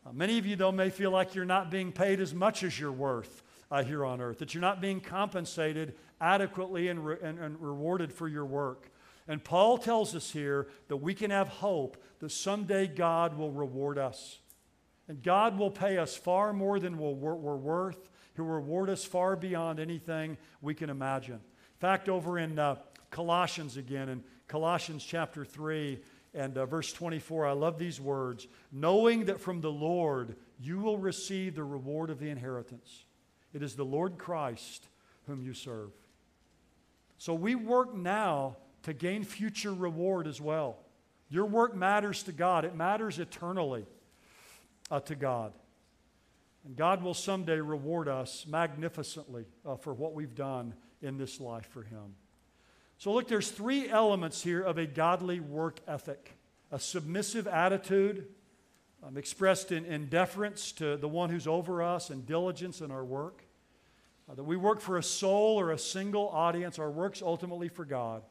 Uh, 0.08 0.14
many 0.14 0.38
of 0.38 0.46
you, 0.46 0.56
though, 0.56 0.72
may 0.72 0.90
feel 0.90 1.12
like 1.12 1.36
you're 1.36 1.44
not 1.44 1.70
being 1.70 1.92
paid 1.92 2.22
as 2.22 2.34
much 2.34 2.64
as 2.64 2.80
you're 2.80 2.92
worth 2.92 3.44
uh, 3.70 3.84
here 3.84 4.06
on 4.06 4.22
earth, 4.22 4.38
that 4.40 4.54
you're 4.54 4.62
not 4.62 4.80
being 4.80 5.02
compensated 5.02 5.96
adequately 6.22 6.88
and, 6.88 7.06
re- 7.06 7.18
and, 7.22 7.38
and 7.40 7.62
rewarded 7.62 8.14
for 8.14 8.30
your 8.30 8.46
work. 8.46 8.90
And 9.28 9.44
Paul 9.44 9.78
tells 9.78 10.16
us 10.16 10.32
here 10.32 10.68
that 10.88 10.98
we 10.98 11.14
can 11.14 11.32
have 11.32 11.50
hope 11.50 12.02
that 12.20 12.32
someday 12.32 12.88
God 12.88 13.38
will 13.38 13.52
reward 13.52 13.98
us. 13.98 14.40
And 15.10 15.22
God 15.22 15.58
will 15.58 15.72
pay 15.72 15.98
us 15.98 16.16
far 16.16 16.54
more 16.54 16.80
than 16.80 16.98
we're 16.98 17.12
worth. 17.12 18.10
He'll 18.36 18.46
reward 18.46 18.90
us 18.90 19.04
far 19.04 19.36
beyond 19.36 19.80
anything 19.80 20.38
we 20.62 20.74
can 20.74 20.90
imagine. 20.90 21.36
In 21.36 21.80
fact, 21.80 22.08
over 22.08 22.40
in 22.40 22.58
uh, 22.58 22.76
Colossians 23.10 23.76
again, 23.76 24.08
in 24.08 24.24
Colossians 24.48 25.04
chapter 25.04 25.44
3 25.44 26.00
and 26.38 26.58
uh, 26.58 26.66
verse 26.68 26.94
24. 26.94 27.48
I 27.48 27.52
love 27.54 27.80
these 27.80 28.00
words 28.00 28.48
knowing 28.72 29.26
that 29.26 29.42
from 29.42 29.60
the 29.60 29.72
Lord 29.72 30.36
you 30.60 30.80
will 30.80 30.98
receive 30.98 31.56
the 31.56 31.64
reward 31.64 32.10
of 32.10 32.20
the 32.20 32.30
inheritance. 32.30 33.04
It 33.54 33.64
is 33.64 33.76
the 33.76 33.84
Lord 33.84 34.18
Christ 34.18 34.88
whom 35.26 35.42
you 35.42 35.54
serve. 35.54 35.90
So 37.18 37.34
we 37.34 37.56
work 37.56 37.96
now 37.96 38.58
to 38.84 38.94
gain 38.94 39.24
future 39.24 39.74
reward 39.74 40.28
as 40.28 40.40
well. 40.40 40.78
Your 41.30 41.46
work 41.46 41.76
matters 41.76 42.24
to 42.24 42.32
God, 42.32 42.64
it 42.64 42.76
matters 42.76 43.20
eternally 43.20 43.86
uh, 44.92 45.00
to 45.02 45.16
God. 45.16 45.54
And 46.64 46.76
God 46.76 47.02
will 47.02 47.16
someday 47.16 47.60
reward 47.60 48.08
us 48.08 48.46
magnificently 48.48 49.46
uh, 49.66 49.76
for 49.76 49.94
what 49.94 50.14
we've 50.14 50.36
done 50.36 50.76
in 51.02 51.18
this 51.18 51.40
life 51.40 51.66
for 51.66 51.82
Him. 51.82 52.16
So, 52.98 53.14
look, 53.14 53.28
there's 53.28 53.52
three 53.52 53.90
elements 53.90 54.42
here 54.42 54.62
of 54.62 54.78
a 54.78 54.86
godly 54.86 55.40
work 55.40 55.80
ethic 55.88 56.34
a 56.70 56.80
submissive 56.80 57.48
attitude 57.48 58.28
um, 59.02 59.16
expressed 59.16 59.72
in, 59.72 59.86
in 59.86 60.08
deference 60.08 60.74
to 60.74 60.98
the 60.98 61.08
one 61.08 61.30
who's 61.30 61.48
over 61.48 61.82
us 61.82 62.10
and 62.10 62.26
diligence 62.26 62.82
in 62.82 62.92
our 62.92 63.06
work. 63.06 63.44
Uh, 64.30 64.36
that 64.36 64.44
we 64.44 64.58
work 64.58 64.82
for 64.82 64.98
a 64.98 65.04
sole 65.04 65.58
or 65.58 65.72
a 65.72 65.78
single 65.78 66.28
audience, 66.30 66.78
our 66.78 66.92
work's 66.92 67.22
ultimately 67.22 67.70
for 67.70 67.86
God. 67.86 68.24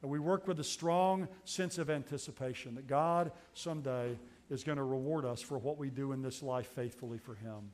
And 0.00 0.10
we 0.10 0.18
work 0.18 0.46
with 0.46 0.58
a 0.60 0.64
strong 0.64 1.28
sense 1.44 1.76
of 1.76 1.90
anticipation 1.90 2.74
that 2.76 2.86
God 2.86 3.32
someday 3.52 4.16
is 4.48 4.64
going 4.64 4.78
to 4.78 4.84
reward 4.84 5.24
us 5.24 5.42
for 5.42 5.58
what 5.58 5.76
we 5.76 5.90
do 5.90 6.12
in 6.12 6.22
this 6.22 6.42
life 6.42 6.68
faithfully 6.68 7.18
for 7.18 7.34
Him. 7.34 7.70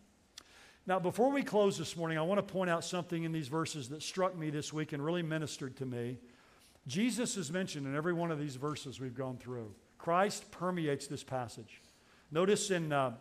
Now, 0.85 0.99
before 0.99 1.31
we 1.31 1.45
close 1.45 1.79
this 1.79 1.97
morning, 1.97 2.19
I 2.19 2.23
want 2.23 2.39
to 2.39 2.53
point 2.53 2.69
out 2.69 2.85
something 2.85 3.23
in 3.23 3.31
these 3.31 3.47
verses 3.47 3.89
that 3.91 4.03
struck 4.03 4.37
me 4.37 4.51
this 4.51 4.73
week 4.73 4.93
and 4.93 5.05
really 5.05 5.23
ministered 5.23 5.77
to 5.77 5.87
me. 5.87 6.19
Jesus 6.89 7.37
is 7.37 7.53
mentioned 7.53 7.87
in 7.87 7.95
every 7.95 8.13
one 8.13 8.33
of 8.33 8.41
these 8.41 8.57
verses 8.57 9.01
we've 9.01 9.15
gone 9.15 9.37
through. 9.37 9.73
Christ 9.99 10.51
permeates 10.51 11.07
this 11.07 11.23
passage. 11.23 11.81
Notice 12.33 12.73
in 12.73 12.93
uh, 12.93 13.13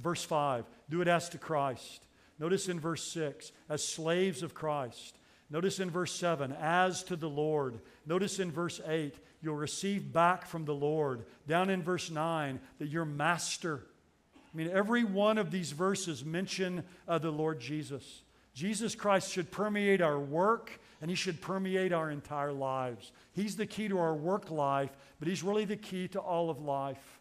verse 0.00 0.22
5, 0.22 0.64
do 0.88 1.00
it 1.00 1.08
as 1.08 1.28
to 1.30 1.38
Christ. 1.38 2.04
Notice 2.38 2.68
in 2.68 2.78
verse 2.78 3.02
6, 3.02 3.50
as 3.68 3.82
slaves 3.82 4.44
of 4.44 4.54
Christ. 4.54 5.18
Notice 5.50 5.80
in 5.80 5.90
verse 5.90 6.12
7, 6.12 6.54
as 6.60 7.02
to 7.04 7.16
the 7.16 7.28
Lord. 7.28 7.80
Notice 8.06 8.38
in 8.38 8.52
verse 8.52 8.80
8, 8.86 9.16
you'll 9.42 9.56
receive 9.56 10.12
back 10.12 10.46
from 10.46 10.64
the 10.64 10.74
Lord. 10.74 11.24
Down 11.48 11.68
in 11.68 11.82
verse 11.82 12.12
9, 12.12 12.60
that 12.78 12.88
your 12.88 13.04
master. 13.04 13.82
I 14.58 14.60
mean, 14.60 14.72
every 14.72 15.04
one 15.04 15.38
of 15.38 15.52
these 15.52 15.70
verses 15.70 16.24
mention 16.24 16.82
uh, 17.06 17.18
the 17.18 17.30
Lord 17.30 17.60
Jesus. 17.60 18.22
Jesus 18.54 18.96
Christ 18.96 19.30
should 19.30 19.52
permeate 19.52 20.00
our 20.00 20.18
work 20.18 20.80
and 21.00 21.08
he 21.08 21.14
should 21.14 21.40
permeate 21.40 21.92
our 21.92 22.10
entire 22.10 22.50
lives. 22.50 23.12
He's 23.34 23.54
the 23.54 23.66
key 23.66 23.86
to 23.86 24.00
our 24.00 24.16
work 24.16 24.50
life, 24.50 24.90
but 25.20 25.28
he's 25.28 25.44
really 25.44 25.64
the 25.64 25.76
key 25.76 26.08
to 26.08 26.18
all 26.18 26.50
of 26.50 26.60
life. 26.60 27.20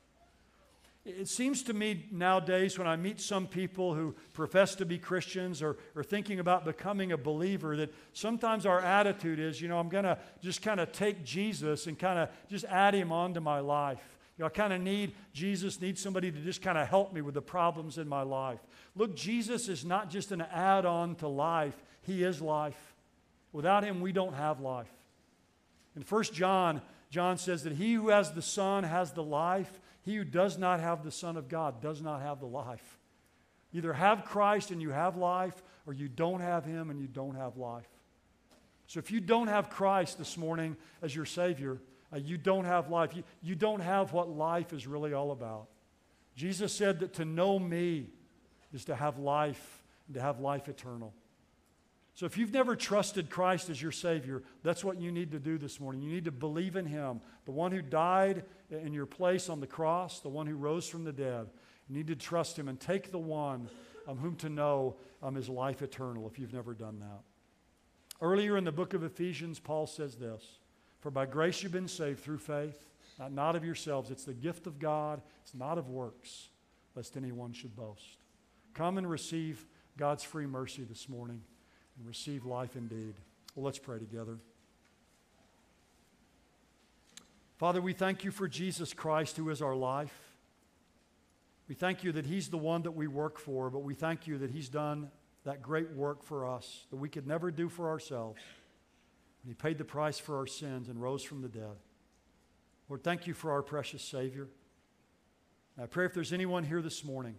It 1.06 1.28
seems 1.28 1.62
to 1.64 1.74
me 1.74 2.08
nowadays 2.12 2.80
when 2.80 2.88
I 2.88 2.96
meet 2.96 3.22
some 3.22 3.46
people 3.46 3.94
who 3.94 4.16
profess 4.34 4.74
to 4.74 4.86
be 4.88 4.98
Christians 4.98 5.62
or 5.62 5.78
are 5.96 6.04
thinking 6.04 6.40
about 6.40 6.66
becoming 6.66 7.12
a 7.12 7.18
believer 7.18 7.78
that 7.78 7.94
sometimes 8.14 8.66
our 8.66 8.80
attitude 8.82 9.38
is, 9.38 9.62
you 9.62 9.68
know, 9.68 9.78
I'm 9.78 9.90
going 9.90 10.06
to 10.06 10.18
just 10.42 10.64
kind 10.64 10.80
of 10.80 10.92
take 10.92 11.24
Jesus 11.24 11.86
and 11.86 12.00
kind 12.00 12.18
of 12.18 12.30
just 12.50 12.66
add 12.66 12.96
him 12.96 13.12
onto 13.12 13.42
my 13.42 13.60
life. 13.60 14.17
You 14.38 14.44
know, 14.44 14.48
I 14.48 14.50
kind 14.50 14.74
of 14.74 14.82
need 14.82 15.14
Jesus, 15.34 15.82
need 15.82 15.98
somebody 15.98 16.32
to 16.32 16.40
just 16.40 16.62
kind 16.62 16.78
of 16.78 16.88
help 16.88 17.12
me 17.12 17.22
with 17.22 17.34
the 17.34 17.42
problems 17.42 17.98
in 17.98 18.08
my 18.08 18.22
life. 18.22 18.60
Look, 18.96 19.16
Jesus 19.16 19.68
is 19.68 19.84
not 19.84 20.10
just 20.10 20.32
an 20.32 20.42
add 20.42 20.86
on 20.86 21.16
to 21.16 21.28
life, 21.28 21.76
He 22.02 22.24
is 22.24 22.42
life. 22.42 22.96
Without 23.52 23.84
Him, 23.84 24.02
we 24.02 24.12
don't 24.12 24.36
have 24.36 24.60
life. 24.60 24.92
In 25.96 26.04
1 26.04 26.24
John, 26.26 26.82
John 27.10 27.38
says 27.38 27.64
that 27.64 27.74
he 27.74 27.94
who 27.94 28.10
has 28.10 28.32
the 28.32 28.42
Son 28.42 28.84
has 28.84 29.12
the 29.12 29.24
life. 29.24 29.80
He 30.04 30.16
who 30.16 30.24
does 30.24 30.58
not 30.58 30.80
have 30.80 31.04
the 31.04 31.12
Son 31.12 31.38
of 31.38 31.50
God 31.50 31.82
does 31.82 32.02
not 32.02 32.22
have 32.22 32.40
the 32.40 32.46
life. 32.46 32.98
Either 33.74 33.94
have 33.94 34.26
Christ 34.26 34.72
and 34.72 34.82
you 34.82 34.92
have 34.92 35.18
life, 35.18 35.62
or 35.86 35.94
you 35.94 36.08
don't 36.08 36.42
have 36.42 36.66
Him 36.66 36.90
and 36.90 37.00
you 37.00 37.08
don't 37.08 37.36
have 37.36 37.58
life. 37.58 37.88
So 38.88 39.00
if 39.00 39.12
you 39.12 39.20
don't 39.20 39.48
have 39.48 39.70
Christ 39.70 40.18
this 40.18 40.38
morning 40.38 40.78
as 41.02 41.16
your 41.16 41.26
Savior, 41.26 41.80
uh, 42.14 42.18
you 42.18 42.38
don't 42.38 42.66
have 42.66 42.90
life. 42.90 43.16
You, 43.16 43.24
you 43.42 43.56
don't 43.56 43.82
have 43.82 44.14
what 44.14 44.30
life 44.30 44.74
is 44.74 44.88
really 44.88 45.14
all 45.14 45.32
about. 45.32 45.68
Jesus 46.36 46.74
said 46.74 47.00
that 47.00 47.14
to 47.16 47.26
know 47.26 47.58
me 47.58 48.08
is 48.74 48.86
to 48.86 48.96
have 48.96 49.18
life 49.18 49.84
and 50.08 50.16
to 50.16 50.22
have 50.22 50.40
life 50.40 50.68
eternal. 50.68 51.14
So 52.14 52.26
if 52.26 52.38
you've 52.38 52.54
never 52.54 52.76
trusted 52.76 53.30
Christ 53.30 53.70
as 53.70 53.80
your 53.80 53.92
Savior, 53.92 54.42
that's 54.64 54.84
what 54.84 55.00
you 55.00 55.12
need 55.12 55.32
to 55.34 55.40
do 55.40 55.60
this 55.60 55.80
morning. 55.80 56.02
You 56.02 56.12
need 56.12 56.26
to 56.26 56.32
believe 56.32 56.76
in 56.76 56.86
Him, 56.86 57.22
the 57.46 57.52
one 57.52 57.72
who 57.72 57.82
died 57.82 58.44
in 58.72 58.92
your 58.92 59.06
place 59.06 59.50
on 59.50 59.60
the 59.60 59.68
cross, 59.68 60.20
the 60.22 60.30
one 60.30 60.48
who 60.48 60.56
rose 60.56 60.88
from 60.88 61.04
the 61.04 61.12
dead. 61.12 61.48
You 61.88 61.96
need 61.96 62.08
to 62.08 62.16
trust 62.16 62.58
Him 62.58 62.70
and 62.70 62.80
take 62.80 63.12
the 63.12 63.20
one 63.20 63.70
um, 64.08 64.18
whom 64.18 64.36
to 64.38 64.50
know 64.50 64.96
um, 65.22 65.38
is 65.38 65.48
life 65.48 65.84
eternal 65.84 66.28
if 66.28 66.40
you've 66.40 66.54
never 66.54 66.74
done 66.74 67.00
that. 67.02 67.22
Earlier 68.20 68.58
in 68.58 68.64
the 68.64 68.72
book 68.72 68.96
of 68.96 69.04
Ephesians, 69.04 69.60
Paul 69.60 69.86
says 69.86 70.16
this 70.16 70.57
For 71.00 71.12
by 71.12 71.26
grace 71.26 71.62
you've 71.62 71.72
been 71.72 71.88
saved 71.88 72.20
through 72.20 72.40
faith, 72.40 72.86
not, 73.20 73.32
not 73.32 73.56
of 73.56 73.64
yourselves. 73.64 74.12
It's 74.12 74.26
the 74.26 74.34
gift 74.34 74.68
of 74.68 74.80
God, 74.80 75.22
it's 75.44 75.54
not 75.54 75.78
of 75.78 75.90
works, 75.90 76.50
lest 76.96 77.18
anyone 77.18 77.54
should 77.54 77.76
boast. 77.76 78.18
Come 78.74 78.98
and 78.98 79.10
receive 79.10 79.66
God's 79.98 80.24
free 80.24 80.46
mercy 80.46 80.84
this 80.84 81.10
morning 81.10 81.42
and 81.98 82.08
receive 82.08 82.46
life 82.46 82.76
indeed. 82.76 83.16
Well, 83.56 83.66
let's 83.66 83.80
pray 83.80 84.00
together. 84.00 84.38
Father, 87.58 87.82
we 87.82 87.94
thank 87.94 88.24
you 88.24 88.30
for 88.30 88.48
Jesus 88.48 88.94
Christ, 88.94 89.36
who 89.38 89.50
is 89.50 89.64
our 89.64 89.76
life. 89.76 90.14
We 91.68 91.74
thank 91.74 92.04
you 92.04 92.12
that 92.12 92.26
He's 92.26 92.50
the 92.50 92.58
one 92.58 92.84
that 92.84 92.92
we 92.92 93.08
work 93.08 93.40
for, 93.40 93.70
but 93.72 93.80
we 93.80 93.96
thank 93.96 94.28
you 94.28 94.38
that 94.38 94.52
He's 94.52 94.70
done 94.70 95.10
that 95.44 95.62
great 95.62 95.92
work 95.92 96.24
for 96.24 96.46
us 96.46 96.86
that 96.92 96.98
we 96.98 97.10
could 97.10 97.26
never 97.26 97.50
do 97.52 97.70
for 97.70 97.90
ourselves. 97.90 98.42
And 99.48 99.56
He 99.56 99.56
paid 99.56 99.78
the 99.78 99.86
price 99.86 100.20
for 100.20 100.36
our 100.36 100.46
sins 100.46 100.90
and 100.90 101.02
rose 101.02 101.24
from 101.24 101.42
the 101.42 101.48
dead. 101.48 101.78
Lord, 102.90 103.02
thank 103.02 103.28
you 103.28 103.34
for 103.34 103.54
our 103.54 103.62
precious 103.62 104.02
Savior. 104.02 104.50
And 105.78 105.86
I 105.86 105.88
pray 105.88 106.06
if 106.06 106.14
there's 106.14 106.34
anyone 106.34 106.66
here 106.66 106.82
this 106.82 107.06
morning 107.06 107.36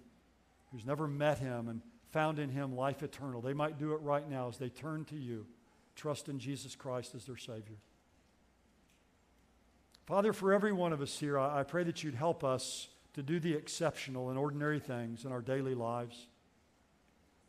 who's 0.73 0.87
never 0.87 1.07
met 1.07 1.39
Him 1.39 1.69
and 1.69 1.83
found 2.11 2.39
in 2.39 2.49
him 2.49 2.75
life 2.75 3.03
eternal. 3.03 3.43
They 3.43 3.53
might 3.53 3.79
do 3.79 3.93
it 3.93 4.01
right 4.01 4.27
now 4.27 4.49
as 4.49 4.57
they 4.57 4.71
turn 4.71 5.05
to 5.07 5.17
you, 5.17 5.47
trust 5.95 6.31
in 6.31 6.39
Jesus 6.39 6.75
Christ 6.75 7.15
as 7.15 7.27
their 7.27 7.37
Savior. 7.37 7.77
Father, 10.07 10.33
for 10.33 10.55
every 10.55 10.73
one 10.73 10.95
of 10.95 11.03
us 11.03 11.19
here, 11.19 11.39
I, 11.39 11.61
I 11.61 11.63
pray 11.65 11.85
that 11.85 12.03
you'd 12.03 12.15
help 12.15 12.45
us 12.45 12.89
to 13.13 13.23
do 13.23 13.39
the 13.39 13.53
exceptional 13.53 14.31
and 14.31 14.39
ordinary 14.39 14.81
things 14.81 15.27
in 15.27 15.33
our 15.33 15.43
daily 15.43 15.75
lives. 15.75 16.29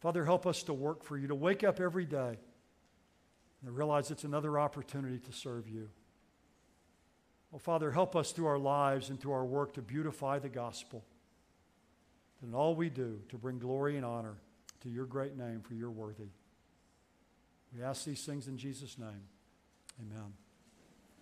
Father, 0.01 0.25
help 0.25 0.45
us 0.45 0.63
to 0.63 0.73
work 0.73 1.03
for 1.03 1.17
you, 1.17 1.27
to 1.27 1.35
wake 1.35 1.63
up 1.63 1.79
every 1.79 2.05
day 2.05 2.37
and 3.65 3.75
realize 3.75 4.11
it's 4.11 4.23
another 4.23 4.59
opportunity 4.59 5.19
to 5.19 5.31
serve 5.31 5.67
you. 5.67 5.89
Well, 7.51 7.59
Father, 7.59 7.91
help 7.91 8.15
us 8.15 8.31
through 8.31 8.47
our 8.47 8.59
lives 8.59 9.09
and 9.09 9.19
through 9.19 9.33
our 9.33 9.45
work 9.45 9.73
to 9.73 9.81
beautify 9.81 10.39
the 10.39 10.49
gospel. 10.49 11.03
And 12.41 12.55
all 12.55 12.75
we 12.75 12.89
do 12.89 13.19
to 13.29 13.37
bring 13.37 13.59
glory 13.59 13.97
and 13.97 14.05
honor 14.05 14.35
to 14.81 14.89
your 14.89 15.05
great 15.05 15.37
name, 15.37 15.61
for 15.61 15.73
you're 15.73 15.89
worthy. 15.89 16.29
We 17.75 17.83
ask 17.83 18.05
these 18.05 18.23
things 18.23 18.47
in 18.47 18.57
Jesus' 18.57 18.97
name. 18.97 19.23
Amen. 19.99 20.33